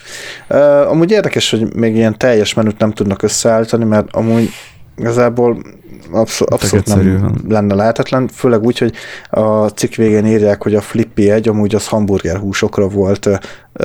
Uh, 0.49 0.91
amúgy 0.91 1.11
érdekes, 1.11 1.51
hogy 1.51 1.75
még 1.75 1.97
ilyen 1.97 2.19
teljes 2.19 2.55
menüt 2.55 2.79
nem 2.79 2.93
tudnak 2.93 3.23
összeállítani, 3.23 3.85
mert 3.85 4.09
amúgy 4.11 4.51
igazából 4.97 5.59
abszol- 6.13 6.51
abszolút 6.51 6.87
nem 6.87 7.21
van. 7.21 7.41
lenne 7.49 7.75
lehetetlen, 7.75 8.29
főleg 8.29 8.63
úgy, 8.63 8.79
hogy 8.79 8.93
a 9.31 9.67
cikk 9.67 9.95
végén 9.95 10.27
írják, 10.27 10.63
hogy 10.63 10.75
a 10.75 10.81
Flippy 10.81 11.31
egy 11.31 11.49
amúgy 11.49 11.75
az 11.75 11.89
hamburger 11.89 12.37
húsokra 12.37 12.89
volt 12.89 13.29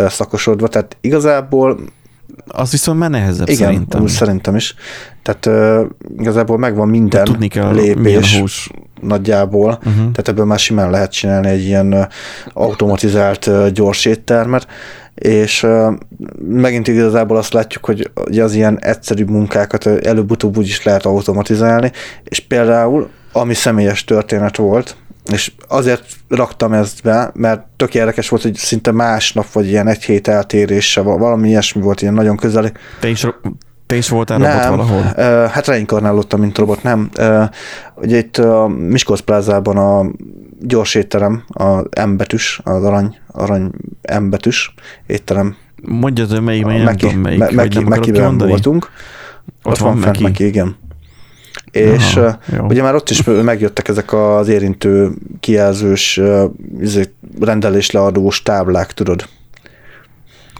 szakosodva, 0.07 0.67
tehát 0.67 0.97
igazából 1.01 1.79
Az 2.47 2.71
viszont 2.71 2.99
már 2.99 3.09
nehezebb 3.09 3.47
igen, 3.49 3.67
szerintem. 3.67 3.99
amúgy 3.99 4.11
szerintem 4.11 4.55
is. 4.55 4.75
Tehát 5.23 5.45
uh, 5.45 5.89
igazából 6.17 6.57
megvan 6.57 6.87
minden 6.89 7.23
Tudni 7.23 7.47
kell, 7.47 7.73
lépés 7.73 8.39
hús. 8.39 8.69
nagyjából, 9.01 9.67
Uh-huh. 9.69 9.93
tehát 9.95 10.27
ebből 10.27 10.45
már 10.45 10.59
simán 10.59 10.89
lehet 10.89 11.11
csinálni 11.11 11.47
egy 11.47 11.63
ilyen 11.63 12.07
automatizált 12.53 13.47
ö, 13.47 13.67
gyors 13.73 14.05
éttermet, 14.05 14.67
és 15.19 15.67
megint 16.39 16.87
igazából 16.87 17.37
azt 17.37 17.53
látjuk, 17.53 17.85
hogy 17.85 18.11
az 18.39 18.53
ilyen 18.53 18.79
egyszerű 18.79 19.23
munkákat 19.23 19.85
előbb-utóbb 19.85 20.57
úgy 20.57 20.65
is 20.65 20.83
lehet 20.83 21.05
automatizálni, 21.05 21.91
és 22.23 22.39
például, 22.39 23.09
ami 23.31 23.53
személyes 23.53 24.03
történet 24.03 24.57
volt, 24.57 24.95
és 25.31 25.51
azért 25.67 26.03
raktam 26.27 26.73
ezt 26.73 27.03
be, 27.03 27.31
mert 27.33 27.61
tök 27.75 27.95
érdekes 27.95 28.29
volt, 28.29 28.41
hogy 28.41 28.55
szinte 28.55 28.91
másnap, 28.91 29.51
vagy 29.51 29.67
ilyen 29.67 29.87
egy 29.87 30.03
hét 30.03 30.27
eltérése, 30.27 31.01
valami 31.01 31.47
ilyesmi 31.47 31.81
volt, 31.81 32.01
ilyen 32.01 32.13
nagyon 32.13 32.37
közeli. 32.37 32.71
Te 32.99 33.07
is, 33.07 33.27
te 33.85 33.95
is 33.95 34.09
voltál 34.09 34.37
robot 34.37 34.53
Nem, 34.55 34.69
valahol? 34.69 35.13
ö, 35.15 35.45
hát 35.51 35.67
reinkarnálódtam, 35.67 36.39
mint 36.39 36.57
robot, 36.57 36.83
nem. 36.83 37.09
Ugye 37.95 38.17
itt 38.17 38.37
a 38.37 38.67
Miskolc 38.67 39.19
plázában 39.19 39.77
a 39.77 40.11
gyors 40.59 40.95
étterem, 40.95 41.43
az 41.47 41.83
M 42.05 42.15
betűs, 42.15 42.59
az 42.63 42.83
arany, 42.83 43.17
arany 43.27 43.71
M 44.19 44.29
betűs 44.29 44.73
étterem. 45.07 45.55
Mondjad, 45.81 46.29
hogy 46.29 46.41
melyik, 46.41 46.65
én 46.67 46.83
nem 46.83 46.97
tudom 46.97 47.19
melyik. 47.19 47.39
Me- 47.39 47.51
Meki, 47.51 47.83
Mekiben 47.83 48.37
voltunk. 48.37 48.89
Ott, 49.63 49.77
van 49.77 49.97
fent 49.97 50.19
Meki. 50.19 50.45
Igen. 50.45 50.75
És 51.71 52.15
Aha, 52.15 52.39
jó. 52.55 52.65
ugye 52.65 52.81
már 52.81 52.95
ott 52.95 53.09
is 53.09 53.23
megjöttek 53.23 53.87
ezek 53.87 54.13
az 54.13 54.47
érintő 54.47 55.11
kijelzős 55.39 56.19
izé, 56.79 57.03
rendelésleadós 57.39 58.43
táblák, 58.43 58.93
tudod. 58.93 59.27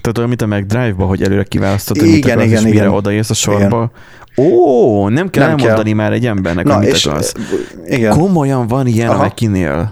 Tehát 0.01 0.17
olyan, 0.17 0.29
mint 0.29 0.41
a 0.41 0.47
McDrive-ba, 0.47 1.05
hogy 1.05 1.23
előre 1.23 1.43
kiválasztod, 1.43 1.97
hogy 1.97 2.07
Igen, 2.07 2.37
mit 2.37 2.45
igen, 2.47 2.57
és 2.57 2.63
mire 2.63 2.75
igen. 2.77 2.89
odaérsz 2.89 3.29
a 3.29 3.33
sorba. 3.33 3.91
Ó, 4.37 5.07
nem 5.09 5.29
kell 5.29 5.47
Nem 5.47 5.55
kell. 5.57 5.65
elmondani 5.67 5.93
már 5.93 6.11
egy 6.13 6.25
embernek, 6.25 6.65
Na, 6.65 6.75
hogy 6.75 6.85
mit 6.85 6.93
és 6.95 7.05
akarsz. 7.05 7.33
ö, 7.85 7.93
igen. 7.93 8.17
Komolyan 8.17 8.67
van 8.67 8.87
ilyen 8.87 9.09
Aha. 9.09 9.19
a 9.19 9.21
Mekinél. 9.21 9.91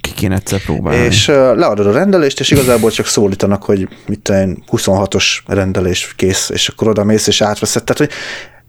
Ki 0.00 0.10
kéne 0.14 0.34
egyszer 0.34 0.60
próbálni. 0.60 1.04
És 1.04 1.28
uh, 1.28 1.34
leadod 1.34 1.86
a 1.86 1.92
rendelést, 1.92 2.40
és 2.40 2.50
igazából 2.50 2.90
csak 2.90 3.06
szólítanak, 3.06 3.62
hogy 3.62 3.88
mit 4.06 4.28
én, 4.28 4.62
26-os 4.72 5.38
rendelés 5.46 6.14
kész, 6.16 6.48
és 6.50 6.68
akkor 6.68 6.88
oda 6.88 7.04
mész, 7.04 7.26
és 7.26 7.40
átveszed. 7.40 7.84
Tehát, 7.84 7.98
hogy 7.98 8.10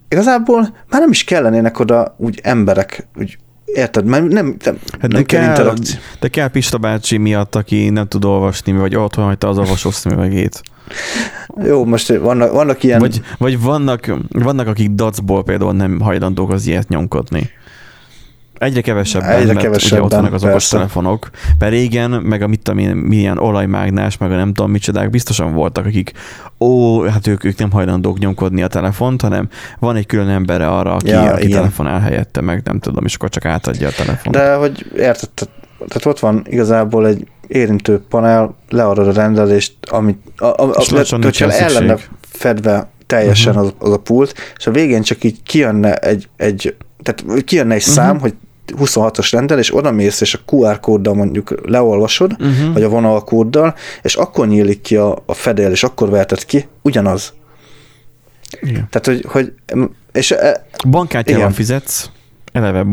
igazából 0.09 0.59
már 0.89 1.01
nem 1.01 1.09
is 1.09 1.23
kellenének 1.23 1.79
oda 1.79 2.15
úgy 2.17 2.39
emberek, 2.43 3.07
úgy 3.19 3.37
Érted? 3.74 4.05
Mert 4.05 4.28
nem, 4.28 4.55
nem, 4.63 4.78
Hát 4.91 5.01
nem 5.01 5.09
de 5.09 5.24
kell, 5.24 5.41
kell, 5.41 5.49
interakció. 5.49 5.99
de 6.20 6.28
kell 6.28 6.47
Pista 6.47 6.78
bácsi 6.78 7.17
miatt, 7.17 7.55
aki 7.55 7.89
nem 7.89 8.07
tud 8.07 8.26
olvasni, 8.26 8.72
vagy 8.72 8.95
otthon 8.95 9.26
hagyta 9.26 9.47
az 9.47 9.57
olvasó 9.57 9.91
szemüvegét. 9.91 10.61
Jó, 11.63 11.86
most 11.86 12.17
vannak, 12.17 12.51
vannak 12.51 12.84
ilyen... 12.84 12.99
Vagy, 12.99 13.22
vagy 13.38 13.61
vannak, 13.61 14.15
vannak, 14.30 14.67
akik 14.67 14.89
dacból 14.89 15.43
például 15.43 15.74
nem 15.74 15.99
hajlandók 15.99 16.51
az 16.51 16.67
ilyet 16.67 16.88
nyomkodni. 16.88 17.49
Egyre 18.60 18.82
kevesebben, 18.82 19.30
Egyre 19.30 19.53
mert 19.53 19.66
kevesebben, 19.66 19.97
ugye 19.97 20.05
ott 20.05 20.14
vannak 20.22 20.34
az 20.34 20.41
okos 20.41 20.53
persze. 20.53 20.76
telefonok. 20.76 21.30
Mert 21.60 21.72
régen, 21.72 22.12
meg 22.12 22.41
a 22.41 22.47
mit 22.47 22.62
tudom 22.62 22.80
én, 22.80 22.95
milyen 22.95 23.38
olajmágnás, 23.38 24.18
meg 24.18 24.32
a 24.32 24.36
nem 24.36 24.53
tudom 24.53 24.72
micsodák, 24.72 25.10
biztosan 25.10 25.53
voltak, 25.53 25.86
akik 25.86 26.12
ó, 26.60 27.01
hát 27.01 27.28
ők, 27.28 27.43
ők 27.43 27.57
nem 27.57 27.72
hajlandók 27.72 28.20
nyomkodni 28.20 28.64
a 28.64 28.68
telefont, 28.68 29.22
hanem 29.22 29.49
van 29.80 29.95
egy 29.95 30.05
külön 30.05 30.30
embere 30.30 30.68
arra, 30.68 30.93
aki, 30.93 31.10
Ja, 31.10 31.22
aki 31.22 31.45
igen. 31.45 31.57
telefonál 31.57 31.99
helyette, 31.99 32.41
meg 32.41 32.62
nem 32.64 32.80
tudom, 32.80 33.05
és 33.05 33.16
akkor 33.16 33.30
csak 33.30 33.45
átadja 33.45 33.88
a 33.88 33.91
telefont. 33.91 34.36
De 34.36 34.55
hogy 34.55 34.91
érted, 34.95 35.30
tehát, 35.88 36.05
ott 36.05 36.20
van 36.20 36.45
igazából 36.49 37.07
egy 37.07 37.28
érintő 37.47 38.01
panel, 38.10 38.55
leadod 38.70 39.07
a 39.07 39.12
rendelést, 39.12 39.74
amit, 39.89 40.18
a, 40.38 40.45
a, 40.45 40.62
a, 40.62 40.84
lassan 40.89 41.24
hogyha 41.24 41.51
el 41.51 41.72
lenne 41.72 41.97
fedve 42.22 42.89
teljesen 43.05 43.53
Mhm. 43.53 43.62
uh-huh. 43.62 43.78
az, 43.82 43.88
az 43.88 43.93
a 43.93 43.99
pult, 43.99 44.34
és 44.57 44.68
a 44.68 44.72
végén 44.72 45.01
csak 45.01 45.24
így 45.24 45.43
kijönne 45.43 45.95
egy, 45.95 46.30
egy 46.38 46.76
tehát 47.03 47.43
kijönne 47.43 47.74
egy 47.74 47.82
uh-huh. 47.88 47.95
Mhm. 47.95 48.05
szám, 48.05 48.20
hogy 48.20 48.34
26-os 48.78 49.28
rendel, 49.32 49.59
és 49.59 49.76
oda 49.76 49.91
mész, 49.91 50.22
és 50.22 50.34
a 50.34 50.39
QR 50.45 50.80
kóddal 50.80 51.13
mondjuk 51.13 51.55
leolvasod, 51.65 52.36
Uh-huh. 52.39 52.74
vagy 52.74 52.84
a 52.84 52.89
vonalkóddal, 52.89 53.76
és 54.01 54.15
akkor 54.15 54.47
nyílik 54.47 54.82
ki 54.82 54.95
a, 54.95 55.17
a 55.26 55.34
fedél, 55.34 55.72
és 55.72 55.84
akkor 55.84 56.09
veheted 56.09 56.45
ki, 56.45 56.67
ugyanaz. 56.82 57.34
Igen. 58.61 58.88
Tehát, 58.89 59.05
hogy, 59.05 59.26
hogy 59.32 59.53
és 60.11 60.32
e, 60.32 60.65
Bankkártyával 60.89 61.43
Igen. 61.43 61.53
fizetsz, 61.53 62.09
eleve 62.51 62.86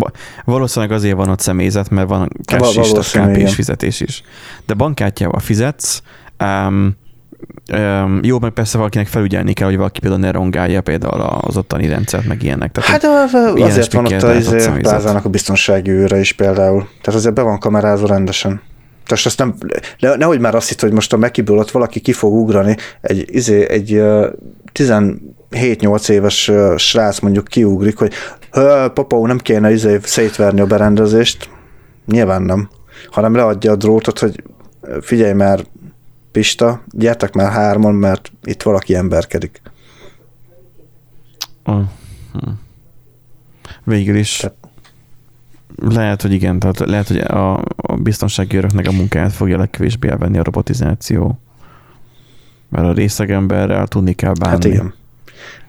valószínűleg 0.44 0.94
azért 0.96 1.16
van 1.16 1.28
ott 1.28 1.40
személyzet, 1.40 1.90
mert 1.90 2.08
van 2.08 2.30
cash 2.44 2.78
is, 2.78 2.90
tehát 2.90 3.32
kp 3.32 3.48
fizetés 3.48 4.00
is. 4.00 4.22
De 4.66 4.74
bankkártyával 4.74 5.40
fizetsz, 5.40 6.02
um, 6.44 6.96
um, 7.72 8.20
jó, 8.22 8.38
meg 8.38 8.50
persze 8.50 8.78
valakinek 8.78 9.06
felügyelni 9.06 9.52
kell, 9.52 9.66
hogy 9.66 9.76
valaki 9.76 10.00
például 10.00 10.20
ne 10.20 10.30
rongálja 10.30 10.80
például 10.80 11.20
az 11.20 11.56
ottani 11.56 11.86
rendszert, 11.88 12.26
meg 12.26 12.42
ilyenek. 12.42 12.72
Tehát, 12.72 12.90
Hát 12.90 13.02
ilyen 13.56 13.68
azért 13.68 13.92
van 13.92 14.04
ott 14.04 14.10
a 14.10 14.14
spikkelhet 14.14 14.46
ott 14.46 14.58
személyzet. 14.60 14.80
plázának 14.92 15.24
a 15.24 15.28
biztonsági 15.28 15.90
őre 15.90 16.18
is 16.18 16.32
például. 16.32 16.80
Tehát 17.02 17.20
azért 17.20 17.34
be 17.34 17.42
van 17.42 17.58
kamerázva 17.58 18.06
rendesen. 18.06 18.60
Tehát 19.06 19.26
azt 19.26 19.38
nem, 19.38 19.54
ne, 19.98 20.14
nehogy 20.14 20.40
már 20.40 20.54
azt 20.54 20.68
hitt, 20.68 20.80
hogy 20.80 20.92
most 20.92 21.12
a 21.12 21.16
Mekiből 21.16 21.58
ott 21.58 21.70
valaki 21.70 22.00
ki 22.00 22.12
fog 22.12 22.34
ugrani, 22.34 22.76
egy, 23.00 23.24
izé, 23.34 23.68
egy 23.70 23.94
ö, 23.94 24.28
17-8 24.74 26.08
éves 26.08 26.50
srác 26.76 27.18
mondjuk 27.18 27.44
kiugrik, 27.44 27.96
hogy 27.98 28.12
"Hö, 28.50 28.88
papa, 28.88 29.26
nem 29.26 29.38
kéne 29.38 29.72
izé 29.72 29.98
szétverni 30.02 30.60
a 30.60 30.66
berendezést. 30.66 31.48
Nyilván 32.06 32.42
nem. 32.42 32.68
Hanem 33.10 33.34
leadja 33.34 33.72
a 33.72 33.76
drótot, 33.76 34.18
hogy 34.18 34.42
figyelj 35.00 35.32
már, 35.32 35.60
Pista, 36.36 36.82
gyertek 36.90 37.34
már 37.34 37.52
hárman, 37.52 37.94
mert 37.94 38.32
itt 38.44 38.62
valaki 38.62 38.94
emberkedik. 38.94 39.62
Uh, 41.66 41.80
Végül 43.84 44.16
is 44.16 44.36
tehát, 44.36 44.56
lehet, 45.94 46.22
hogy 46.22 46.32
igen, 46.32 46.58
tehát 46.58 46.78
lehet, 46.78 47.08
hogy 47.08 47.18
a, 47.18 47.54
a 47.76 47.96
biztonsági 47.96 48.56
öröknek 48.56 48.88
a 48.88 48.92
munkáját 48.92 49.32
fogja 49.32 49.58
legkevésbé 49.58 50.08
elvenni 50.08 50.38
a 50.38 50.42
robotizáció. 50.42 51.38
Mert 52.68 52.86
a 52.86 52.92
részegemberrel 52.92 53.86
tudni 53.86 54.12
kell 54.12 54.32
bánni. 54.40 54.54
Hát 54.54 54.64
igen. 54.64 54.94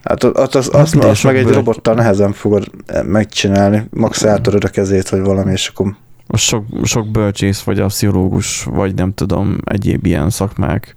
Hát 0.04 0.24
az, 0.24 0.56
az, 0.56 0.56
az, 0.56 0.96
az, 0.96 1.06
az 1.06 1.22
meg 1.22 1.38
egy 1.38 1.48
robottal 1.48 1.94
nehezen 1.94 2.34
fogod 2.34 2.72
megcsinálni. 3.04 3.88
Max 3.90 4.24
eltöröd 4.24 4.64
a 4.64 4.70
kezét, 4.70 5.10
vagy 5.10 5.22
valami, 5.22 5.52
és 5.52 5.68
akkor... 5.68 5.96
A 6.28 6.38
sok, 6.38 6.66
sok 6.84 7.08
bölcsész, 7.08 7.62
vagy 7.62 7.80
a 7.80 7.86
pszichológus, 7.86 8.64
vagy 8.64 8.96
nem 8.96 9.14
tudom, 9.14 9.58
egyéb 9.64 10.06
ilyen 10.06 10.30
szakmák, 10.30 10.96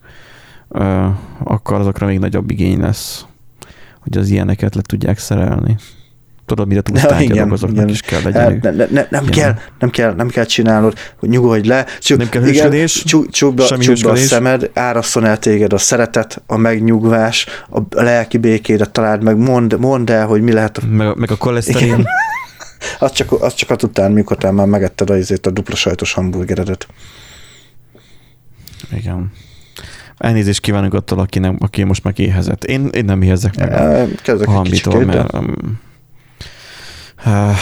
akkor 1.45 1.81
azokra 1.81 2.07
még 2.07 2.19
nagyobb 2.19 2.51
igény 2.51 2.81
lesz, 2.81 3.25
hogy 4.01 4.19
az 4.19 4.29
ilyeneket 4.29 4.75
le 4.75 4.83
tudják 4.83 5.19
szerelni 5.19 5.77
tudod, 6.55 6.69
mire 6.69 6.83
igen, 7.19 7.59
igen. 7.69 7.89
is 7.89 8.01
kell 8.01 8.21
legyen. 8.25 8.59
Ne, 8.63 8.71
ne, 8.71 8.87
ne, 8.91 9.07
nem, 9.11 9.25
kell, 9.25 9.55
nem, 9.79 9.91
kell, 9.91 10.15
nem 10.15 10.29
kell 10.29 10.45
csinálnod, 10.45 10.95
hogy 11.17 11.29
nyugodj 11.29 11.69
le. 11.69 11.87
Csak, 12.01 12.19
nem 12.19 12.29
kell 12.29 12.43
hősködés, 12.43 13.05
csukd 13.31 13.61
a 14.05 14.17
szemed, 14.17 14.71
árasszon 14.75 15.25
el 15.25 15.39
téged 15.39 15.73
a 15.73 15.79
szeretet, 15.79 16.43
a 16.47 16.57
megnyugvás, 16.57 17.47
a 17.71 17.81
lelki 17.91 18.39
békédet 18.39 18.91
találd 18.91 19.23
meg, 19.23 19.37
mondd, 19.37 19.79
mondd 19.79 20.11
el, 20.11 20.27
hogy 20.27 20.43
mi 20.43 20.53
lehet. 20.53 20.79
A... 20.79 20.87
Meg, 20.87 21.17
meg 21.17 21.31
a 21.31 21.37
koleszterin. 21.37 22.07
Az 22.99 23.13
csak, 23.13 23.33
az 23.33 23.55
csak 23.55 23.71
az 23.71 23.85
után, 23.85 24.13
mikor 24.13 24.53
már 24.53 24.67
megetted 24.67 25.11
azért 25.11 25.47
a 25.47 25.51
dupla 25.51 25.77
sajtos 25.77 26.13
hamburgeredet. 26.13 26.89
Igen. 28.93 29.33
Elnézést 30.17 30.61
kívánok 30.61 30.95
attól, 30.95 31.19
aki, 31.19 31.39
nem, 31.39 31.57
aki 31.59 31.83
most 31.83 32.05
meg 32.05 32.19
éhezett. 32.19 32.65
Én, 32.65 32.87
én 32.87 33.05
nem 33.05 33.23
éhezek 33.23 33.57
meg 33.57 33.69
Kezdek 34.23 34.49
a 34.49 34.51
hambitól, 34.51 35.05
mert 35.05 35.33
Uh, 37.27 37.57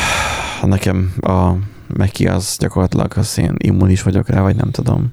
nekem 0.62 1.14
a 1.20 1.52
Meki 1.86 2.28
az 2.28 2.56
gyakorlatilag 2.58 3.12
az 3.16 3.38
én 3.38 3.54
immunis 3.56 4.02
vagyok 4.02 4.28
rá, 4.28 4.40
vagy 4.40 4.56
nem 4.56 4.70
tudom. 4.70 5.12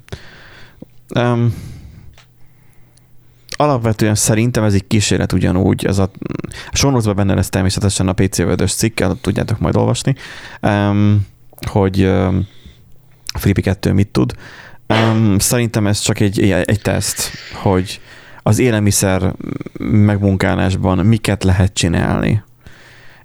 Um, 1.16 1.54
alapvetően 3.56 4.16
szerintem 4.16 4.64
ez 4.64 4.74
egy 4.74 4.88
kísérlet 4.88 5.34
ugyanúgy, 5.34 5.86
ez 5.86 5.98
a, 5.98 6.12
a 6.70 6.76
sonozban 6.76 7.16
benne 7.16 7.34
lesz 7.34 7.50
természetesen 7.50 8.08
a 8.08 8.14
PC 8.14 8.38
vödös 8.38 8.74
cikkel, 8.74 9.18
tudjátok 9.22 9.60
majd 9.60 9.76
olvasni, 9.76 10.16
um, 10.62 11.28
hogy 11.70 12.04
um, 12.04 12.48
Flippy 13.38 13.62
2 13.62 13.94
mit 13.94 14.08
tud. 14.08 14.34
Um, 14.88 15.40
szerintem 15.40 15.88
ez 15.88 16.00
csak 16.00 16.20
egy, 16.20 16.52
egy 16.52 16.82
teszt, 16.82 17.32
hogy 17.54 18.02
az 18.44 18.60
élelmiszer 18.60 19.34
megmunkálásban 19.80 21.06
miket 21.06 21.44
lehet 21.44 21.74
csinálni 21.74 22.44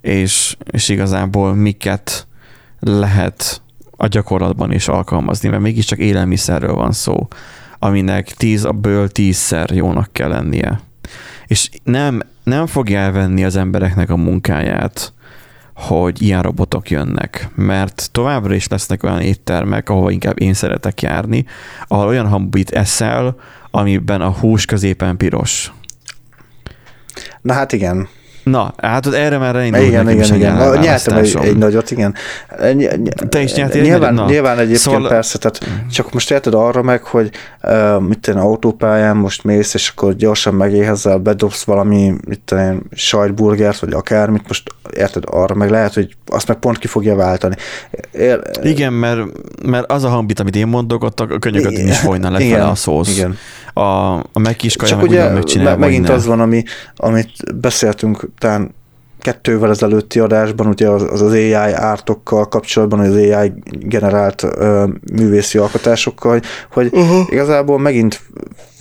és, 0.01 0.57
és 0.71 0.89
igazából 0.89 1.55
miket 1.55 2.27
lehet 2.81 3.63
a 3.97 4.07
gyakorlatban 4.07 4.73
is 4.73 4.89
alkalmazni, 4.89 5.49
mert 5.49 5.63
mégiscsak 5.63 5.99
élelmiszerről 5.99 6.75
van 6.75 6.93
szó, 6.93 7.29
aminek 7.83 8.31
tíz 8.31 8.65
a 8.65 8.73
ből 8.73 9.09
tízszer 9.09 9.71
jónak 9.71 10.13
kell 10.13 10.29
lennie. 10.29 10.81
És 11.47 11.71
nem, 11.83 12.21
nem 12.45 12.67
fogja 12.67 12.99
elvenni 12.99 13.45
az 13.45 13.57
embereknek 13.57 14.11
a 14.11 14.17
munkáját, 14.17 15.13
hogy 15.75 16.23
ilyen 16.23 16.43
robotok 16.43 16.91
jönnek, 16.91 17.49
mert 17.55 18.09
továbbra 18.13 18.55
is 18.55 18.69
lesznek 18.69 19.03
olyan 19.03 19.21
éttermek, 19.21 19.89
ahol 19.89 20.13
inkább 20.13 20.41
én 20.41 20.55
szeretek 20.55 21.03
járni, 21.03 21.45
ahol 21.87 22.07
olyan 22.07 22.29
hambit 22.29 22.71
eszel, 22.71 23.37
amiben 23.71 24.21
a 24.21 24.31
hús 24.31 24.65
középen 24.65 25.17
piros. 25.17 25.73
Na 27.41 27.53
hát 27.53 27.73
igen, 27.73 28.09
Na, 28.51 28.75
hát 28.77 29.07
erre 29.07 29.39
már 29.39 29.57
elindult 29.57 29.85
igen, 29.85 30.11
igen, 30.11 30.25
igen. 30.25 30.37
igen. 30.37 30.79
Nyertem 30.81 31.17
egy, 31.17 31.37
egy, 31.43 31.57
nagyot, 31.57 31.91
igen. 31.91 32.15
Te 33.29 33.43
is 33.43 33.55
nyertél 33.55 33.83
nyilván, 33.83 34.19
egy 34.19 34.25
nyilván 34.27 34.59
egyébként 34.59 34.79
szóval... 34.79 35.09
persze, 35.09 35.39
tehát 35.39 35.61
csak 35.91 36.13
most 36.13 36.31
érted 36.31 36.55
arra 36.55 36.83
meg, 36.83 37.03
hogy 37.03 37.31
uh, 37.63 38.01
mit 38.01 38.19
tenni 38.19 38.41
autópályán 38.41 39.17
most 39.17 39.45
mész, 39.45 39.75
és 39.75 39.89
akkor 39.89 40.15
gyorsan 40.15 40.55
megéhezel, 40.55 41.19
bedobsz 41.19 41.65
valami, 41.65 42.15
mit 42.27 42.41
tenni, 42.45 42.79
sajtburgert, 42.93 43.79
vagy 43.79 43.93
akármit, 43.93 44.49
most 44.49 44.75
érted 44.97 45.23
arra 45.27 45.55
meg 45.55 45.71
lehet, 45.71 45.95
hogy 45.95 46.17
azt 46.27 46.49
meg 46.49 46.57
pont 46.57 46.79
ki 46.79 46.87
fogja 46.87 47.15
váltani. 47.15 47.55
Ér... 48.13 48.41
Igen, 48.63 48.93
mert, 48.93 49.21
mert 49.65 49.93
az 49.93 50.05
a 50.05 50.09
hambit, 50.09 50.41
amit 50.41 50.57
én 50.57 50.67
mondok, 50.67 51.05
ott 51.05 51.21
a 51.21 51.27
könyököt 51.27 51.79
is 51.79 51.99
folyna 51.99 52.31
lefele 52.31 52.67
a 52.67 52.75
szósz. 52.75 53.17
Igen 53.17 53.37
a, 53.73 54.15
a 54.15 54.39
megkiskaja 54.41 54.97
meg 54.97 55.05
ugye 55.05 55.29
megcsinál, 55.29 55.77
megint 55.77 56.09
az 56.09 56.27
van, 56.27 56.41
ami, 56.41 56.63
amit 56.97 57.61
beszéltünk 57.61 58.29
talán 58.39 58.75
kettővel 59.21 59.71
ezelőtti 59.71 60.19
adásban, 60.19 60.67
ugye 60.67 60.89
az 60.89 61.03
az, 61.03 61.21
az 61.21 61.33
AI 61.33 61.53
ártokkal 61.73 62.49
kapcsolatban, 62.49 62.99
az 62.99 63.15
AI 63.15 63.53
generált 63.65 64.43
ö, 64.43 64.87
művészi 65.13 65.59
alkotásokkal, 65.59 66.41
hogy 66.73 66.89
uh-huh. 66.93 67.27
igazából 67.29 67.79
megint 67.79 68.21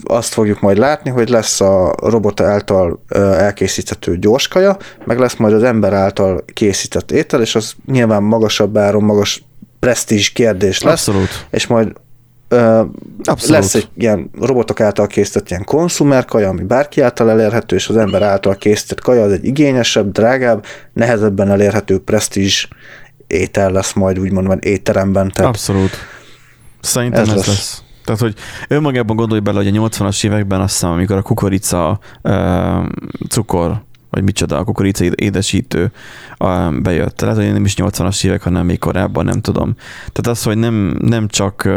azt 0.04 0.32
fogjuk 0.32 0.60
majd 0.60 0.78
látni, 0.78 1.10
hogy 1.10 1.28
lesz 1.28 1.60
a 1.60 1.94
robot 2.02 2.40
által 2.40 3.02
ö, 3.08 3.32
elkészíthető 3.32 4.18
gyorskaja, 4.18 4.76
meg 5.04 5.18
lesz 5.18 5.36
majd 5.36 5.54
az 5.54 5.62
ember 5.62 5.92
által 5.92 6.44
készített 6.52 7.10
étel, 7.10 7.40
és 7.40 7.54
az 7.54 7.72
nyilván 7.86 8.22
magasabb 8.22 8.76
áron, 8.76 9.02
magas 9.02 9.44
presztízs 9.78 10.30
kérdés 10.30 10.82
lesz. 10.82 11.08
Abszolút. 11.08 11.46
És 11.50 11.66
majd 11.66 11.92
Abszolút. 12.50 13.48
Lesz 13.48 13.74
egy 13.74 13.88
ilyen 13.96 14.30
robotok 14.40 14.80
által 14.80 15.06
készített 15.06 15.50
ilyen 15.50 15.64
konzumer 15.64 16.24
kaja, 16.24 16.48
ami 16.48 16.62
bárki 16.62 17.00
által 17.00 17.30
elérhető, 17.30 17.76
és 17.76 17.88
az 17.88 17.96
ember 17.96 18.22
által 18.22 18.56
készített 18.56 19.00
kaja 19.00 19.22
az 19.22 19.32
egy 19.32 19.44
igényesebb, 19.44 20.12
drágább, 20.12 20.64
nehezebben 20.92 21.50
elérhető 21.50 21.98
presztízs 21.98 22.68
étel 23.26 23.70
lesz 23.70 23.92
majd 23.92 24.18
úgymond 24.18 24.46
majd 24.46 24.64
étteremben. 24.64 25.30
Tehát 25.30 25.50
Abszolút. 25.50 25.90
Szerintem 26.80 27.22
ez, 27.22 27.28
ez 27.28 27.34
lesz. 27.34 27.46
lesz. 27.46 27.82
Tehát, 28.04 28.20
hogy 28.20 28.34
önmagában 28.68 29.16
gondolj 29.16 29.40
bele, 29.40 29.56
hogy 29.56 29.76
a 29.76 29.88
80-as 29.88 30.24
években 30.24 30.60
azt 30.60 30.72
hiszem, 30.72 30.90
amikor 30.90 31.16
a 31.16 31.22
kukorica 31.22 31.98
uh, 32.22 32.32
cukor 33.28 33.82
vagy 34.10 34.22
micsoda, 34.22 34.58
a 34.58 34.64
kukorica 34.64 35.04
édesítő 35.14 35.92
bejött. 36.82 37.20
Lehet, 37.20 37.36
hogy 37.36 37.52
nem 37.52 37.64
is 37.64 37.74
80-as 37.76 38.24
évek, 38.24 38.42
hanem 38.42 38.66
még 38.66 38.78
korábban, 38.78 39.24
nem 39.24 39.40
tudom. 39.40 39.74
Tehát 39.98 40.26
az, 40.26 40.42
hogy 40.42 40.58
nem, 40.58 40.96
nem 40.98 41.28
csak 41.28 41.68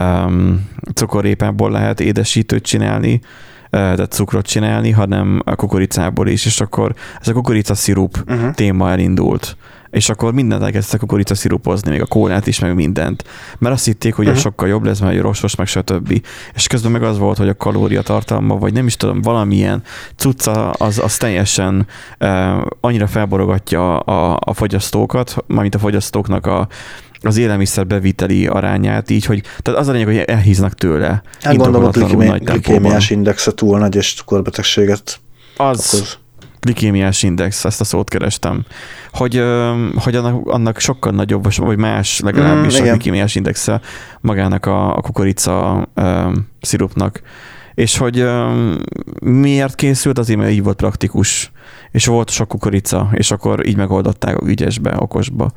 um, 0.00 0.68
cukorépából 0.94 1.70
lehet 1.70 2.00
édesítőt 2.00 2.62
csinálni, 2.62 3.20
tehát 3.70 4.12
cukrot 4.12 4.46
csinálni, 4.46 4.90
hanem 4.90 5.40
a 5.44 5.56
kukoricából 5.56 6.28
is, 6.28 6.46
és 6.46 6.60
akkor 6.60 6.94
ez 7.20 7.28
a 7.28 7.32
kukorica 7.32 7.74
szirup 7.74 8.24
uh-huh. 8.28 8.54
téma 8.54 8.90
elindult 8.90 9.56
és 9.92 10.08
akkor 10.08 10.32
mindent 10.32 10.62
elkezdtek 10.62 11.00
kukorica 11.00 11.34
szirupozni, 11.34 11.90
még 11.90 12.00
a 12.00 12.06
kólát 12.06 12.46
is, 12.46 12.58
meg 12.58 12.74
mindent. 12.74 13.24
Mert 13.58 13.74
azt 13.74 13.84
hitték, 13.84 14.14
hogy 14.14 14.26
uh-huh. 14.26 14.40
sokkal 14.40 14.68
jobb 14.68 14.84
lesz, 14.84 14.98
mert 14.98 15.20
rostos, 15.20 15.54
meg 15.54 15.66
stb. 15.66 16.24
És 16.54 16.66
közben 16.66 16.92
meg 16.92 17.02
az 17.02 17.18
volt, 17.18 17.38
hogy 17.38 17.48
a 17.48 17.56
kalóriatartalma, 17.56 18.56
vagy 18.56 18.72
nem 18.72 18.86
is 18.86 18.96
tudom, 18.96 19.20
valamilyen 19.22 19.82
cucca, 20.16 20.70
az, 20.70 20.98
az 20.98 21.16
teljesen 21.16 21.86
uh, 22.20 22.28
annyira 22.80 23.06
felborogatja 23.06 23.98
a, 23.98 24.38
a 24.44 24.54
fogyasztókat, 24.54 25.36
mármint 25.46 25.74
a 25.74 25.78
fogyasztóknak 25.78 26.46
a, 26.46 26.68
az 27.20 27.36
élelmiszer 27.36 27.86
beviteli 27.86 28.46
arányát, 28.46 29.10
így, 29.10 29.24
hogy 29.24 29.42
tehát 29.62 29.80
az 29.80 29.88
a 29.88 29.92
lényeg, 29.92 30.06
hogy 30.06 30.16
elhíznak 30.16 30.74
tőle. 30.74 31.22
Hát 31.40 31.56
gondolom, 31.56 31.84
a 31.84 32.38
glikémiás 32.38 33.10
indexe 33.10 33.52
túl 33.52 33.78
nagy, 33.78 33.96
és 33.96 34.14
cukorbetegséget 34.14 35.20
az, 35.56 35.94
okoz 35.94 36.20
glikémiás 36.62 37.22
index, 37.22 37.64
ezt 37.64 37.80
a 37.80 37.84
szót 37.84 38.08
kerestem, 38.08 38.64
hogy, 39.12 39.42
hogy 39.94 40.16
annak, 40.16 40.48
annak 40.48 40.78
sokkal 40.78 41.12
nagyobb, 41.12 41.46
vagy 41.56 41.78
más 41.78 42.20
legalábbis 42.20 42.80
mm, 42.80 42.84
a 42.84 42.88
glikémiás 42.88 43.34
indexe 43.34 43.80
magának 44.20 44.66
a, 44.66 44.96
a 44.96 45.00
kukorica 45.00 45.88
um, 45.94 46.48
szirupnak. 46.60 47.22
És 47.74 47.98
hogy 47.98 48.20
um, 48.20 48.78
miért 49.20 49.74
készült, 49.74 50.18
azért 50.18 50.38
mert 50.38 50.50
így 50.50 50.62
volt 50.62 50.76
praktikus, 50.76 51.52
és 51.90 52.06
volt 52.06 52.30
sok 52.30 52.48
kukorica, 52.48 53.08
és 53.12 53.30
akkor 53.30 53.66
így 53.66 53.76
megoldották 53.76 54.36
a 54.36 54.46
ügyesbe, 54.46 54.94
okosba 54.98 55.52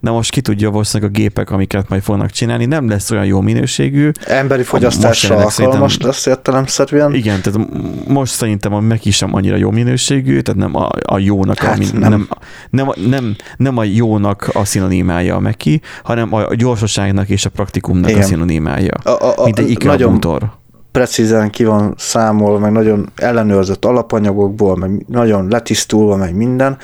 de 0.00 0.10
most 0.10 0.30
ki 0.30 0.40
tudja 0.40 0.70
valószínűleg 0.70 1.12
a 1.12 1.18
gépek, 1.18 1.50
amiket 1.50 1.88
majd 1.88 2.02
fognak 2.02 2.30
csinálni, 2.30 2.64
nem 2.64 2.88
lesz 2.88 3.10
olyan 3.10 3.24
jó 3.24 3.40
minőségű. 3.40 4.10
Emberi 4.26 4.62
fogyasztásra 4.62 5.36
alkalmas 5.36 5.98
lesz 5.98 6.26
értelemszerűen. 6.26 7.14
Igen, 7.14 7.40
tehát 7.42 7.68
most 8.06 8.32
szerintem 8.32 8.74
a 8.74 8.80
meg 8.80 9.00
is 9.02 9.16
sem 9.16 9.34
annyira 9.34 9.56
jó 9.56 9.70
minőségű, 9.70 10.40
tehát 10.40 10.60
nem 10.60 10.76
a, 10.76 10.88
a 11.02 11.18
jónak, 11.18 11.58
hát, 11.58 11.78
a, 11.78 11.98
nem. 11.98 12.10
Nem, 12.10 12.28
nem, 12.70 12.92
nem, 13.08 13.36
nem 13.56 13.76
a 13.76 13.84
jónak 13.84 14.50
a 14.52 14.64
szinonimája 14.64 15.34
a 15.36 15.40
Meki, 15.40 15.80
hanem 16.02 16.34
a 16.34 16.54
gyorsaságnak 16.54 17.28
és 17.28 17.44
a 17.44 17.50
praktikumnak 17.50 18.10
Igen. 18.10 18.22
a 18.22 18.24
szinonimája. 18.24 18.94
A, 19.02 19.10
a, 19.10 19.38
a, 19.38 19.44
Mint 19.44 19.58
egy 19.58 19.84
nagyon, 19.84 20.12
motor 20.12 20.50
precízen 20.96 21.50
ki 21.50 21.64
van 21.64 21.94
számolva, 21.96 22.58
meg 22.58 22.72
nagyon 22.72 23.12
ellenőrzött 23.16 23.84
alapanyagokból, 23.84 24.76
meg 24.76 25.04
nagyon 25.08 25.48
letisztulva, 25.48 26.16
meg 26.16 26.34
minden. 26.34 26.78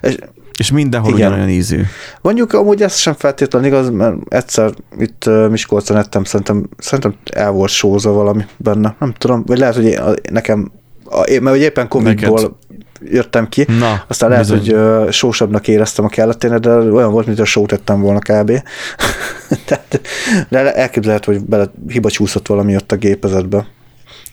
És 0.00 0.18
És 0.58 0.70
mindenhol 0.70 1.12
Igen. 1.12 1.26
ugyanolyan 1.26 1.50
ízű. 1.50 1.82
Mondjuk 2.20 2.52
amúgy 2.52 2.82
ez 2.82 2.96
sem 2.96 3.14
feltétlenül 3.14 3.68
igaz, 3.68 3.90
mert 3.90 4.16
egyszer 4.28 4.72
itt 4.98 5.30
Miskolcon 5.50 5.96
ettem, 5.96 6.24
szerintem, 6.24 6.68
szerintem 6.78 7.14
el 7.32 7.50
volt 7.50 7.70
sóza 7.70 8.10
valami 8.10 8.44
benne, 8.56 8.96
nem 8.98 9.12
tudom, 9.18 9.44
vagy 9.46 9.58
lehet, 9.58 9.74
hogy 9.74 9.84
én, 9.84 10.00
nekem, 10.30 10.70
mert 11.40 11.56
éppen 11.56 11.88
Covid-ból 11.88 12.58
jöttem 13.02 13.48
ki, 13.48 13.66
Na, 13.78 14.04
aztán 14.08 14.30
lehet, 14.30 14.50
bizony. 14.50 14.76
hogy 14.76 15.12
sósabbnak 15.12 15.68
éreztem 15.68 16.04
a 16.04 16.08
kelletének, 16.08 16.58
de 16.58 16.70
olyan 16.70 17.12
volt, 17.12 17.26
mint 17.26 17.38
a 17.38 17.44
sót 17.44 17.72
ettem 17.72 18.00
volna 18.00 18.18
kb. 18.18 18.50
Tehát, 19.66 20.00
de 20.48 20.74
elképzelhető, 20.74 21.32
hogy 21.32 21.44
bele 21.44 21.70
hiba 21.88 22.10
csúszott 22.10 22.46
valami 22.46 22.76
ott 22.76 22.92
a 22.92 22.96
gépezetbe. 22.96 23.66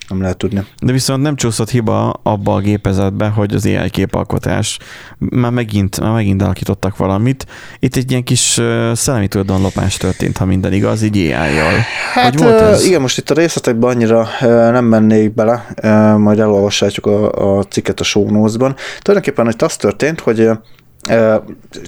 Nem 0.07 0.21
lehet 0.21 0.37
tudni. 0.37 0.65
De 0.81 0.91
viszont 0.91 1.21
nem 1.21 1.35
csúszott 1.35 1.69
hiba 1.69 2.09
abba 2.09 2.53
a 2.53 2.59
gépezetbe, 2.59 3.27
hogy 3.27 3.53
az 3.53 3.65
AI 3.65 3.89
képalkotás 3.89 4.79
már 5.17 5.51
megint, 5.51 5.99
már 5.99 6.11
megint 6.11 6.41
alakítottak 6.41 6.97
valamit. 6.97 7.45
Itt 7.79 7.95
egy 7.95 8.11
ilyen 8.11 8.23
kis 8.23 8.61
szellemi 8.93 9.27
tulajdonlopás 9.27 9.97
történt, 9.97 10.37
ha 10.37 10.45
minden 10.45 10.73
igaz, 10.73 11.01
így 11.01 11.17
AI-jal. 11.17 11.73
Hát 12.13 12.33
hogy 12.33 12.43
volt 12.43 12.61
ez? 12.61 12.85
igen, 12.85 13.01
most 13.01 13.17
itt 13.17 13.29
a 13.29 13.33
részletekben 13.33 13.89
annyira 13.89 14.27
nem 14.71 14.85
mennék 14.85 15.33
bele, 15.33 15.67
majd 16.17 16.39
elolvashatjuk 16.39 17.05
a, 17.05 17.31
a 17.57 17.63
cikket 17.63 17.99
a 17.99 18.03
show 18.03 18.31
notes-ban. 18.31 18.75
Tulajdonképpen 19.01 19.49
itt 19.49 19.61
az 19.61 19.75
történt, 19.75 20.19
hogy 20.19 20.49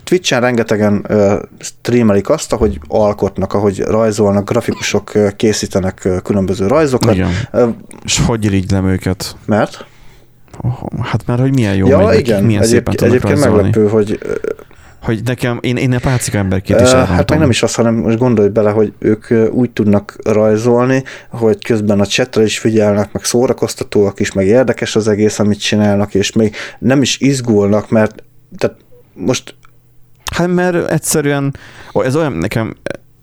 Twitch-en 0.03 0.41
rengetegen 0.41 1.07
streamelik 1.59 2.30
azt, 2.30 2.53
ahogy 2.53 2.80
alkotnak, 2.88 3.53
ahogy 3.53 3.80
rajzolnak, 3.80 4.49
grafikusok 4.49 5.11
készítenek 5.36 6.09
különböző 6.24 6.68
rajzokat. 6.68 7.13
Igen. 7.13 7.30
És 8.03 8.20
hogy 8.20 8.45
irigylem 8.45 8.88
őket? 8.88 9.36
Mert? 9.45 9.86
Oh, 10.61 11.05
hát 11.05 11.26
mert 11.26 11.39
hogy 11.39 11.53
milyen 11.53 11.76
jó 11.76 11.88
ja, 11.88 11.97
megy 11.97 12.20
igen, 12.20 12.43
milyen 12.43 12.63
szépen 12.63 12.93
egyébként, 12.93 12.97
tudnak 12.97 13.16
egyébként 13.16 13.39
rajzolni. 13.39 13.63
meglepő, 13.63 13.89
hogy 13.89 14.20
Hogy 15.01 15.22
nekem, 15.24 15.57
én, 15.61 15.78
én 15.78 15.93
a 15.93 15.99
pácika 15.99 16.38
emberként 16.38 16.82
is 16.82 16.88
Ö, 16.88 16.91
elrontom. 16.91 17.16
Hát 17.16 17.30
meg 17.30 17.39
nem 17.39 17.49
is 17.49 17.63
az, 17.63 17.76
hanem 17.76 17.95
most 17.95 18.18
gondolj 18.18 18.49
bele, 18.49 18.70
hogy 18.70 18.93
ők 18.99 19.26
úgy 19.51 19.72
tudnak 19.72 20.16
rajzolni, 20.24 21.03
hogy 21.30 21.63
közben 21.63 21.99
a 21.99 22.05
chatre 22.05 22.43
is 22.43 22.59
figyelnek, 22.59 23.11
meg 23.11 23.24
szórakoztatóak 23.24 24.20
is, 24.20 24.32
meg 24.32 24.45
érdekes 24.45 24.95
az 24.95 25.07
egész, 25.07 25.39
amit 25.39 25.59
csinálnak, 25.59 26.13
és 26.13 26.32
még 26.32 26.55
nem 26.80 27.01
is 27.01 27.20
izgulnak, 27.20 27.89
mert 27.89 28.24
tehát 28.57 28.78
most 29.16 29.55
Hát 30.32 30.47
mert 30.47 30.91
egyszerűen, 30.91 31.55
ez 31.93 32.16
olyan 32.16 32.32
nekem, 32.32 32.76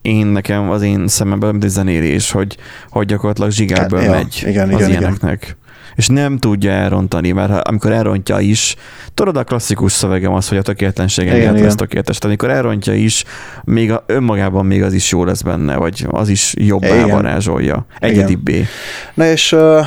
én 0.02 0.26
nekem 0.26 0.70
az 0.70 0.82
én 0.82 1.08
szememben 1.08 1.50
mint 1.50 1.68
zenélés, 1.68 2.30
hogy, 2.30 2.56
hogy 2.90 3.06
gyakorlatilag 3.06 3.50
zsigákból 3.50 3.98
Hát, 3.98 4.08
ja, 4.08 4.14
megy 4.14 4.42
igen, 4.46 4.68
az 4.68 4.80
igen, 4.80 4.90
ilyeneknek. 4.90 5.56
És 5.94 6.06
nem 6.06 6.38
tudja 6.38 6.70
elrontani, 6.70 7.32
mert 7.32 7.50
ha, 7.50 7.56
amikor 7.56 7.92
elrontja 7.92 8.38
is, 8.38 8.76
tudod 9.14 9.36
a 9.36 9.44
klasszikus 9.44 9.92
szövegem 9.92 10.32
az, 10.32 10.48
hogy 10.48 10.58
a 10.58 10.62
tökéletlensége 10.62 11.36
Igen, 11.36 11.52
igen. 11.52 11.64
lesz 11.64 11.74
tökéletes. 11.74 12.18
Tehát 12.18 12.36
amikor 12.36 12.56
elrontja 12.56 12.94
is, 12.94 13.24
még 13.64 13.92
a, 13.92 14.04
önmagában 14.06 14.66
még 14.66 14.82
az 14.82 14.92
is 14.92 15.10
jó 15.10 15.24
lesz 15.24 15.42
benne, 15.42 15.76
vagy 15.76 16.06
az 16.10 16.28
is 16.28 16.54
jobbá 16.58 16.94
Igen. 16.94 17.10
varázsolja. 17.10 17.86
Egyedibbé. 17.98 18.66
Na 19.14 19.24
és 19.24 19.52
uh, 19.52 19.86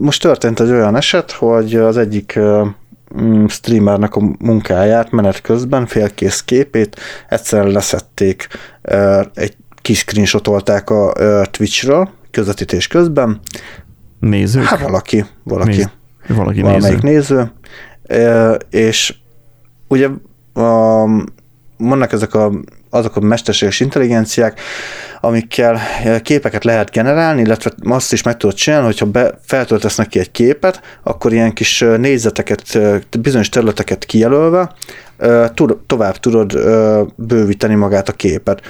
most 0.00 0.22
történt 0.22 0.60
egy 0.60 0.70
olyan 0.70 0.96
eset, 0.96 1.30
hogy 1.30 1.74
az 1.74 1.96
egyik 1.96 2.32
uh, 2.36 2.66
streamernek 3.48 4.14
a 4.14 4.20
munkáját 4.38 5.10
menet 5.10 5.40
közben, 5.40 5.86
félkész 5.86 6.42
képét 6.42 7.00
egyszerűen 7.28 7.72
leszették, 7.72 8.48
egy 9.34 9.56
kis 9.82 9.98
screenshotolták 9.98 10.90
a 10.90 11.12
Twitchről, 11.50 12.10
közvetítés 12.30 12.86
közben. 12.86 13.40
Nézők? 14.20 14.64
Hát 14.64 14.80
valaki, 14.80 15.24
valaki. 15.42 15.76
Néz, 15.76 15.88
valaki 16.28 16.60
valamelyik 16.60 17.02
néző. 17.02 17.50
néző. 18.06 18.60
És 18.70 19.14
ugye 19.88 20.08
a, 20.52 21.04
vannak 21.76 22.12
ezek 22.12 22.34
a, 22.34 22.52
azok 22.90 23.16
a 23.16 23.20
mesterséges 23.20 23.80
intelligenciák, 23.80 24.60
amikkel 25.20 25.78
képeket 26.22 26.64
lehet 26.64 26.90
generálni, 26.90 27.40
illetve 27.40 27.70
azt 27.84 28.12
is 28.12 28.22
meg 28.22 28.36
tudod 28.36 28.56
csinálni, 28.56 28.86
hogyha 28.86 29.06
be, 29.06 29.38
feltöltesz 29.42 29.96
neki 29.96 30.18
egy 30.18 30.30
képet, 30.30 30.80
akkor 31.02 31.32
ilyen 31.32 31.52
kis 31.52 31.80
ö, 31.80 31.96
négyzeteket, 31.96 32.62
ö, 32.74 32.96
bizonyos 33.20 33.48
területeket 33.48 34.04
kijelölve, 34.04 34.74
tovább 35.86 36.16
tudod 36.16 36.58
bővíteni 37.16 37.74
magát 37.74 38.08
a 38.08 38.12
képet. 38.12 38.60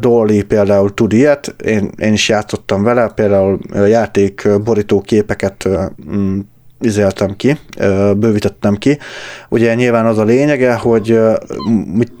Dolly 0.00 0.42
például 0.42 0.94
tud 0.94 1.12
ilyet, 1.12 1.54
én, 1.64 1.90
én 1.96 2.12
is 2.12 2.28
játszottam 2.28 2.82
vele, 2.82 3.08
például 3.14 3.58
játék 3.88 4.48
borító 4.64 5.00
képeket 5.00 5.68
mm, 6.14 6.38
izeltem 6.84 7.36
ki, 7.36 7.56
bővítettem 8.16 8.76
ki. 8.76 8.98
Ugye 9.48 9.74
nyilván 9.74 10.06
az 10.06 10.18
a 10.18 10.24
lényege, 10.24 10.74
hogy 10.74 11.18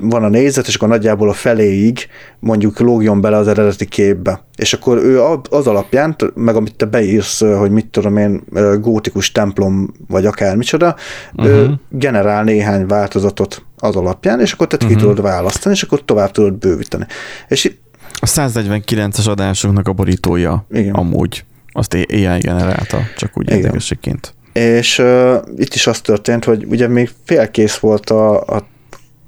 van 0.00 0.24
a 0.24 0.28
nézet, 0.28 0.66
és 0.66 0.74
akkor 0.74 0.88
nagyjából 0.88 1.28
a 1.28 1.32
feléig 1.32 1.98
mondjuk 2.38 2.78
lógjon 2.78 3.20
bele 3.20 3.36
az 3.36 3.48
eredeti 3.48 3.86
képbe. 3.86 4.44
És 4.56 4.72
akkor 4.72 4.98
ő 4.98 5.22
az 5.50 5.66
alapján, 5.66 6.16
meg 6.34 6.56
amit 6.56 6.74
te 6.74 6.84
beírsz, 6.84 7.40
hogy 7.40 7.70
mit 7.70 7.86
tudom 7.86 8.16
én, 8.16 8.42
gótikus 8.80 9.32
templom, 9.32 9.92
vagy 10.08 10.26
akármicsoda, 10.26 10.96
uh-huh. 11.34 11.72
generál 11.88 12.44
néhány 12.44 12.86
változatot 12.86 13.64
az 13.78 13.96
alapján, 13.96 14.40
és 14.40 14.52
akkor 14.52 14.66
te 14.66 14.76
uh-huh. 14.76 14.90
ki 14.90 14.96
tudod 14.96 15.22
választani, 15.22 15.74
és 15.74 15.82
akkor 15.82 16.04
tovább 16.04 16.30
tudod 16.30 16.54
bővíteni. 16.54 17.06
És 17.48 17.72
A 18.14 18.26
149-es 18.26 19.28
adásunknak 19.28 19.88
a 19.88 19.92
borítója 19.92 20.66
Igen. 20.70 20.94
amúgy. 20.94 21.44
Azt 21.72 21.94
AI 21.94 22.38
generálta, 22.38 22.98
csak 23.16 23.38
úgy 23.38 23.50
érdekességként. 23.50 24.34
És 24.52 24.98
uh, 24.98 25.34
itt 25.56 25.74
is 25.74 25.86
az 25.86 26.00
történt, 26.00 26.44
hogy 26.44 26.64
ugye 26.68 26.88
még 26.88 27.10
félkész 27.24 27.76
volt 27.76 28.10
a, 28.10 28.40
a, 28.40 28.66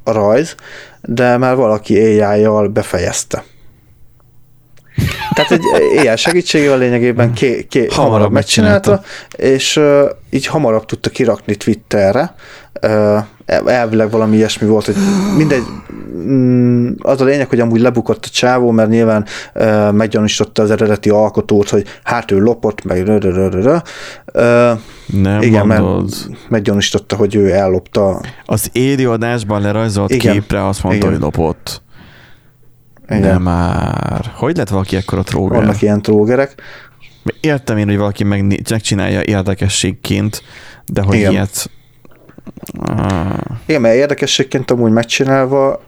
a 0.05 0.13
rajz, 0.13 0.55
de 1.03 1.37
már 1.37 1.57
valaki 1.57 1.99
AI-jal 1.99 2.69
befejezte. 2.69 3.45
Tehát 5.35 5.51
egy 5.51 6.07
AI 6.07 6.17
segítségével 6.17 6.79
lényegében 6.79 7.33
ké, 7.33 7.67
ké, 7.67 7.79
hamarabb, 7.79 8.05
Hamarabb 8.05 8.33
megcsinálta, 8.33 8.91
megcsinálta. 8.91 9.55
és 9.55 9.77
uh, 9.77 10.11
így 10.31 10.47
hamarabb 10.47 10.85
tudta 10.85 11.11
kirakni 11.11 11.55
Twitterre. 11.55 12.35
Uh, 12.83 13.19
elvileg 13.47 14.11
valami 14.11 14.37
ilyesmi 14.37 14.67
volt, 14.69 14.85
hogy 14.85 14.95
mindegy, 15.37 15.63
mm, 16.17 16.91
az 16.99 17.21
a 17.21 17.25
lényeg, 17.25 17.49
hogy 17.49 17.61
amúgy 17.61 17.81
lebukott 17.81 18.25
a 18.25 18.29
csávó, 18.29 18.71
mert 18.71 18.89
nyilván 18.89 19.25
uh, 19.55 19.93
meggyanúsította 19.93 20.63
az 20.63 20.71
eredeti 20.71 21.11
alkotót, 21.11 21.69
hogy 21.69 21.87
hát 22.03 22.31
ő 22.31 22.39
lopott, 22.39 22.85
meg 22.85 23.07
rö 23.07 23.17
uh, 23.17 24.79
Nem 25.07 25.43
igen, 25.43 25.67
mondod. 25.67 26.01
mert 26.01 26.49
meggyanúsította, 26.49 27.17
hogy 27.17 27.35
ő 27.35 27.53
ellopta. 27.53 28.21
Az 28.45 28.69
éri 28.73 29.05
adásban 29.05 29.61
lerajzolt 29.61 30.11
Igen. 30.11 30.33
képre 30.33 30.67
azt 30.67 30.83
mondta, 30.83 31.07
Igen. 31.07 31.13
hogy 31.13 31.23
lopott. 31.23 31.83
Igen. 33.09 33.21
Nem 33.21 33.43
már. 33.43 34.33
Hogy 34.35 34.57
lett 34.57 34.69
valaki 34.69 34.97
ekkora 34.97 35.23
tróger? 35.23 35.59
Vannak 35.59 35.83
ilyen 35.83 36.03
trógerek. 36.03 36.55
Értem 37.41 37.77
én, 37.79 37.87
hogy 37.87 37.97
valaki 37.97 38.25
megné- 38.25 38.71
megcsinálja 38.71 39.23
érdekességként, 39.23 40.43
de 40.87 41.03
hogy 41.03 41.17
Igen. 41.17 41.33
ilyet... 41.33 41.71
Igen, 43.67 43.81
mert 43.81 43.95
érdekességként 43.95 44.71
amúgy 44.71 44.93
megcsinálva 44.93 45.83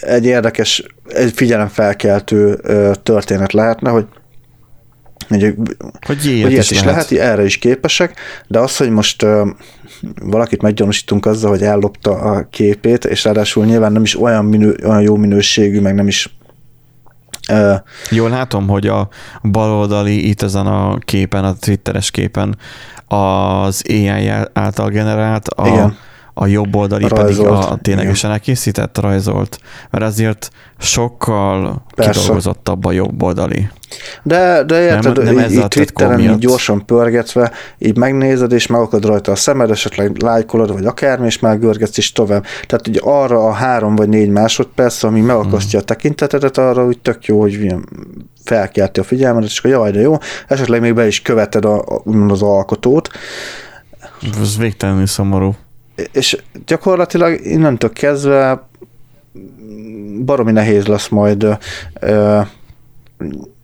egy 0.00 0.24
érdekes, 0.24 0.84
egy 1.08 1.32
figyelemfelkeltő 1.34 2.60
történet 3.02 3.52
lehetne, 3.52 3.90
hogy 3.90 4.06
hogy, 5.28 5.42
hogy 5.42 5.56
hogy 6.00 6.24
ilyet, 6.24 6.50
ilyet 6.50 6.70
is 6.70 6.82
lehet, 6.82 7.10
erre 7.10 7.44
is 7.44 7.58
képesek, 7.58 8.14
de 8.46 8.58
az, 8.58 8.76
hogy 8.76 8.90
most 8.90 9.22
ö, 9.22 9.50
valakit 10.22 10.62
meggyanúsítunk 10.62 11.26
azzal, 11.26 11.50
hogy 11.50 11.62
ellopta 11.62 12.10
a 12.10 12.46
képét, 12.50 13.04
és 13.04 13.24
ráadásul 13.24 13.64
nyilván 13.64 13.92
nem 13.92 14.02
is 14.02 14.20
olyan, 14.20 14.44
minő, 14.44 14.78
olyan 14.84 15.02
jó 15.02 15.16
minőségű, 15.16 15.80
meg 15.80 15.94
nem 15.94 16.06
is 16.06 16.38
ö, 17.50 17.74
Jól 18.10 18.30
látom, 18.30 18.68
hogy 18.68 18.86
a 18.86 19.08
baloldali 19.42 20.28
itt 20.28 20.42
ezen 20.42 20.66
a 20.66 20.98
képen, 20.98 21.44
a 21.44 21.54
twitteres 21.54 22.10
képen 22.10 22.56
az 23.06 23.82
AI 23.88 24.28
által 24.52 24.88
generált, 24.88 25.48
a, 25.48 25.66
Igen. 25.68 25.96
A 26.42 26.46
jobb 26.46 26.76
oldali 26.76 27.08
Rajzolt, 27.08 27.48
pedig 27.48 27.70
a 27.70 27.78
ténylegesen 27.82 28.30
elkészített, 28.30 28.98
rajzolt, 28.98 29.58
mert 29.90 30.04
azért 30.04 30.50
sokkal 30.78 31.84
Persze. 31.94 32.20
kidolgozottabb 32.20 32.84
a 32.84 32.92
jobb 32.92 33.22
oldali. 33.22 33.68
De, 34.22 34.62
de 34.64 34.82
érted, 34.82 35.24
Nem- 35.24 35.34
nem 35.34 35.50
így, 35.50 35.68
Twitteren 35.68 36.20
így 36.20 36.38
gyorsan 36.38 36.86
pörgetve, 36.86 37.52
így 37.78 37.96
megnézed, 37.96 38.52
és 38.52 38.66
megakad 38.66 39.04
rajta 39.04 39.32
a 39.32 39.36
szemed, 39.36 39.70
esetleg 39.70 40.22
lájkolod, 40.22 40.72
vagy 40.72 40.86
akármi, 40.86 41.26
és 41.26 41.38
már 41.38 41.58
görgetsz 41.58 41.98
is 41.98 42.12
tovább. 42.12 42.44
Tehát 42.66 42.88
ugye 42.88 43.00
arra 43.02 43.46
a 43.46 43.52
három 43.52 43.96
vagy 43.96 44.08
négy 44.08 44.28
másodperc, 44.28 45.02
ami 45.02 45.20
megakasztja 45.20 45.78
Hmm. 45.78 45.88
a 45.88 45.94
tekintetedet, 45.94 46.58
arra 46.58 46.84
úgy 46.84 46.98
tök 46.98 47.24
jó, 47.24 47.40
hogy 47.40 47.52
ilyen 47.52 47.88
felkelti 48.44 49.00
a 49.00 49.04
figyelmedet, 49.04 49.48
és 49.48 49.58
akkor 49.58 49.70
jaj, 49.70 49.90
de 49.90 50.00
jó, 50.00 50.16
esetleg 50.48 50.80
még 50.80 50.94
be 50.94 51.06
is 51.06 51.22
követed 51.22 51.64
a, 51.64 51.84
az 52.28 52.42
alkotót, 52.42 53.08
Ez 54.40 54.58
végtelenül 54.58 55.06
szomorú. 55.06 55.54
És 56.12 56.36
gyakorlatilag 56.66 57.40
innentől 57.42 57.92
kezdve 57.92 58.68
baromi 60.24 60.52
nehéz 60.52 60.86
lesz 60.86 61.08
majd 61.08 61.58
ö, 62.00 62.40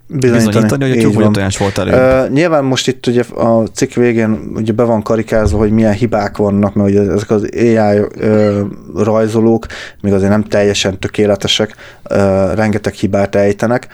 bizonyítani, 0.06 0.88
hogy 0.88 0.98
a 0.98 1.00
tyúk 1.00 1.32
tojás 1.32 1.56
volt 1.56 1.78
előbb. 1.78 2.24
Uh, 2.24 2.32
nyilván 2.32 2.64
most 2.64 2.88
itt 2.88 3.06
ugye 3.06 3.22
a 3.22 3.62
cikk 3.72 3.92
végén 3.92 4.50
ugye 4.54 4.72
be 4.72 4.82
van 4.82 5.02
karikázva, 5.02 5.58
hogy 5.58 5.70
milyen 5.70 5.92
hibák 5.92 6.36
vannak, 6.36 6.74
mert 6.74 6.88
ugye 6.88 7.00
ezek 7.00 7.30
az 7.30 7.48
AI 7.52 7.98
uh, 7.98 8.60
rajzolók 8.94 9.66
még 10.00 10.12
azért 10.12 10.30
nem 10.30 10.42
teljesen 10.44 10.98
tökéletesek, 10.98 11.74
uh, 12.10 12.54
rengeteg 12.54 12.92
hibát 12.92 13.34
ejtenek, 13.34 13.88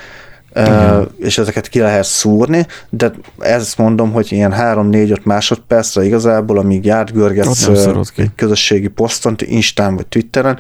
Uh, 0.55 1.07
és 1.19 1.39
ezeket 1.39 1.69
ki 1.69 1.79
lehet 1.79 2.05
szúrni, 2.05 2.67
de 2.91 3.13
ezt 3.39 3.79
mondom, 3.79 4.13
hogy 4.13 4.33
ilyen 4.33 4.55
3-4-5 4.57 5.23
másodpercre 5.23 6.05
igazából, 6.05 6.59
amíg 6.59 6.85
járt 6.85 7.13
görgetsz 7.13 7.69
egy 8.17 8.31
közösségi 8.37 8.89
poszton, 8.89 9.35
Instán 9.39 9.97
vagy 9.97 10.07
Twitteren, 10.07 10.59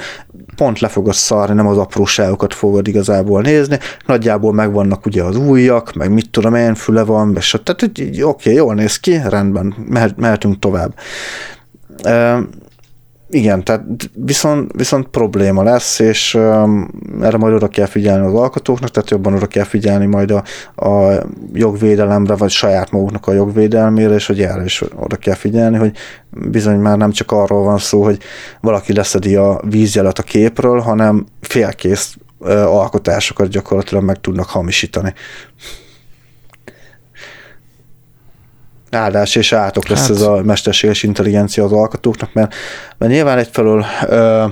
pont 0.56 0.80
le 0.80 0.88
fogod 0.88 1.14
szarni, 1.14 1.54
nem 1.54 1.66
az 1.66 1.78
apróságokat 1.78 2.54
fogod 2.54 2.88
igazából 2.88 3.40
nézni, 3.40 3.78
nagyjából 4.06 4.52
megvannak 4.52 5.06
ugye 5.06 5.22
az 5.22 5.36
újak, 5.36 5.92
meg 5.92 6.12
mit 6.12 6.30
tudom 6.30 6.54
én, 6.54 6.74
füle 6.74 7.02
van, 7.02 7.34
és 7.36 7.56
tehát 7.64 7.82
oké, 7.82 8.22
okay, 8.22 8.54
jól 8.54 8.74
néz 8.74 8.96
ki, 8.96 9.20
rendben, 9.28 9.74
mehetünk 10.16 10.58
tovább. 10.58 10.94
Igen, 13.34 13.64
tehát 13.64 13.84
viszont, 14.14 14.72
viszont 14.76 15.06
probléma 15.06 15.62
lesz, 15.62 15.98
és 15.98 16.34
um, 16.34 16.88
erre 17.22 17.36
majd 17.36 17.54
oda 17.54 17.68
kell 17.68 17.86
figyelni 17.86 18.26
az 18.26 18.34
alkotóknak, 18.34 18.90
tehát 18.90 19.10
jobban 19.10 19.34
oda 19.34 19.46
kell 19.46 19.64
figyelni 19.64 20.06
majd 20.06 20.30
a, 20.30 20.42
a 20.86 21.22
jogvédelemre, 21.52 22.34
vagy 22.34 22.50
saját 22.50 22.90
maguknak 22.90 23.26
a 23.26 23.32
jogvédelmére, 23.32 24.14
és 24.14 24.26
hogy 24.26 24.42
erre 24.42 24.64
is 24.64 24.82
oda 24.96 25.16
kell 25.16 25.34
figyelni, 25.34 25.76
hogy 25.76 25.96
bizony 26.30 26.78
már 26.78 26.96
nem 26.96 27.10
csak 27.10 27.32
arról 27.32 27.62
van 27.64 27.78
szó, 27.78 28.02
hogy 28.02 28.18
valaki 28.60 28.92
leszedi 28.92 29.36
a 29.36 29.60
vízjelet 29.68 30.18
a 30.18 30.22
képről, 30.22 30.80
hanem 30.80 31.26
félkész 31.40 32.16
uh, 32.38 32.50
alkotásokat 32.50 33.48
gyakorlatilag 33.48 34.04
meg 34.04 34.20
tudnak 34.20 34.48
hamisítani. 34.48 35.14
Áldás 38.94 39.36
és 39.36 39.52
átok 39.52 39.88
lesz 39.88 40.00
hát. 40.00 40.10
ez 40.10 40.20
a 40.20 40.42
mesterséges 40.42 41.02
intelligencia 41.02 41.64
az 41.64 41.72
alkotóknak, 41.72 42.32
mert, 42.32 42.54
mert 42.98 43.12
nyilván 43.12 43.38
egyfelől 43.38 43.84
ö, 44.06 44.44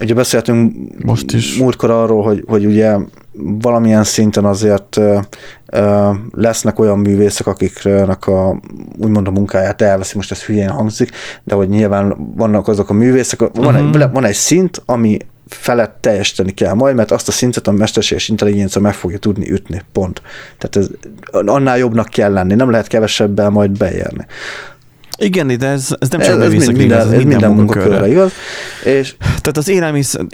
ugye 0.00 0.14
beszéltünk 0.14 0.74
most 1.04 1.32
is 1.32 1.58
múltkor 1.58 1.90
arról, 1.90 2.22
hogy, 2.22 2.44
hogy 2.46 2.66
ugye 2.66 2.96
valamilyen 3.60 4.04
szinten 4.04 4.44
azért 4.44 4.96
ö, 4.96 5.18
ö, 5.66 6.10
lesznek 6.30 6.78
olyan 6.78 6.98
művészek, 6.98 7.46
akiknek 7.46 8.26
a, 8.26 8.60
úgymond 8.98 9.26
a 9.26 9.30
munkáját 9.30 9.82
elveszi, 9.82 10.16
most 10.16 10.30
ez 10.30 10.42
hülyén 10.42 10.70
hangzik, 10.70 11.10
de 11.44 11.54
hogy 11.54 11.68
nyilván 11.68 12.32
vannak 12.36 12.68
azok 12.68 12.90
a 12.90 12.92
művészek, 12.92 13.38
van, 13.38 13.50
uh-huh. 13.54 14.02
egy, 14.02 14.10
van 14.12 14.24
egy 14.24 14.34
szint, 14.34 14.82
ami 14.86 15.18
felett 15.48 15.98
teljesíteni 16.00 16.52
kell 16.52 16.74
majd, 16.74 16.94
mert 16.94 17.10
azt 17.10 17.28
a 17.28 17.32
szintet 17.32 17.66
a 17.66 17.72
mesterséges 17.72 18.28
intelligencia 18.28 18.80
meg 18.80 18.94
fogja 18.94 19.18
tudni 19.18 19.50
ütni, 19.50 19.82
pont. 19.92 20.22
Tehát 20.58 20.76
ez, 20.76 20.88
annál 21.46 21.78
jobbnak 21.78 22.08
kell 22.08 22.32
lenni, 22.32 22.54
nem 22.54 22.70
lehet 22.70 22.86
kevesebbel 22.86 23.50
majd 23.50 23.78
beérni. 23.78 24.26
Igen, 25.18 25.58
de 25.58 25.66
ez, 25.66 25.88
ez 25.98 26.08
nem 26.08 26.20
csak 26.20 26.42
ez, 26.42 26.50
mind, 26.52 26.76
minden, 26.76 26.98
ez 26.98 27.08
minden, 27.08 27.26
minden 27.26 27.50
munkakörre 27.50 28.08
igaz. 28.08 28.32
És 28.84 29.14
Tehát 29.18 29.56
az 29.56 29.68
élelmiszer, 29.68 30.26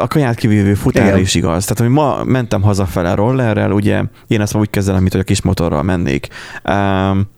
a 0.00 0.06
kaját 0.06 0.34
kivívő 0.34 0.74
futára 0.74 1.16
is 1.16 1.34
igaz. 1.34 1.64
Tehát, 1.64 1.78
hogy 1.78 1.88
ma 1.88 2.24
mentem 2.24 2.62
hazafele 2.62 3.14
rollerrel, 3.14 3.70
ugye 3.70 4.02
én 4.26 4.40
ezt 4.40 4.52
ma 4.52 4.60
úgy 4.60 4.70
kezelem, 4.70 5.00
mint 5.00 5.12
hogy 5.12 5.20
a 5.20 5.24
kis 5.24 5.42
motorral 5.42 5.82
mennék. 5.82 6.28
Um, 6.64 7.28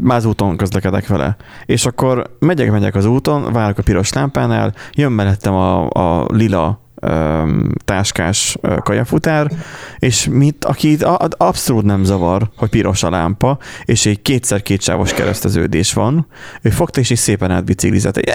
más 0.00 0.24
úton 0.24 0.56
közlekedek 0.56 1.06
vele. 1.06 1.36
És 1.66 1.86
akkor 1.86 2.36
megyek, 2.38 2.70
megyek 2.70 2.94
az 2.94 3.04
úton, 3.04 3.52
várok 3.52 3.78
a 3.78 3.82
piros 3.82 4.12
lámpánál, 4.12 4.74
jön 4.92 5.12
mellettem 5.12 5.54
a, 5.54 5.88
a 5.88 6.26
lila 6.32 6.84
táskás 7.84 8.56
kajafutár, 8.82 9.50
és 9.98 10.28
mit, 10.30 10.64
aki 10.64 10.96
abszolút 11.30 11.84
nem 11.84 12.04
zavar, 12.04 12.50
hogy 12.56 12.68
piros 12.68 13.02
a 13.02 13.10
lámpa, 13.10 13.58
és 13.84 14.06
egy 14.06 14.22
kétszer 14.22 14.62
kétsávos 14.62 15.12
kereszteződés 15.12 15.92
van, 15.92 16.26
ő 16.62 16.70
fogta 16.70 17.00
és 17.00 17.10
így 17.10 17.16
szépen 17.16 17.50
átbiciklizett 17.50 18.16
egy 18.16 18.32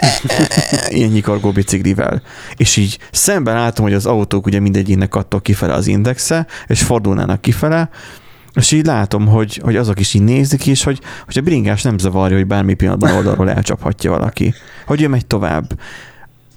ilyen 0.97 1.09
nyikargó 1.09 1.51
biciklivel. 1.51 2.21
És 2.55 2.77
így 2.77 2.97
szemben 3.11 3.55
álltam, 3.55 3.83
hogy 3.83 3.93
az 3.93 4.05
autók 4.05 4.45
ugye 4.45 4.59
mindegyiknek 4.59 5.09
kattog 5.09 5.41
kifele 5.41 5.73
az 5.73 5.87
indexe, 5.87 6.47
és 6.67 6.83
fordulnának 6.83 7.41
kifele, 7.41 7.89
és 8.53 8.71
így 8.71 8.85
látom, 8.85 9.27
hogy, 9.27 9.59
hogy 9.63 9.75
azok 9.75 9.99
is 9.99 10.13
így 10.13 10.23
nézik, 10.23 10.67
és 10.67 10.83
hogy, 10.83 10.99
hogy 11.25 11.37
a 11.37 11.41
bringás 11.41 11.81
nem 11.81 11.97
zavarja, 11.97 12.37
hogy 12.37 12.47
bármi 12.47 12.73
pillanatban 12.73 13.11
oldalról 13.11 13.49
elcsaphatja 13.49 14.11
valaki. 14.11 14.53
Hogy 14.85 15.01
ő 15.01 15.07
megy 15.07 15.25
tovább. 15.25 15.79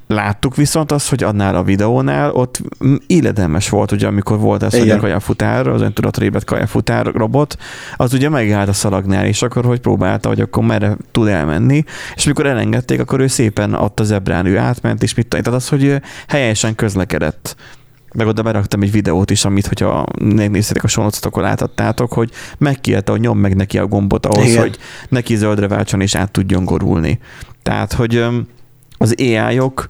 Láttuk 0.07 0.57
viszont 0.57 0.93
azt, 0.93 1.09
hogy 1.09 1.23
annál 1.23 1.57
a 1.57 1.63
videónál 1.63 2.31
ott 2.31 2.61
illedelmes 3.07 3.69
volt, 3.69 3.93
ugye, 3.93 4.07
amikor 4.07 4.39
volt 4.39 4.63
ez, 4.63 4.75
Igen. 4.75 4.87
hogy 4.87 4.97
a 4.97 5.01
kajafutár, 5.01 5.67
az 5.67 5.81
öntudatrébet 5.81 6.45
kajafutár 6.45 7.07
robot, 7.07 7.57
az 7.97 8.13
ugye 8.13 8.29
megállt 8.29 8.69
a 8.69 8.73
szalagnál, 8.73 9.27
és 9.27 9.43
akkor 9.43 9.65
hogy 9.65 9.81
próbálta, 9.81 10.29
hogy 10.29 10.41
akkor 10.41 10.65
merre 10.65 10.97
tud 11.11 11.27
elmenni, 11.27 11.85
és 12.15 12.25
mikor 12.25 12.47
elengedték, 12.47 13.01
akkor 13.01 13.21
ő 13.21 13.27
szépen 13.27 13.75
ott 13.75 14.01
a 14.01 14.05
zebrán, 14.05 14.47
ő 14.47 14.59
átment, 14.59 15.03
és 15.03 15.15
mit 15.15 15.27
tehát 15.27 15.47
az, 15.47 15.69
hogy 15.69 16.01
helyesen 16.29 16.75
közlekedett 16.75 17.57
meg 18.15 18.27
oda 18.27 18.43
beraktam 18.43 18.83
egy 18.83 18.91
videót 18.91 19.31
is, 19.31 19.45
amit, 19.45 19.67
hogyha 19.67 20.07
megnéztétek 20.21 20.85
a 20.85 20.89
sonocot, 20.89 21.25
akkor 21.25 21.43
láthattátok, 21.43 22.13
hogy 22.13 22.31
megkérte, 22.59 23.11
hogy 23.11 23.21
nyom 23.21 23.39
meg 23.39 23.57
neki 23.57 23.79
a 23.79 23.87
gombot 23.87 24.27
ahhoz, 24.27 24.49
Igen. 24.49 24.61
hogy 24.61 24.79
neki 25.09 25.37
zöldre 25.37 25.69
váltson 25.69 26.01
és 26.01 26.15
át 26.15 26.31
tudjon 26.31 26.65
gorulni. 26.65 27.19
Tehát, 27.63 27.93
hogy 27.93 28.25
az 28.99 29.15
AI-ok 29.19 29.89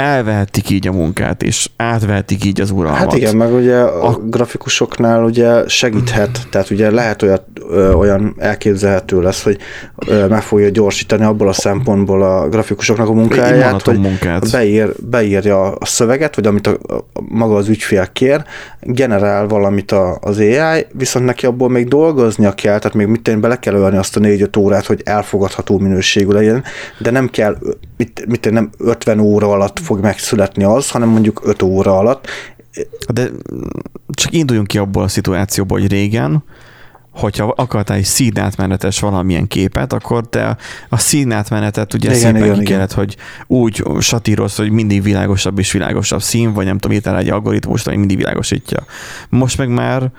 elvehetik 0.00 0.70
így 0.70 0.88
a 0.88 0.92
munkát, 0.92 1.42
és 1.42 1.70
átvehetik 1.76 2.44
így 2.44 2.60
az 2.60 2.70
uralmat. 2.70 2.98
Hát 2.98 3.14
igen, 3.14 3.36
meg 3.36 3.54
ugye 3.54 3.76
a, 3.76 4.08
a 4.08 4.12
grafikusoknál 4.12 5.24
ugye 5.24 5.68
segíthet, 5.68 6.46
tehát 6.50 6.70
ugye 6.70 6.90
lehet 6.90 7.22
olyat, 7.22 7.42
ö, 7.68 7.92
olyan 7.92 8.34
elképzelhető 8.38 9.20
lesz, 9.20 9.42
hogy 9.42 9.58
ö, 10.06 10.26
meg 10.26 10.42
fogja 10.42 10.68
gyorsítani 10.68 11.24
abból 11.24 11.48
a 11.48 11.52
szempontból 11.52 12.22
a 12.22 12.48
grafikusoknak 12.48 13.08
a 13.08 13.12
munkáját, 13.12 13.82
hogy 13.82 13.98
munkát. 13.98 14.50
Beír, 14.50 14.92
beírja 15.10 15.72
a 15.72 15.86
szöveget, 15.86 16.34
vagy 16.34 16.46
amit 16.46 16.66
a, 16.66 16.70
a, 16.70 17.04
maga 17.28 17.54
az 17.54 17.68
ügyfél 17.68 18.08
kér, 18.12 18.44
generál 18.80 19.46
valamit 19.46 19.92
a, 19.92 20.18
az 20.20 20.38
AI, 20.38 20.86
viszont 20.92 21.24
neki 21.24 21.46
abból 21.46 21.68
még 21.68 21.88
dolgoznia 21.88 22.52
kell, 22.52 22.78
tehát 22.78 22.96
még 22.96 23.06
mit 23.06 23.40
bele 23.40 23.58
kell 23.58 23.74
ölni 23.74 23.96
azt 23.96 24.16
a 24.16 24.20
négy-öt 24.20 24.56
órát, 24.56 24.86
hogy 24.86 25.00
elfogadható 25.04 25.78
minőségű 25.78 26.30
legyen, 26.30 26.64
de 26.98 27.10
nem 27.10 27.28
kell, 27.28 27.56
mit, 27.96 28.26
mit 28.26 28.50
nem 28.50 28.70
50 28.78 29.20
óra 29.20 29.48
alatt 29.52 29.78
fog 29.90 30.00
megszületni 30.00 30.64
az, 30.64 30.90
hanem 30.90 31.08
mondjuk 31.08 31.40
5 31.44 31.62
óra 31.62 31.98
alatt. 31.98 32.26
De 33.12 33.28
csak 34.08 34.32
induljunk 34.32 34.66
ki 34.66 34.78
abból 34.78 35.02
a 35.02 35.08
szituációból, 35.08 35.80
hogy 35.80 35.90
régen, 35.90 36.44
hogyha 37.10 37.54
akartál 37.56 37.96
egy 37.96 38.04
színátmenetes 38.04 39.00
valamilyen 39.00 39.46
képet, 39.46 39.92
akkor 39.92 40.28
te 40.28 40.56
a 40.88 40.98
színátmenetet 40.98 41.94
ugye 41.94 42.08
igen, 42.08 42.20
szépen 42.20 42.44
igen, 42.44 42.58
ki 42.58 42.64
kellett, 42.64 42.92
hogy 42.92 43.16
úgy 43.46 43.84
satíroz, 44.00 44.56
hogy 44.56 44.70
mindig 44.70 45.02
világosabb 45.02 45.58
és 45.58 45.72
világosabb 45.72 46.22
szín, 46.22 46.52
vagy 46.52 46.64
nem 46.64 46.78
tudom, 46.78 46.96
írtál 46.96 47.18
egy 47.18 47.28
algoritmust, 47.28 47.86
ami 47.86 47.96
mindig 47.96 48.16
világosítja. 48.16 48.84
Most 49.28 49.58
meg 49.58 49.68
már 49.68 50.10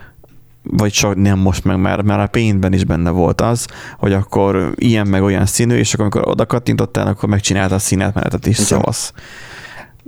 vagy 0.63 0.91
csak 0.91 1.15
nem 1.15 1.39
most 1.39 1.63
meg 1.63 1.78
már, 1.78 2.01
már 2.01 2.19
a 2.19 2.28
pénzben 2.28 2.74
is 2.74 2.84
benne 2.84 3.09
volt 3.09 3.41
az, 3.41 3.67
hogy 3.97 4.13
akkor 4.13 4.74
ilyen 4.76 5.07
meg 5.07 5.24
olyan 5.24 5.45
színű, 5.45 5.76
és 5.76 5.93
akkor 5.93 6.05
amikor 6.05 6.32
oda 6.32 6.45
kattintottál, 6.45 7.07
akkor 7.07 7.30
megcsinálta 7.30 7.76
a 7.76 7.80
színátmenetet 7.80 8.45
is, 8.45 8.57
szavasz 8.57 9.13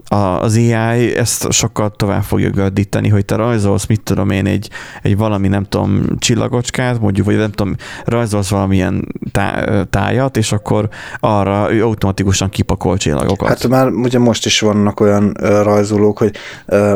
az 0.08 0.56
AI 0.56 1.16
ezt 1.16 1.51
sokkal 1.51 1.91
tovább 1.91 2.24
fogja 2.24 2.49
gördíteni, 2.49 3.10
hogy 3.10 3.26
te 3.26 3.36
rajzolsz, 3.36 3.86
mit 3.86 4.01
tudom 4.01 4.30
én, 4.30 4.45
egy, 4.45 4.70
egy 5.01 5.18
valami, 5.18 5.47
nem 5.47 5.64
tudom, 5.64 6.06
csillagocskát, 6.20 6.99
mondjuk, 6.99 7.26
vagy 7.26 7.36
nem 7.36 7.51
tudom, 7.51 7.76
rajzolsz 8.06 8.49
valamilyen 8.49 9.08
tá- 9.32 9.88
tájat, 9.89 10.38
és 10.38 10.51
akkor 10.51 10.89
arra 11.20 11.74
ő 11.74 11.84
automatikusan 11.84 12.49
kipakol 12.49 12.97
csillagokat. 12.97 13.47
Hát 13.47 13.68
már 13.68 13.88
ugye 13.88 14.20
most 14.20 14.45
is 14.45 14.60
vannak 14.60 14.99
olyan 14.99 15.34
rajzolók, 15.64 16.18
hogy 16.18 16.36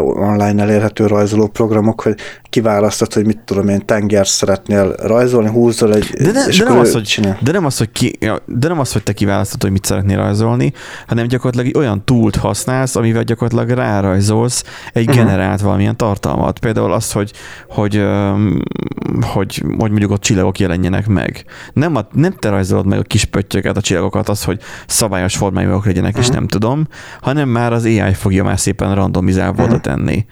online 0.04 0.62
elérhető 0.62 1.06
rajzoló 1.06 1.48
programok, 1.48 2.02
hogy 2.02 2.16
kiválasztod, 2.50 3.14
hogy 3.14 3.26
mit 3.26 3.40
tudom 3.46 3.68
én, 3.68 3.86
tenger 3.86 4.28
szeretnél 4.28 4.96
rajzolni, 4.96 5.50
húzol 5.50 5.94
egy... 5.94 6.10
De, 6.10 6.32
ne, 6.32 6.46
de, 6.46 6.64
nem 6.64 6.80
az, 6.80 6.94
hogy, 6.94 7.36
de, 7.42 7.52
nem 7.52 7.66
az, 7.66 7.78
hogy 7.78 7.92
ki, 7.92 8.18
de 8.46 8.68
nem 8.68 8.80
az, 8.80 8.92
hogy 8.92 9.04
te 9.04 9.14
kiválasztod, 9.14 9.62
hogy 9.62 9.72
mit 9.72 9.86
szeretnél 9.86 10.18
rajzolni, 10.18 10.74
hanem 11.08 11.28
gyakorlatilag 11.28 11.76
olyan 11.76 12.06
túlt 12.06 12.36
használsz, 12.36 12.96
amivel 12.98 13.24
gyakorlatilag 13.24 13.78
rárajzolsz 13.78 14.64
egy 14.94 15.08
uh-huh. 15.08 15.24
generált 15.24 15.62
valamilyen 15.62 15.98
tartalmat. 15.98 16.60
Például 16.60 16.92
azt, 16.92 17.12
hogy, 17.12 17.32
hogy, 17.70 18.06
hogy, 19.22 19.64
hogy 19.78 19.90
mondjuk 19.90 20.12
ott 20.12 20.22
csillagok 20.22 20.60
jelenjenek 20.60 21.08
meg. 21.08 21.46
Nem, 21.74 21.96
a, 21.96 22.08
nem 22.12 22.34
te 22.40 22.50
rajzolod 22.50 22.86
meg 22.86 23.00
a 23.00 23.04
kis 23.04 23.26
pöttyöket, 23.26 23.78
a 23.78 23.82
csillagokat, 23.82 24.30
az, 24.30 24.44
hogy 24.44 24.62
szabályos 24.88 25.36
formájúak 25.36 25.86
legyenek, 25.86 26.10
uh-huh. 26.10 26.26
és 26.26 26.32
nem 26.32 26.48
tudom, 26.48 26.88
hanem 27.22 27.50
már 27.50 27.74
az 27.74 27.86
AI 27.86 28.14
fogja 28.14 28.44
már 28.44 28.60
szépen 28.60 28.96
randomizálva 28.96 29.52
uh-huh. 29.52 29.70
oda 29.70 29.80
tenni. 29.80 30.26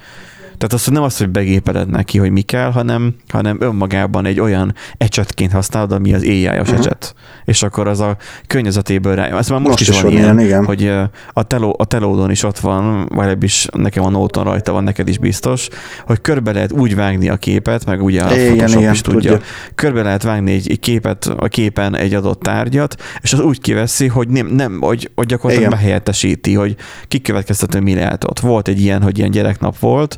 Tehát 0.58 0.74
az, 0.74 0.84
hogy 0.84 0.94
nem 0.94 1.04
az, 1.04 1.18
hogy 1.18 1.30
begépeled 1.30 1.90
neki, 1.90 2.18
hogy 2.18 2.32
mi 2.32 2.42
kell, 2.42 2.72
hanem, 2.72 3.16
hanem 3.28 3.58
önmagában 3.60 4.26
egy 4.26 4.40
olyan 4.40 4.74
ecsetként 4.98 5.52
használod, 5.52 5.92
ami 5.92 6.14
az 6.14 6.22
AI-os 6.22 6.58
uh-huh. 6.58 6.78
ecset. 6.78 7.14
És 7.46 7.64
akkor 7.64 7.88
az 7.88 8.00
a 8.00 8.18
környezetéből 8.48 9.16
rá. 9.16 9.38
Ez 9.38 9.50
már 9.50 9.60
most, 9.60 9.70
most 9.70 9.82
is, 9.82 9.90
is 9.90 10.02
van 10.02 10.12
ilyen, 10.12 10.40
ilyen, 10.40 10.66
hogy 10.66 10.92
a, 11.34 11.44
teló, 11.44 11.76
a 11.78 11.86
telódon 11.86 12.32
is 12.32 12.44
ott 12.44 12.60
van, 12.60 13.06
vagy 13.08 13.34
legalábbis 13.36 13.68
nekem 13.72 14.04
a 14.04 14.10
nóton 14.10 14.44
rajta 14.44 14.72
van, 14.72 14.84
neked 14.84 15.08
is 15.08 15.18
biztos, 15.18 15.68
hogy 16.06 16.22
körbe 16.22 16.52
lehet 16.52 16.72
úgy 16.72 16.96
vágni 16.96 17.30
a 17.30 17.38
képet, 17.38 17.86
meg 17.86 18.04
ugye 18.04 18.22
a 18.22 18.34
igen, 18.34 18.48
Photoshop 18.48 18.80
igen, 18.80 18.94
is 18.94 19.02
tudja. 19.02 19.32
tudja. 19.32 19.48
Körbe 19.76 20.02
lehet 20.02 20.24
vágni 20.24 20.52
egy 20.52 20.80
képet, 20.80 21.26
a 21.26 21.48
képen 21.48 21.96
egy 21.96 22.14
adott 22.14 22.42
tárgyat, 22.42 22.96
és 23.22 23.34
az 23.34 23.40
úgy 23.40 23.62
kiveszi, 23.62 24.08
hogy 24.08 24.28
nem, 24.28 24.48
nem 24.48 24.78
hogy, 24.82 25.12
hogy 25.16 25.26
gyakorlatilag 25.26 25.68
igen. 25.68 25.80
behelyettesíti, 25.80 26.54
hogy 26.54 26.76
kikövetkeztető 27.08 27.80
mi 27.80 27.94
lehet 27.94 28.24
ott. 28.24 28.40
Volt 28.40 28.68
egy 28.68 28.82
ilyen, 28.82 29.02
hogy 29.02 29.18
ilyen 29.18 29.32
gyereknap 29.32 29.80
volt, 29.80 30.18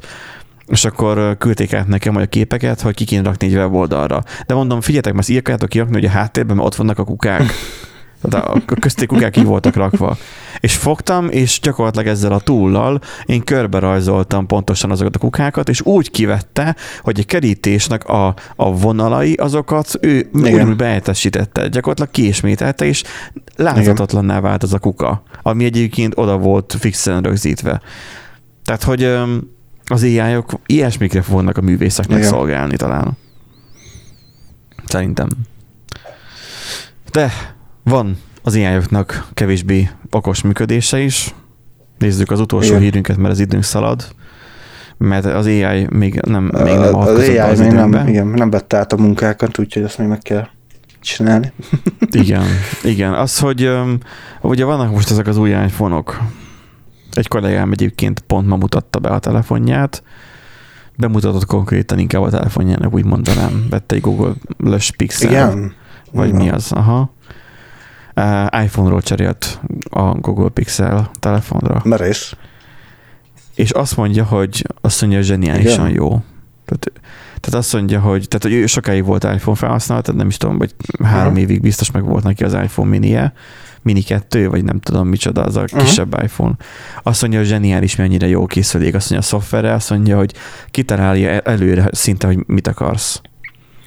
és 0.68 0.86
akkor 0.86 1.38
küldték 1.38 1.74
át 1.74 1.88
nekem 1.88 2.15
a 2.15 2.26
képeket, 2.26 2.82
hogy 2.82 2.95
ki 2.95 3.05
kéne 3.05 3.24
rakni 3.24 3.47
egy 3.47 3.55
weboldalra. 3.55 4.24
De 4.45 4.53
mondom, 4.53 4.82
figyeljetek, 4.82 5.13
mert 5.13 5.30
írjátok 5.30 5.70
kirakni, 5.70 5.93
hogy 5.93 6.05
a 6.05 6.09
háttérben, 6.09 6.55
mert 6.55 6.68
ott 6.68 6.76
vannak 6.76 6.99
a 6.99 7.03
kukák. 7.03 7.43
Tehát 8.22 8.47
a 8.47 8.76
közti 8.80 9.05
kukák 9.05 9.32
ki 9.32 9.43
voltak 9.43 9.76
rakva. 9.76 10.18
És 10.59 10.76
fogtam, 10.76 11.30
és 11.30 11.59
gyakorlatilag 11.59 12.07
ezzel 12.07 12.32
a 12.32 12.39
túllal 12.39 12.99
én 13.26 13.43
körbe 13.43 13.80
rajzoltam 13.80 14.45
pontosan 14.45 14.91
azokat 14.91 15.15
a 15.15 15.20
kukákat, 15.20 15.70
és 15.70 15.82
úgy 15.82 16.11
kivette, 16.11 16.76
hogy 17.01 17.20
a 17.20 17.24
kerítésnek 17.24 18.07
a, 18.07 18.34
a 18.55 18.78
vonalai, 18.78 19.34
azokat 19.34 19.91
ő 20.01 20.30
úgy 20.34 20.76
behetesítette, 20.76 21.68
gyakorlatilag 21.68 22.11
kiismételte, 22.11 22.86
és 22.86 23.03
láthatatlanná 23.55 24.39
vált 24.39 24.63
az 24.63 24.74
a 24.74 24.80
kuka, 24.80 25.24
ami 25.41 25.65
egyébként 25.65 26.13
oda 26.18 26.38
volt 26.38 26.76
fixen 26.80 27.22
rögzítve. 27.22 27.82
Tehát, 28.63 28.84
hogy 28.84 29.18
az 29.88 30.03
ai 30.03 30.35
-ok 30.35 30.51
ilyesmikre 30.65 31.21
fognak 31.21 31.57
a 31.57 31.61
művészeknek 31.61 32.17
Igen. 32.17 32.29
szolgálni 32.29 32.75
talán. 32.75 33.17
Szerintem. 34.85 35.27
De 37.11 37.31
van 37.83 38.17
az 38.43 38.55
ai 38.55 38.79
kevésbé 39.33 39.89
okos 40.09 40.41
működése 40.41 40.99
is. 40.99 41.33
Nézzük 41.97 42.31
az 42.31 42.39
utolsó 42.39 42.67
Igen. 42.67 42.81
hírünket, 42.81 43.17
mert 43.17 43.33
az 43.33 43.39
időnk 43.39 43.63
szalad. 43.63 44.15
Mert 44.97 45.25
az 45.25 45.45
AI 45.45 45.88
még 45.89 46.21
nem, 46.21 46.43
még 46.43 46.77
nem 46.77 46.95
az 46.95 47.07
AI 47.07 47.38
az 47.38 47.59
még 47.59 47.71
nem, 47.71 48.07
igen, 48.07 48.27
nem 48.27 48.49
vette 48.49 48.77
át 48.77 48.93
a 48.93 48.97
munkákat, 48.97 49.59
úgyhogy 49.59 49.83
azt 49.83 49.97
még 49.97 50.07
meg 50.07 50.19
kell 50.19 50.47
csinálni. 51.01 51.51
igen, 52.11 52.43
igen. 52.83 53.13
Az, 53.13 53.39
hogy 53.39 53.71
ugye 54.41 54.65
vannak 54.65 54.91
most 54.91 55.11
ezek 55.11 55.27
az 55.27 55.38
új 55.38 55.49
iPhone-ok, 55.49 56.21
egy 57.18 57.28
kollégám 57.28 57.72
egyébként 57.72 58.20
pont 58.20 58.47
ma 58.47 58.55
mutatta 58.55 58.99
be 58.99 59.09
a 59.09 59.20
telefonját, 59.20 60.03
bemutatott 60.97 61.45
konkrétan 61.45 61.99
inkább 61.99 62.22
a 62.22 62.30
telefonjának, 62.30 62.93
úgy 62.93 63.05
mondanám. 63.05 63.68
Vette 63.70 63.95
egy 63.95 64.01
Google-lös 64.01 64.91
Pixel. 64.91 65.30
Igen? 65.30 65.74
Vagy 66.11 66.28
Igen. 66.28 66.41
mi 66.41 66.49
az? 66.49 66.72
Aha. 66.72 67.13
IPhone-ról 68.63 69.01
cserélt 69.01 69.59
a 69.89 70.01
Google 70.01 70.49
Pixel 70.49 71.11
telefonra. 71.20 71.82
Merész. 71.84 72.34
És 73.55 73.70
azt 73.70 73.97
mondja, 73.97 74.24
hogy 74.24 74.68
azt 74.82 75.01
mondja, 75.01 75.22
zseniálisan 75.22 75.89
Igen. 75.89 76.01
jó. 76.01 76.07
Tehát, 76.65 76.91
tehát 77.39 77.59
azt 77.59 77.74
mondja, 77.74 77.99
hogy, 77.99 78.28
tehát, 78.28 78.43
hogy 78.43 78.53
ő 78.53 78.65
sokáig 78.65 79.05
volt 79.05 79.24
iPhone 79.24 79.57
felhasználó, 79.57 80.01
tehát 80.01 80.20
nem 80.20 80.28
is 80.28 80.38
tudom, 80.38 80.57
vagy 80.57 80.76
három 81.03 81.28
uh-huh. 81.28 81.41
évig 81.41 81.61
biztos 81.61 81.91
meg 81.91 82.03
volt 82.03 82.24
neki 82.24 82.43
az 82.43 82.53
iPhone 82.53 82.89
mini 82.89 83.07
Mini 83.88 84.01
2, 84.01 84.49
vagy 84.49 84.63
nem 84.63 84.79
tudom 84.79 85.07
micsoda, 85.07 85.43
az 85.43 85.55
a 85.55 85.61
uh-huh. 85.61 85.81
kisebb 85.81 86.21
iPhone. 86.23 86.53
Azt 87.03 87.21
mondja, 87.21 87.39
hogy 87.39 87.47
zseniális, 87.47 87.95
mennyire 87.95 88.27
jó 88.27 88.45
készülék. 88.45 88.95
Azt 88.95 89.09
mondja, 89.09 89.27
a 89.27 89.29
szoftverre 89.29 89.73
azt 89.73 89.89
mondja, 89.89 90.17
hogy 90.17 90.33
kitalálja 90.71 91.39
előre 91.39 91.89
szinte, 91.91 92.27
hogy 92.27 92.38
mit 92.45 92.67
akarsz. 92.67 93.21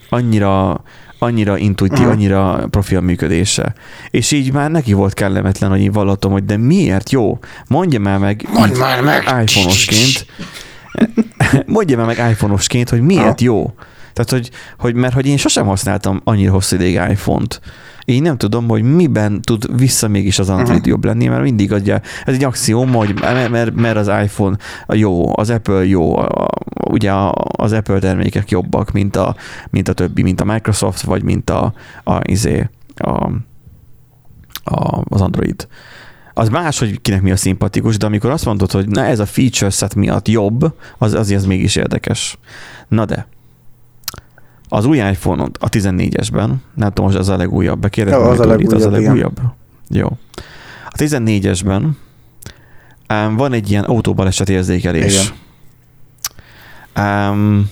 Annyira, 0.08 0.82
annyira 1.18 1.58
intuitív, 1.58 1.98
uh-huh. 1.98 2.12
annyira 2.12 2.66
profi 2.70 2.94
a 2.96 3.00
működése. 3.00 3.74
És 4.10 4.30
így 4.30 4.52
már 4.52 4.70
neki 4.70 4.92
volt 4.92 5.14
kellemetlen, 5.14 5.70
hogy 5.70 5.80
én 5.80 5.92
vallatom, 5.92 6.32
hogy 6.32 6.44
de 6.44 6.56
miért 6.56 7.10
jó? 7.10 7.38
Mondja 7.66 8.00
már 8.00 8.18
meg, 8.18 8.48
Mondj 8.52 8.78
már 8.78 9.00
meg. 9.00 9.22
iPhone-osként, 9.22 10.26
mondja 11.66 11.96
már 11.96 12.06
meg 12.06 12.30
iPhone-osként, 12.30 12.88
hogy 12.88 13.00
miért 13.00 13.24
ha. 13.24 13.44
jó. 13.44 13.74
Tehát, 14.12 14.30
hogy, 14.30 14.50
hogy, 14.78 14.94
mert 14.94 15.14
hogy 15.14 15.26
én 15.26 15.36
sosem 15.36 15.66
használtam 15.66 16.20
annyira 16.24 16.52
hosszú 16.52 16.76
ideig 16.76 16.94
iPhone-t, 17.10 17.60
így 18.04 18.22
nem 18.22 18.36
tudom, 18.36 18.68
hogy 18.68 18.82
miben 18.82 19.42
tud 19.42 19.78
vissza 19.78 20.08
mégis 20.08 20.38
az 20.38 20.48
Android 20.48 20.70
uh-huh. 20.70 20.86
jobb 20.86 21.04
lenni, 21.04 21.26
mert 21.26 21.42
mindig 21.42 21.72
adja, 21.72 22.00
ez 22.24 22.34
egy 22.34 22.44
axióm, 22.44 22.92
hogy 22.92 23.20
mert, 23.50 23.74
mert 23.74 23.96
az 23.96 24.08
iPhone 24.22 24.56
jó, 24.88 25.38
az 25.38 25.50
Apple 25.50 25.86
jó, 25.86 26.14
ugye 26.90 27.12
az 27.50 27.72
Apple 27.72 27.98
termékek 27.98 28.50
jobbak, 28.50 28.92
mint 28.92 29.16
a, 29.16 29.36
mint 29.70 29.88
a 29.88 29.92
többi, 29.92 30.22
mint 30.22 30.40
a 30.40 30.44
Microsoft, 30.44 31.02
vagy 31.02 31.22
mint 31.22 31.50
a, 31.50 31.72
a, 32.04 32.20
izé, 32.22 32.68
a, 32.96 33.30
a, 34.64 35.02
az 35.08 35.20
Android. 35.20 35.68
Az 36.34 36.48
más, 36.48 36.78
hogy 36.78 37.00
kinek 37.00 37.22
mi 37.22 37.30
a 37.30 37.36
szimpatikus, 37.36 37.96
de 37.96 38.06
amikor 38.06 38.30
azt 38.30 38.44
mondod, 38.44 38.70
hogy 38.70 38.88
na 38.88 39.04
ez 39.04 39.18
a 39.18 39.26
feature 39.26 39.70
set 39.70 39.94
miatt 39.94 40.28
jobb, 40.28 40.74
az, 40.98 41.14
azért 41.14 41.40
az 41.40 41.46
mégis 41.46 41.76
érdekes. 41.76 42.38
Na 42.88 43.04
de, 43.04 43.26
az 44.72 44.84
új 44.84 44.96
iPhone-on, 44.96 45.50
a 45.58 45.68
14-esben, 45.68 46.50
nem 46.74 46.88
tudom, 46.88 47.04
most 47.04 47.18
az 47.18 47.28
a 47.28 47.36
legújabb, 47.36 47.78
bekérdezem, 47.80 48.20
ja, 48.20 48.26
az, 48.28 48.40
a 48.40 48.46
legújabb, 48.46 48.74
az 48.74 48.84
a 48.84 48.90
legújabb. 48.90 49.40
Jó. 49.88 50.06
A 50.88 50.96
14-esben 50.96 51.82
um, 53.08 53.36
van 53.36 53.52
egy 53.52 53.70
ilyen 53.70 53.84
autóbaleset 53.84 54.48
érzékelés. 54.48 55.32
Igen. 56.94 57.30
Um, 57.30 57.70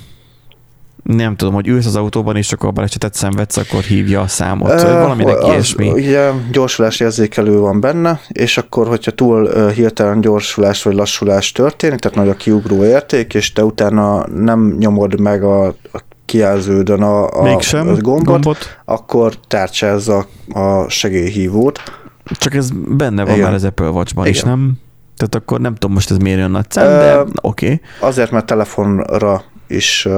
nem 1.03 1.37
tudom, 1.37 1.55
hogy 1.55 1.69
ülsz 1.69 1.87
az 1.87 1.97
autóban, 1.97 2.37
és 2.37 2.53
akkor 2.53 2.69
a 2.69 2.73
balesetet 2.73 3.15
szenvedsz, 3.15 3.57
akkor 3.57 3.83
hívja 3.83 4.21
a 4.21 4.27
számot. 4.27 4.73
Uh, 4.73 4.83
Valaminek 4.83 5.39
az, 5.39 5.49
ilyesmi. 5.49 5.91
Ugye 5.91 6.31
gyorsulás 6.53 7.01
érzékelő 7.01 7.59
van 7.59 7.81
benne, 7.81 8.21
és 8.29 8.59
akkor, 8.59 8.89
hogyha 8.89 9.11
túl 9.11 9.43
uh, 9.43 9.71
hirtelen 9.71 10.21
gyorsulás 10.21 10.83
vagy 10.83 10.95
lassulás 10.95 11.53
történik, 11.53 11.99
tehát 11.99 12.17
nagy 12.17 12.29
a 12.29 12.35
kiugró 12.35 12.85
érték, 12.85 13.35
és 13.35 13.53
te 13.53 13.65
utána 13.65 14.27
nem 14.27 14.77
nyomod 14.79 15.21
meg 15.21 15.43
a, 15.43 15.67
a 15.67 16.03
kijelződön 16.29 17.03
a, 17.03 17.39
a, 17.41 17.43
Mégsem, 17.43 17.89
a 17.89 17.95
gombot, 17.95 18.25
gombot, 18.25 18.79
akkor 18.85 19.35
tárcsázza 19.47 20.27
a 20.53 20.89
segélyhívót. 20.89 21.81
Csak 22.25 22.55
ez 22.55 22.71
benne 22.89 23.25
van 23.25 23.33
Igen. 23.33 23.45
már 23.45 23.55
az 23.55 23.65
Apple 23.65 23.89
Watch-ban 23.89 24.27
is, 24.27 24.43
nem? 24.43 24.73
Tehát 25.17 25.35
akkor 25.35 25.61
nem 25.61 25.75
tudom 25.75 25.93
most 25.93 26.11
ez 26.11 26.17
miért 26.17 26.39
jön 26.39 26.51
nagy 26.51 26.71
szám, 26.71 26.99
de 26.99 27.19
oké. 27.19 27.33
Okay. 27.41 27.81
Azért, 28.01 28.31
mert 28.31 28.47
telefonra 28.47 29.43
is 29.67 30.09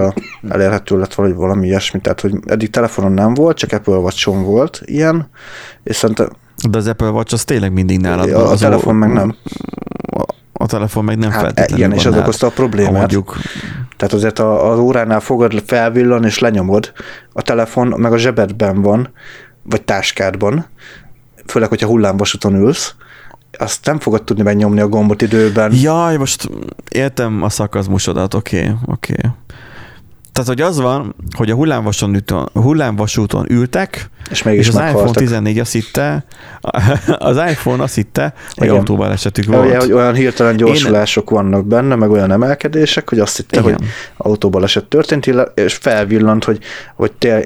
elérhető 0.49 0.99
lett 0.99 1.15
valahogy 1.15 1.39
valami 1.39 1.67
ilyesmi, 1.67 2.01
tehát 2.01 2.21
hogy 2.21 2.35
eddig 2.47 2.71
telefonon 2.71 3.13
nem 3.13 3.35
volt, 3.35 3.57
csak 3.57 3.73
Apple 3.73 3.97
Watch-on 3.97 4.43
volt 4.43 4.81
ilyen, 4.85 5.29
és 5.83 5.97
szerintem... 5.97 6.29
De 6.71 6.79
az 6.79 6.87
Apple 6.87 7.09
Watch 7.09 7.33
az 7.33 7.45
tényleg 7.45 7.73
mindig 7.73 8.01
nálad. 8.01 8.33
A, 8.33 8.51
a 8.51 8.57
telefon 8.57 8.95
meg 8.95 9.13
nem. 9.13 9.37
A 10.61 10.67
telefon 10.67 11.05
meg 11.05 11.19
nem 11.19 11.31
hát, 11.31 11.41
feltétlenül 11.41 11.79
Igen, 11.79 11.93
és 11.93 12.07
az 12.07 12.17
okozta 12.17 12.47
a 12.47 12.51
problémát. 12.51 12.93
Mondjuk... 12.93 13.37
Tehát 13.97 14.15
azért 14.15 14.39
a, 14.39 14.71
az 14.71 14.79
óránál 14.79 15.21
fogad, 15.21 15.63
felvillan 15.67 16.25
és 16.25 16.39
lenyomod, 16.39 16.93
a 17.33 17.43
telefon 17.43 17.87
meg 17.87 18.13
a 18.13 18.19
zsebedben 18.19 18.83
van, 18.83 19.13
vagy 19.63 19.83
táskádban, 19.83 20.67
főleg, 21.47 21.69
hogyha 21.69 21.87
hullámvasúton 21.87 22.55
ülsz, 22.55 22.95
azt 23.59 23.87
nem 23.87 23.99
fogod 23.99 24.23
tudni 24.23 24.43
megnyomni 24.43 24.81
a 24.81 24.89
gombot 24.89 25.23
időben. 25.23 25.73
Jaj, 25.75 26.17
most 26.17 26.49
értem 26.89 27.43
a 27.43 27.49
szakazmusodat, 27.49 28.35
oké, 28.35 28.59
okay, 28.59 28.75
oké. 28.87 29.13
Okay. 29.13 29.31
Tehát, 30.33 30.49
hogy 30.49 30.61
az 30.61 30.81
van, 30.81 31.15
hogy 31.37 31.51
a 31.51 31.55
hullámvasúton, 31.55 32.49
hullámvasúton 32.53 33.47
ültek, 33.49 34.11
és, 34.31 34.43
és 34.43 34.69
az 34.69 34.75
meghaltak. 34.75 35.09
iPhone 35.09 35.27
14 35.27 35.59
azt 35.59 35.73
hitte, 35.73 36.25
az 37.31 37.37
iPhone 37.37 37.83
azt 37.83 37.95
hitte, 37.95 38.35
hogy 38.55 38.69
autóbalesetük 38.69 39.45
volt. 39.45 39.67
Ugye, 39.67 39.79
hogy 39.79 39.93
olyan 39.93 40.15
hirtelen 40.15 40.57
gyorsulások 40.57 41.31
Én... 41.31 41.37
vannak 41.37 41.67
benne, 41.67 41.95
meg 41.95 42.11
olyan 42.11 42.33
emelkedések, 42.33 43.09
hogy 43.09 43.19
azt 43.19 43.37
hitte, 43.37 43.61
Igen. 43.61 43.73
hogy 43.73 43.87
autóbaleset 44.17 44.85
történt, 44.85 45.27
és 45.55 45.75
felvillant, 45.75 46.45
hogy, 46.45 46.59
hogy, 46.95 47.13
te, 47.13 47.45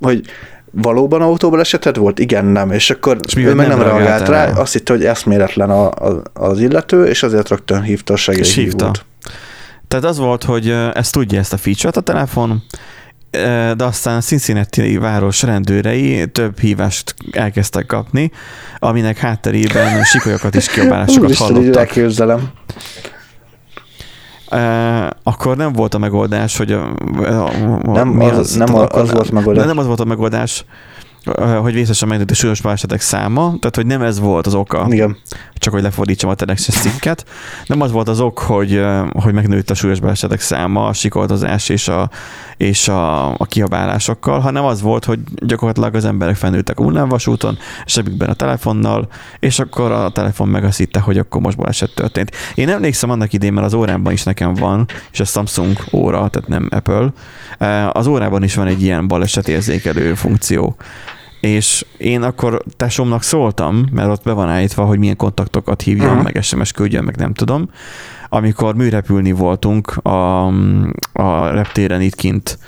hogy 0.00 0.24
valóban 0.70 1.22
autóbaleseted 1.22 1.96
volt? 1.96 2.18
Igen, 2.18 2.44
nem. 2.44 2.70
És 2.70 2.90
akkor 2.90 3.18
és 3.26 3.36
ő 3.36 3.54
meg 3.54 3.68
nem, 3.68 3.78
nem 3.78 3.88
reagált 3.88 4.28
rá, 4.28 4.44
rá, 4.44 4.52
azt 4.52 4.72
hitte, 4.72 4.92
hogy 4.92 5.04
eszméletlen 5.04 5.70
a, 5.70 5.86
a, 5.86 6.22
az 6.32 6.60
illető, 6.60 7.06
és 7.06 7.22
azért 7.22 7.48
rögtön 7.48 7.82
hívta 7.82 8.12
a 8.12 8.16
segélyhívót. 8.16 9.04
Tehát 9.90 10.04
az 10.04 10.18
volt, 10.18 10.44
hogy 10.44 10.68
ezt 10.92 11.12
tudja 11.12 11.38
ezt 11.38 11.52
a 11.52 11.56
feature-t 11.56 11.96
a 11.96 12.00
telefon, 12.00 12.62
de 13.76 13.84
aztán 13.84 14.20
Cincinnati 14.20 14.96
város 14.96 15.42
rendőrei 15.42 16.26
több 16.26 16.58
hívást 16.58 17.14
elkezdtek 17.32 17.86
kapni, 17.86 18.30
aminek 18.78 19.18
hátterében 19.18 20.04
sikolyokat 20.04 20.54
és 20.54 20.66
kiabálásokat 20.66 21.34
hallottak. 21.46 21.76
elképzelem. 21.76 22.50
akkor 25.22 25.56
nem 25.56 25.72
volt 25.72 25.94
a 25.94 25.98
megoldás, 25.98 26.56
hogy 26.56 26.72
a, 26.72 26.94
a, 27.16 27.50
nem, 27.92 28.08
mi 28.08 28.24
az, 28.24 28.38
az, 28.38 28.54
nem 28.54 28.74
az, 28.74 28.86
az 28.90 29.10
volt 29.10 29.28
a 29.28 29.34
megoldás. 29.34 29.66
Nem 29.66 29.78
az 29.78 29.86
volt 29.86 30.00
a 30.00 30.04
megoldás, 30.04 30.64
hogy 31.60 31.72
vészesen 31.72 32.08
megnőtt 32.08 32.30
a 32.30 32.34
súlyos 32.34 32.60
balesetek 32.60 33.00
száma, 33.00 33.42
tehát 33.42 33.76
hogy 33.76 33.86
nem 33.86 34.02
ez 34.02 34.18
volt 34.18 34.46
az 34.46 34.54
oka, 34.54 34.86
Igen. 34.90 35.16
csak 35.54 35.72
hogy 35.72 35.82
lefordítsam 35.82 36.30
a 36.30 36.34
telexes 36.34 36.74
cikket, 36.74 37.24
nem 37.66 37.80
az 37.80 37.90
volt 37.90 38.08
az 38.08 38.20
ok, 38.20 38.38
hogy, 38.38 38.84
hogy 39.12 39.32
megnőtt 39.32 39.70
a 39.70 39.74
súlyos 39.74 40.00
balesetek 40.00 40.40
száma, 40.40 40.86
a 40.86 40.92
sikoltozás 40.92 41.68
és 41.68 41.88
a, 41.88 42.10
és 42.56 42.88
a, 42.88 43.28
a 43.28 43.44
kiabálásokkal, 43.44 44.40
hanem 44.40 44.64
az 44.64 44.80
volt, 44.80 45.04
hogy 45.04 45.18
gyakorlatilag 45.34 45.94
az 45.94 46.04
emberek 46.04 46.36
felnőttek 46.36 46.78
a 46.78 46.82
hullámvasúton, 46.82 47.58
zsebükben 47.86 48.28
a 48.28 48.34
telefonnal, 48.34 49.08
és 49.38 49.58
akkor 49.58 49.92
a 49.92 50.10
telefon 50.10 50.48
meg 50.48 50.64
azt 50.64 50.78
hitte, 50.78 51.00
hogy 51.00 51.18
akkor 51.18 51.40
most 51.40 51.56
baleset 51.56 51.94
történt. 51.94 52.30
Én 52.54 52.68
emlékszem 52.68 53.10
annak 53.10 53.32
idén, 53.32 53.52
mert 53.52 53.66
az 53.66 53.74
órámban 53.74 54.12
is 54.12 54.22
nekem 54.22 54.54
van, 54.54 54.86
és 55.12 55.20
a 55.20 55.24
Samsung 55.24 55.76
óra, 55.92 56.28
tehát 56.28 56.48
nem 56.48 56.68
Apple, 56.70 57.12
az 57.92 58.06
órában 58.06 58.42
is 58.42 58.54
van 58.54 58.66
egy 58.66 58.82
ilyen 58.82 59.08
balesetérzékelő 59.08 60.14
funkció 60.14 60.76
és 61.40 61.86
én 61.96 62.22
akkor 62.22 62.62
tesómnak 62.76 63.22
szóltam, 63.22 63.86
mert 63.92 64.08
ott 64.08 64.22
be 64.22 64.32
van 64.32 64.48
állítva, 64.48 64.84
hogy 64.84 64.98
milyen 64.98 65.16
kontaktokat 65.16 65.82
hívjon, 65.82 66.08
uh-huh. 66.08 66.22
meg 66.22 66.42
SMS 66.42 66.72
küldjön, 66.72 67.04
meg 67.04 67.16
nem 67.16 67.32
tudom. 67.32 67.70
Amikor 68.28 68.74
műrepülni 68.74 69.32
voltunk 69.32 69.96
a, 69.96 70.46
a 71.12 71.48
reptéren 71.50 72.00
itt 72.00 72.14
kint, 72.14 72.58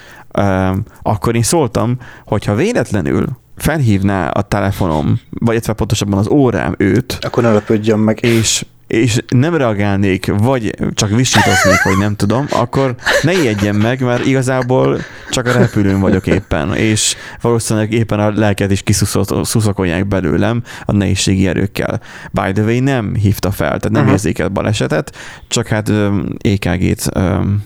akkor 1.03 1.35
én 1.35 1.43
szóltam, 1.43 1.97
hogyha 2.25 2.55
véletlenül 2.55 3.27
felhívná 3.57 4.29
a 4.29 4.43
telefonom, 4.43 5.21
vagy 5.31 5.53
illetve 5.53 5.73
pontosabban 5.73 6.19
az 6.19 6.29
órám 6.29 6.75
őt, 6.79 7.19
akkor 7.21 7.43
ne 7.43 7.53
lepődjön 7.53 7.99
meg. 7.99 8.19
És 8.25 8.65
és 8.93 9.19
nem 9.29 9.55
reagálnék, 9.55 10.33
vagy 10.37 10.75
csak 10.95 11.09
visítoznék, 11.09 11.83
vagy 11.83 11.99
nem 11.99 12.17
tudom, 12.17 12.47
akkor 12.51 12.95
ne 13.23 13.33
ijedjen 13.33 13.75
meg, 13.75 14.01
mert 14.01 14.27
igazából 14.27 14.99
csak 15.31 15.47
a 15.47 15.53
repülőn 15.53 16.01
vagyok 16.01 16.27
éppen, 16.27 16.75
és 16.75 17.17
valószínűleg 17.41 17.93
éppen 17.93 18.21
a 18.21 18.31
lelket 18.31 18.71
is 18.71 18.83
kiszuszakolják 18.83 20.07
belőlem 20.07 20.63
a 20.85 20.93
nehézségi 20.93 21.47
erőkkel. 21.47 22.01
By 22.31 22.53
the 22.53 22.63
way, 22.63 22.81
nem 22.81 23.15
hívta 23.15 23.51
fel, 23.51 23.69
tehát 23.69 23.91
nem 23.91 24.01
uh-huh. 24.01 24.13
érzékelt 24.13 24.53
balesetet, 24.53 25.17
csak 25.49 25.67
hát 25.67 25.93
EKG-t, 26.39 27.09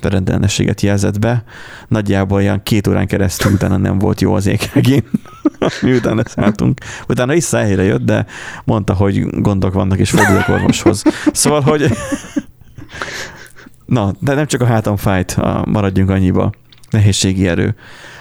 rendellenességet 0.00 0.80
jelzett 0.80 1.18
be. 1.18 1.44
Nagyjából 1.88 2.40
ilyen 2.40 2.62
két 2.62 2.86
órán 2.86 3.06
keresztül 3.06 3.52
utána 3.52 3.76
nem 3.76 3.98
volt 3.98 4.20
jó 4.20 4.34
az 4.34 4.46
ekg 4.46 4.60
miután 5.82 6.16
leszálltunk. 6.16 6.80
Utána 7.08 7.32
vissza 7.32 7.58
helyre 7.58 7.82
jött, 7.82 8.04
de 8.04 8.26
mondta, 8.64 8.94
hogy 8.94 9.26
gondok 9.40 9.72
vannak, 9.72 9.98
és 9.98 10.10
fordulok 10.10 10.48
orvoshoz. 10.48 11.02
Szóval, 11.32 11.60
hogy 11.60 11.90
na, 13.86 14.12
de 14.20 14.34
nem 14.34 14.46
csak 14.46 14.60
a 14.60 14.66
hátam 14.66 14.96
fájt, 14.96 15.36
maradjunk 15.64 16.10
annyiba. 16.10 16.52
Nehézségi 16.90 17.48
erő. 17.48 17.74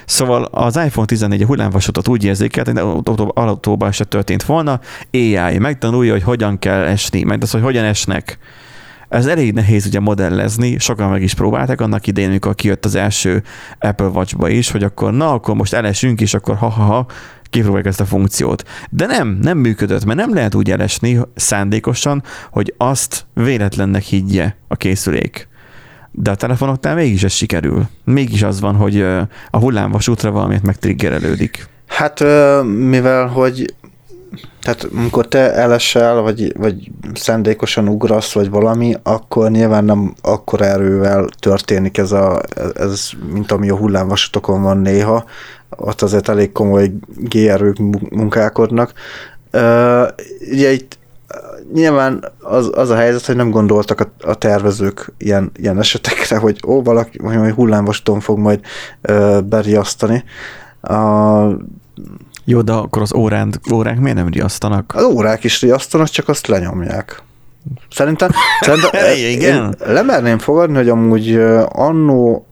Szóval 0.06 0.44
az 0.44 0.78
iPhone 0.78 1.06
14 1.06 1.42
a 1.42 1.46
hullámvasutat 1.46 2.08
úgy 2.08 2.24
érzékelt, 2.24 2.68
hogy 2.68 3.02
autóban 3.34 3.92
se 3.92 4.04
történt 4.04 4.44
volna, 4.44 4.80
AI 5.12 5.58
megtanulja, 5.58 6.12
hogy 6.12 6.24
hogyan 6.24 6.60
kell 6.60 6.84
esni, 6.84 7.24
meg 7.24 7.42
az, 7.42 7.52
hogy 7.52 7.62
hogyan 7.62 7.84
esnek. 7.86 8.38
Ez 9.10 9.26
elég 9.26 9.54
nehéz 9.54 9.86
ugye 9.86 10.00
modellezni, 10.00 10.80
sokan 10.80 11.10
meg 11.10 11.22
is 11.22 11.34
próbálták 11.34 11.82
annak 11.82 12.08
idején, 12.08 12.30
amikor 12.30 12.56
kijött 12.56 12.86
az 12.86 12.96
első 12.96 13.44
Apple 13.80 14.08
Watch-ba 14.08 14.50
is, 14.50 14.72
hogy 14.72 14.84
akkor 14.84 15.14
na, 15.14 15.34
akkor 15.34 15.56
most 15.56 15.74
elesünk, 15.74 16.22
és 16.22 16.34
akkor 16.34 16.56
ha-ha-ha, 16.56 17.06
kipróbáljuk 17.56 17.88
ezt 17.88 18.02
a 18.02 18.06
funkciót. 18.06 18.64
De 18.90 19.06
nem, 19.06 19.38
nem 19.42 19.58
működött, 19.58 20.06
mert 20.06 20.20
nem 20.20 20.34
lehet 20.34 20.56
úgy 20.56 20.72
elesni 20.72 21.20
szándékosan, 21.36 22.24
hogy 22.52 22.74
azt 22.78 23.26
véletlennek 23.34 24.02
higgye 24.02 24.54
a 24.68 24.76
készülék. 24.76 25.48
De 26.12 26.32
a 26.32 26.36
telefonoknál 26.36 26.96
mégis 26.96 27.24
ez 27.24 27.32
sikerül. 27.32 27.88
Mégis 28.04 28.44
az 28.44 28.60
van, 28.60 28.76
hogy 28.76 29.02
a 29.50 29.58
hullámvasútra 29.60 30.32
valamit 30.32 30.64
megtriggerelődik. 30.64 31.68
Hát 31.88 32.24
mivel, 32.64 33.28
hogy 33.28 33.74
tehát 34.62 34.88
amikor 34.96 35.28
te 35.28 35.54
elesel, 35.54 36.22
vagy, 36.22 36.58
vagy 36.58 36.92
szándékosan 37.14 37.88
ugrasz, 37.88 38.34
vagy 38.34 38.50
valami, 38.50 38.96
akkor 39.04 39.52
nyilván 39.52 39.86
nem 39.86 40.14
akkor 40.22 40.62
erővel 40.62 41.28
történik 41.40 41.98
ez, 41.98 42.12
a, 42.12 42.42
ez 42.74 43.10
mint 43.32 43.52
ami 43.52 43.70
a 43.70 43.76
hullámvasutokon 43.76 44.62
van 44.62 44.78
néha, 44.78 45.26
ott 45.76 46.02
azért 46.02 46.30
elég 46.30 46.52
komoly 46.52 46.92
GRU-k 47.18 47.78
munkálkodnak. 48.10 48.94
Ugye 50.52 50.72
itt 50.72 50.98
nyilván 51.74 52.32
az, 52.40 52.72
az 52.74 52.90
a 52.90 52.96
helyzet, 52.96 53.26
hogy 53.26 53.36
nem 53.36 53.50
gondoltak 53.50 54.00
a, 54.00 54.30
a 54.30 54.36
tervezők 54.36 55.14
ilyen, 55.18 55.52
ilyen 55.56 55.80
esetekre, 55.80 56.38
hogy 56.38 56.60
ó, 56.68 56.82
valaki 56.82 57.18
hogy 57.18 57.52
hullámvaston 57.52 58.20
fog 58.20 58.38
majd 58.38 58.60
uh, 59.10 59.42
beriasztani. 59.42 60.24
Uh, 60.82 61.54
jó, 62.46 62.62
de 62.62 62.72
akkor 62.72 63.02
az 63.02 63.14
órán, 63.14 63.54
órák 63.74 64.00
miért 64.00 64.18
nem 64.18 64.28
riasztanak? 64.28 64.94
Az 64.96 65.04
órák 65.04 65.44
is 65.44 65.62
riasztanak, 65.62 66.08
csak 66.08 66.30
azt 66.30 66.48
lenyomják. 66.48 67.24
Szerintem, 67.92 68.30
szerintem 68.60 68.92
Igen. 69.32 69.76
lemerném 69.80 70.38
fogadni, 70.38 70.76
hogy 70.76 70.90
amúgy 70.90 71.36
annó, 71.66 72.48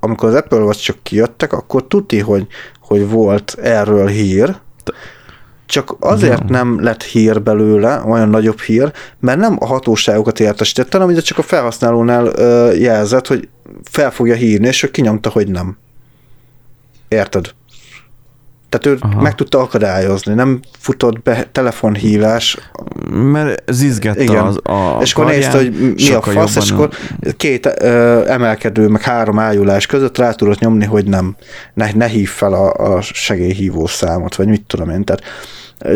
amikor 0.00 0.28
az 0.28 0.34
Apple 0.34 0.58
vagy 0.58 0.76
csak 0.76 0.96
kijöttek, 1.02 1.52
akkor 1.52 1.86
tuti, 1.86 2.18
hogy, 2.18 2.46
hogy 2.80 3.08
volt 3.08 3.56
erről 3.62 4.06
hír, 4.06 4.56
csak 5.66 5.96
azért 6.00 6.40
ja. 6.40 6.46
nem 6.48 6.82
lett 6.82 7.02
hír 7.02 7.42
belőle, 7.42 8.02
olyan 8.06 8.28
nagyobb 8.28 8.60
hír, 8.60 8.92
mert 9.20 9.38
nem 9.38 9.56
a 9.60 9.66
hatóságokat 9.66 10.40
értesítette, 10.40 10.96
hanem 10.96 11.12
ugye 11.12 11.20
csak 11.20 11.38
a 11.38 11.42
felhasználónál 11.42 12.24
jelzett, 12.74 13.26
hogy 13.26 13.48
fel 13.82 14.10
fogja 14.10 14.34
hírni, 14.34 14.66
és 14.66 14.82
ő 14.82 14.90
kinyomta, 14.90 15.30
hogy 15.30 15.48
nem. 15.48 15.76
Érted? 17.08 17.54
Tehát 18.78 18.98
ő 18.98 19.06
Aha. 19.08 19.20
meg 19.20 19.34
tudta 19.34 19.58
akadályozni, 19.60 20.34
nem 20.34 20.60
futott 20.78 21.22
be 21.22 21.46
telefonhívás. 21.52 22.58
Mert 23.10 23.70
zizgette 23.70 24.22
Igen. 24.22 24.44
az 24.44 24.58
a 24.62 24.98
És 25.00 25.12
akkor 25.12 25.26
nézte, 25.26 25.56
hogy 25.56 25.94
mi 25.94 26.12
a 26.12 26.22
fasz, 26.22 26.56
és 26.56 26.70
akkor 26.70 26.88
két 27.36 27.74
ö, 27.80 28.22
emelkedő, 28.26 28.88
meg 28.88 29.02
három 29.02 29.38
ájulás 29.38 29.86
között 29.86 30.18
rá 30.18 30.32
tudott 30.32 30.58
nyomni, 30.58 30.84
hogy 30.84 31.06
nem, 31.06 31.36
ne, 31.74 31.90
ne 31.94 32.06
hív 32.06 32.28
fel 32.28 32.52
a, 32.52 32.94
a 32.94 33.00
segélyhívó 33.00 33.86
számot, 33.86 34.34
vagy 34.34 34.46
mit 34.46 34.62
tudom 34.66 34.90
én. 34.90 35.04
Tehát 35.04 35.22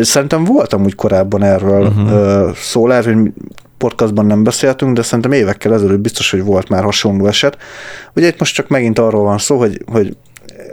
szerintem 0.05 0.43
voltam 0.43 0.83
úgy 0.83 0.95
korábban 0.95 1.43
erről 1.43 1.87
uh-huh. 1.87 2.11
ö, 2.11 2.49
szó, 2.55 2.87
lehet, 2.87 3.05
hogy 3.05 3.17
podcastban 3.77 4.25
nem 4.25 4.43
beszéltünk, 4.43 4.95
de 4.95 5.01
szerintem 5.01 5.31
évekkel 5.31 5.73
ezelőtt 5.73 5.99
biztos, 5.99 6.31
hogy 6.31 6.43
volt 6.43 6.69
már 6.69 6.83
hasonló 6.83 7.27
eset. 7.27 7.57
Ugye 8.15 8.27
itt 8.27 8.39
most 8.39 8.55
csak 8.55 8.67
megint 8.67 8.99
arról 8.99 9.23
van 9.23 9.37
szó, 9.37 9.57
hogy, 9.57 9.83
hogy 9.91 10.15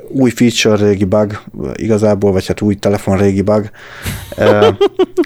új 0.08 0.30
feature 0.30 0.86
régi 0.86 1.04
bug, 1.04 1.42
igazából, 1.74 2.32
vagy 2.32 2.46
hát 2.46 2.60
új 2.60 2.74
telefon 2.74 3.18
régi 3.18 3.42
bug. 3.42 3.70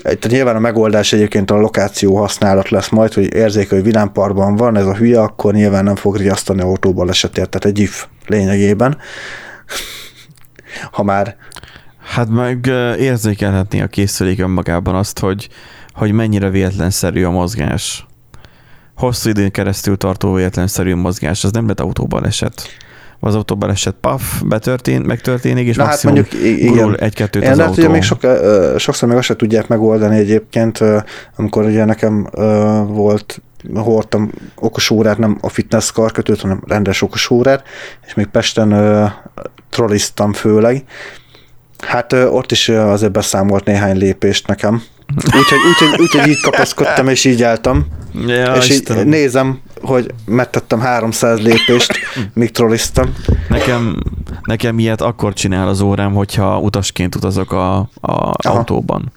Tehát 0.03 0.27
nyilván 0.29 0.57
a 0.57 0.61
megoldás 0.61 1.13
egyébként 1.13 1.51
a 1.51 1.57
lokáció 1.57 2.17
használat 2.17 2.69
lesz 2.69 2.89
majd, 2.89 3.13
hogy 3.13 3.35
érzékel, 3.35 3.77
hogy 3.77 3.87
vidámparkban 3.87 4.57
van 4.57 4.77
ez 4.77 4.87
a 4.87 4.97
hülye, 4.97 5.21
akkor 5.21 5.55
nyilván 5.55 5.85
nem 5.85 5.97
fog 5.97 6.17
riasztani 6.17 6.61
autóból 6.61 7.09
esetért, 7.09 7.51
tehát 7.51 7.77
egy 7.77 7.83
if 7.83 8.07
lényegében. 8.27 8.97
ha 10.91 11.03
már 11.03 11.37
Hát 12.11 12.29
meg 12.29 12.67
érzékelhetni 12.99 13.81
a 13.81 13.87
készülék 13.87 14.41
önmagában 14.41 14.95
azt, 14.95 15.19
hogy, 15.19 15.49
hogy 15.93 16.13
mennyire 16.13 16.51
véletlenszerű 16.51 17.25
a 17.25 17.31
mozgás. 17.31 18.07
Hosszú 18.97 19.29
időn 19.29 19.51
keresztül 19.51 19.97
tartó 19.97 20.33
véletlenszerű 20.33 20.95
mozgás, 20.95 21.45
az 21.45 21.51
nem 21.51 21.67
lett 21.67 21.81
autóban 21.81 22.27
esett 22.27 22.69
az 23.21 23.35
autóban 23.35 23.71
esett 23.71 23.97
paf, 24.01 24.43
betörtént, 24.43 25.07
megtörténik, 25.07 25.67
és 25.67 25.77
Na, 25.77 25.85
hát 25.85 26.03
mondjuk, 26.03 26.33
igen. 26.43 26.99
egy-kettőt 26.99 27.47
az 27.47 27.57
lehet, 27.57 27.79
autó. 27.79 27.91
még 27.91 28.03
sok, 28.03 28.21
sokszor 28.77 29.09
meg 29.09 29.17
azt 29.17 29.27
se 29.27 29.37
tudják 29.37 29.69
megoldani 29.69 30.17
egyébként, 30.17 30.79
amikor 31.37 31.65
ugye 31.65 31.85
nekem 31.85 32.29
volt 32.89 33.43
hordtam 33.75 34.31
okos 34.55 34.91
órát, 34.91 35.19
nem 35.19 35.39
a 35.41 35.49
fitness 35.49 35.93
karkötőt, 35.93 36.41
hanem 36.41 36.63
rendes 36.67 37.03
okos 37.03 37.31
órát, 37.31 37.63
és 38.07 38.15
még 38.15 38.27
Pesten 38.27 38.73
uh, 38.73 39.11
trolliztam 39.71 40.33
főleg. 40.33 40.85
Hát 41.79 42.13
uh, 42.13 42.35
ott 42.35 42.53
is 42.53 42.69
azért 42.69 43.13
beszámolt 43.13 43.65
néhány 43.65 43.97
lépést 43.97 44.47
nekem. 44.47 44.83
Úgyhogy 45.17 45.59
úgy, 45.69 46.01
úgy, 46.01 46.21
úgy, 46.21 46.29
így 46.29 46.41
kapaszkodtam, 46.41 47.09
és 47.09 47.25
így 47.25 47.43
álltam. 47.43 47.87
Ja, 48.27 48.55
és 48.55 48.71
így 48.71 49.05
nézem, 49.05 49.61
hogy 49.81 50.15
megtettem 50.25 50.81
300 50.81 51.41
lépést, 51.41 51.99
míg 52.35 52.51
trolliztam. 52.51 53.15
Nekem, 53.49 53.97
nekem 54.43 54.79
ilyet 54.79 55.01
akkor 55.01 55.33
csinál 55.33 55.69
az 55.69 55.81
órám, 55.81 56.13
hogyha 56.13 56.59
utasként 56.59 57.15
utazok 57.15 57.53
a, 57.53 57.77
a 58.01 58.35
autóban. 58.37 59.13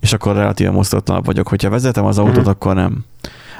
És 0.00 0.12
akkor 0.12 0.34
relatíve 0.34 0.70
mozdulatlan 0.70 1.22
vagyok. 1.22 1.48
Hogyha 1.48 1.70
vezetem 1.70 2.04
az 2.04 2.18
autót, 2.18 2.36
uh-huh. 2.36 2.48
akkor 2.48 2.74
nem 2.74 3.04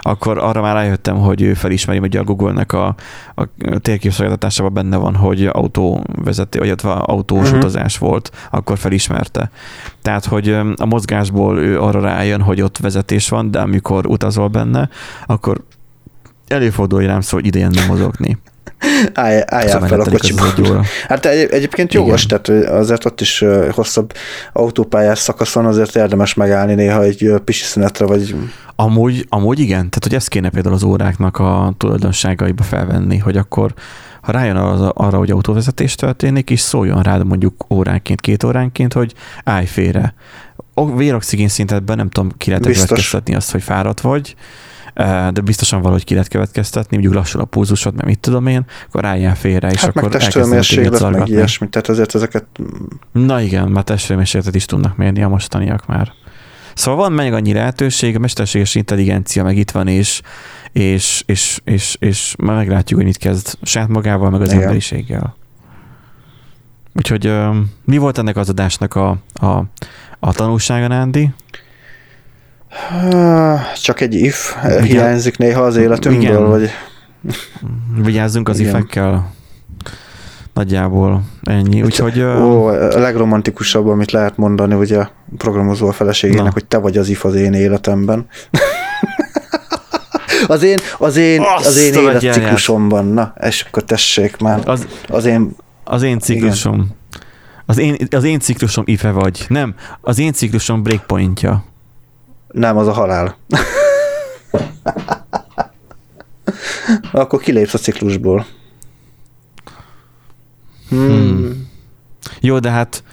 akkor 0.02 0.38
arra 0.38 0.60
már 0.60 0.74
rájöttem, 0.74 1.16
hogy 1.16 1.42
ő 1.42 1.54
felismeri, 1.54 1.98
hogy 1.98 2.16
a 2.16 2.24
Google-nek 2.24 2.72
a, 2.72 2.94
a 3.34 3.48
térképszolgáltatásában 3.78 4.72
benne 4.72 4.96
van, 4.96 5.14
hogy 5.14 5.46
autóvezető, 5.46 6.58
vagy 6.58 6.74
autós 6.82 7.42
uh-huh. 7.42 7.58
utazás 7.58 7.98
volt, 7.98 8.30
akkor 8.50 8.78
felismerte. 8.78 9.50
Tehát, 10.02 10.24
hogy 10.24 10.48
a 10.76 10.84
mozgásból 10.84 11.58
ő 11.58 11.80
arra 11.80 12.00
rájön, 12.00 12.40
hogy 12.40 12.60
ott 12.60 12.78
vezetés 12.78 13.28
van, 13.28 13.50
de 13.50 13.60
amikor 13.60 14.06
utazol 14.06 14.48
benne, 14.48 14.88
akkor 15.26 15.64
előfordul, 16.48 16.98
hogy 16.98 17.08
rám 17.08 17.20
szól, 17.20 17.38
hogy 17.40 17.48
idejen 17.48 17.70
nem 17.74 17.86
mozogni. 17.86 18.38
Állj, 19.14 19.42
álljál 19.46 19.80
fel 19.80 20.00
a 20.00 20.10
kocsiba. 20.10 20.84
Hát 21.08 21.26
egy, 21.26 21.48
egyébként 21.50 21.92
jogos, 21.92 22.24
Igen. 22.24 22.42
tehát 22.42 22.70
azért 22.70 23.04
ott 23.04 23.20
is 23.20 23.44
hosszabb 23.70 24.12
autópályás 24.52 25.18
szakaszon 25.18 25.66
azért 25.66 25.96
érdemes 25.96 26.34
megállni 26.34 26.74
néha 26.74 27.02
egy 27.02 27.32
pisi 27.44 27.64
szünetre, 27.64 28.06
vagy... 28.06 28.34
Amúgy, 28.76 29.26
amúgy 29.28 29.58
igen, 29.58 29.78
tehát 29.78 30.02
hogy 30.02 30.14
ezt 30.14 30.28
kéne 30.28 30.48
például 30.48 30.74
az 30.74 30.82
óráknak 30.82 31.38
a 31.38 31.74
tulajdonságaiba 31.76 32.62
felvenni, 32.62 33.18
hogy 33.18 33.36
akkor 33.36 33.74
ha 34.22 34.32
rájön 34.32 34.56
arra, 34.56 34.88
arra, 34.88 35.18
hogy 35.18 35.30
autóvezetés 35.30 35.94
történik, 35.94 36.50
és 36.50 36.60
szóljon 36.60 37.02
rád 37.02 37.26
mondjuk 37.26 37.64
óránként, 37.70 38.20
két 38.20 38.44
óránként, 38.44 38.92
hogy 38.92 39.14
állj 39.44 39.66
félre. 39.66 40.14
A 40.74 40.96
véroxigén 40.96 41.48
szintetben 41.48 41.96
nem 41.96 42.08
tudom, 42.08 42.30
ki 42.36 42.50
lehet 42.50 42.90
azt, 43.34 43.50
hogy 43.50 43.62
fáradt 43.62 44.00
vagy, 44.00 44.34
de 45.30 45.40
biztosan 45.44 45.80
valahogy 45.80 46.04
ki 46.04 46.12
lehet 46.12 46.28
következtetni, 46.28 46.96
mondjuk 46.96 47.14
lassul 47.14 47.40
a 47.40 47.44
pulzusod, 47.44 47.94
mert 47.94 48.06
mit 48.06 48.18
tudom 48.18 48.46
én, 48.46 48.64
akkor 48.88 49.04
álljál 49.04 49.36
félre, 49.36 49.70
és 49.70 49.80
hát 49.80 49.88
akkor 49.88 50.02
meg 50.02 50.10
testőrmérséklet, 50.10 51.10
meg 51.10 51.28
ilyesmi, 51.28 51.68
tehát 51.68 51.88
azért 51.88 52.14
ezeket... 52.14 52.44
Na 53.12 53.40
igen, 53.40 53.68
már 53.68 53.84
testőrmérsékletet 53.84 54.54
is 54.54 54.64
tudnak 54.64 54.96
mérni 54.96 55.22
a 55.22 55.28
mostaniak 55.28 55.86
már. 55.86 56.12
Szóval 56.74 57.00
van 57.00 57.12
meg 57.12 57.32
annyi 57.32 57.52
lehetőség, 57.52 58.16
a 58.16 58.18
mesterséges 58.18 58.74
intelligencia 58.74 59.42
meg 59.42 59.56
itt 59.56 59.70
van, 59.70 59.88
és, 59.88 60.20
és, 60.72 61.22
és, 61.26 61.60
és, 61.64 61.96
és 61.98 62.34
már 62.38 62.56
meglátjuk, 62.56 62.98
hogy 62.98 63.08
mit 63.08 63.18
kezd 63.18 63.58
saját 63.62 63.88
magával, 63.88 64.30
meg 64.30 64.40
az 64.40 64.48
Igen. 64.48 64.62
emberiséggel. 64.62 65.36
Úgyhogy 66.94 67.32
mi 67.84 67.96
volt 67.96 68.18
ennek 68.18 68.36
az 68.36 68.48
adásnak 68.48 68.94
a, 68.94 69.16
a, 69.32 69.64
a 70.18 70.32
tanulsága, 70.32 70.86
Nándi? 70.86 71.30
Csak 73.82 74.00
egy 74.00 74.14
if 74.14 74.54
Vigyá... 74.62 74.80
hiányzik 74.80 75.38
néha 75.38 75.62
az 75.62 75.76
életünkből, 75.76 76.22
Igen. 76.22 76.48
vagy... 76.48 76.70
Vigyázzunk 78.02 78.48
az 78.48 78.58
Igen. 78.58 78.70
ifekkel. 78.70 79.32
Nagyjából 80.54 81.22
ennyi. 81.42 81.82
Úgyhogy, 81.82 82.20
Ó, 82.22 82.66
a 82.66 82.98
legromantikusabb, 82.98 83.86
amit 83.86 84.10
lehet 84.10 84.36
mondani, 84.36 84.74
ugye 84.74 84.98
a 84.98 85.10
programozó 85.36 85.88
a 85.88 85.92
feleségének, 85.92 86.44
Na. 86.44 86.50
hogy 86.52 86.64
te 86.64 86.78
vagy 86.78 86.98
az 86.98 87.08
if 87.08 87.24
az 87.24 87.34
én 87.34 87.52
életemben. 87.52 88.26
az 90.46 90.62
én, 90.62 90.78
az 90.98 91.16
én, 91.16 91.40
Azt 91.56 91.66
az 91.66 91.76
én 91.76 91.94
életciklusomban. 91.94 93.06
Na, 93.06 93.34
és 93.40 93.64
akkor 93.68 93.84
tessék 93.84 94.36
már. 94.36 94.60
Az, 94.64 94.86
az 95.08 95.24
én... 95.24 95.56
Az 95.84 96.02
én 96.02 96.18
ciklusom. 96.18 96.90
Az 97.66 97.78
én, 97.78 97.96
az 98.10 98.24
én 98.24 98.38
ciklusom 98.38 98.84
ife 98.86 99.10
vagy. 99.10 99.44
Nem, 99.48 99.74
az 100.00 100.18
én 100.18 100.32
ciklusom 100.32 100.82
breakpointja. 100.82 101.64
Nem, 102.52 102.76
az 102.76 102.86
a 102.86 102.92
halál. 102.92 103.36
Akkor 107.12 107.40
kilépsz 107.40 107.74
a 107.74 107.78
ciklusból. 107.78 108.46
Hmm. 110.88 111.08
Hmm. 111.08 111.68
Jó, 112.40 112.58
de 112.58 112.70
hát 112.70 113.04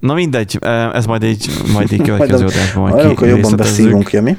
na 0.00 0.14
mindegy, 0.14 0.58
ez 0.92 1.06
majd 1.06 1.22
egy, 1.22 1.50
majd 1.72 1.92
egy 1.92 2.02
következő 2.08 2.44
adásban 2.44 2.90
majd 2.90 3.16
ki, 3.16 3.26
jobban 3.26 3.56
beszélünk, 3.56 4.04
ki, 4.04 4.20
mi? 4.20 4.38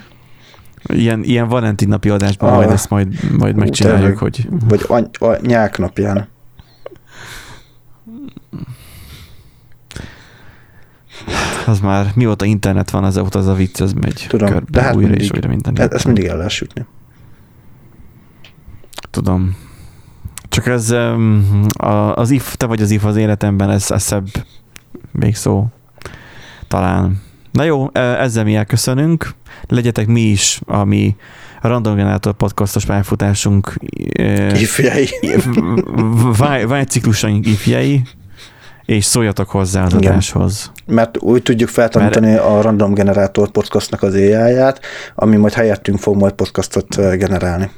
Ilyen, 0.84 1.24
ilyen 1.24 1.48
Valentin 1.48 1.88
napi 1.88 2.10
adásban 2.10 2.50
ah, 2.50 2.56
majd 2.56 2.70
ezt 2.70 2.90
majd, 2.90 3.38
majd 3.38 3.56
megcsináljuk, 3.56 4.18
hogy... 4.18 4.48
Vagy 4.68 4.86
any, 4.88 5.10
anyák 5.20 5.78
napján. 5.78 6.28
Az 11.66 11.80
már 11.80 12.12
mióta 12.16 12.46
internet 12.46 12.90
van, 12.90 13.04
az 13.04 13.20
az 13.30 13.48
a 13.48 13.54
vicc, 13.54 13.82
az 13.82 13.94
megy 13.94 14.26
Tudom, 14.30 14.50
körbe, 14.50 14.66
de 14.72 14.82
hát 14.82 14.96
újra 14.96 15.08
mindig, 15.08 15.26
és 15.26 15.32
újra 15.32 15.48
minden. 15.48 15.80
Ez, 15.80 15.92
ezt 15.92 16.06
mindig 16.06 16.26
el 16.26 16.36
lehet 16.36 16.52
sütni. 16.52 16.86
Tudom. 19.10 19.56
Csak 20.50 20.68
ez 20.68 20.96
az 22.14 22.30
if, 22.30 22.56
te 22.56 22.66
vagy 22.66 22.82
az 22.82 22.92
if 22.92 23.06
az 23.06 23.16
életemben, 23.16 23.70
ez, 23.70 23.92
ez 23.92 24.04
szebb 24.04 24.28
végszó. 25.12 25.66
Talán. 26.68 27.22
Na 27.52 27.64
jó, 27.64 27.90
e, 27.94 28.00
ezzel 28.00 28.44
mi 28.44 28.56
elköszönünk. 28.56 29.34
Legyetek 29.68 30.08
mi 30.08 30.22
is, 30.22 30.62
ami 30.66 31.16
a 31.62 31.68
Random 31.68 31.96
Generator 31.96 32.34
podcastos 32.34 32.86
pályafutásunk 32.86 33.74
e, 34.14 34.60
ifjei. 34.60 35.10
Vágyciklusaink 36.68 37.46
ifjei, 37.46 38.02
és 38.90 39.06
szóljatok 39.06 39.50
hozzá 39.50 39.84
az 39.84 39.94
Igen. 39.94 40.12
adáshoz. 40.12 40.72
Mert 40.86 41.18
úgy 41.22 41.44
tudjuk 41.44 41.70
feltanítani 41.70 42.28
Mert... 42.30 42.44
a 42.44 42.62
Random 42.62 42.94
Generator 42.94 43.50
podcastnak 43.50 44.04
az 44.04 44.14
ai 44.14 44.74
ami 45.16 45.36
majd 45.36 45.54
helyettünk 45.54 46.00
fog 46.00 46.16
majd 46.16 46.34
podcastot 46.34 46.96
generálni. 46.96 47.72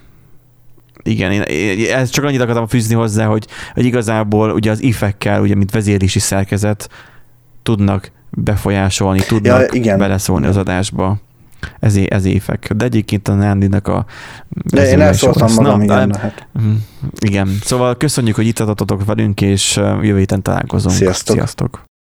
Igen, 1.04 1.32
én, 1.32 1.42
én 1.42 1.94
ezt 1.94 2.12
csak 2.12 2.26
annyit 2.26 2.42
akartam 2.42 2.68
fűzni 2.68 2.96
hozzá, 2.96 3.26
hogy, 3.26 3.48
hogy 3.74 3.86
igazából 3.86 4.52
ugye 4.52 4.72
az 4.72 4.82
ifekkel, 4.82 5.42
ugye 5.42 5.56
mint 5.56 5.72
vezérési 5.72 6.20
szerkezet 6.20 6.90
tudnak 7.64 8.12
befolyásolni, 8.30 9.20
tudnak 9.20 9.62
ja, 9.62 9.68
igen. 9.80 9.98
beleszólni 9.98 10.48
az 10.48 10.58
adásba. 10.58 11.20
Ez, 11.80 11.96
ez 12.08 12.26
évek. 12.26 12.72
De 12.76 12.86
egyébként 12.86 13.28
a 13.28 13.34
Nándinak 13.34 13.88
a... 13.88 14.06
De 14.50 14.88
én 14.90 15.02
elszóltam 15.02 15.54
magam, 15.54 15.78
Na, 15.78 15.84
igen. 15.84 16.10
De, 16.10 16.20
hát. 16.20 16.48
Mhm. 16.54 16.72
Igen. 17.20 17.58
Szóval 17.62 17.98
köszönjük, 17.98 18.36
hogy 18.36 18.48
itt 18.48 18.60
adatotok 18.60 19.06
velünk, 19.06 19.42
és 19.42 19.76
jövő 19.78 20.18
héten 20.18 20.42
találkozunk. 20.42 20.96
Sziasztok. 20.96 21.36
Sziasztok. 21.36 21.90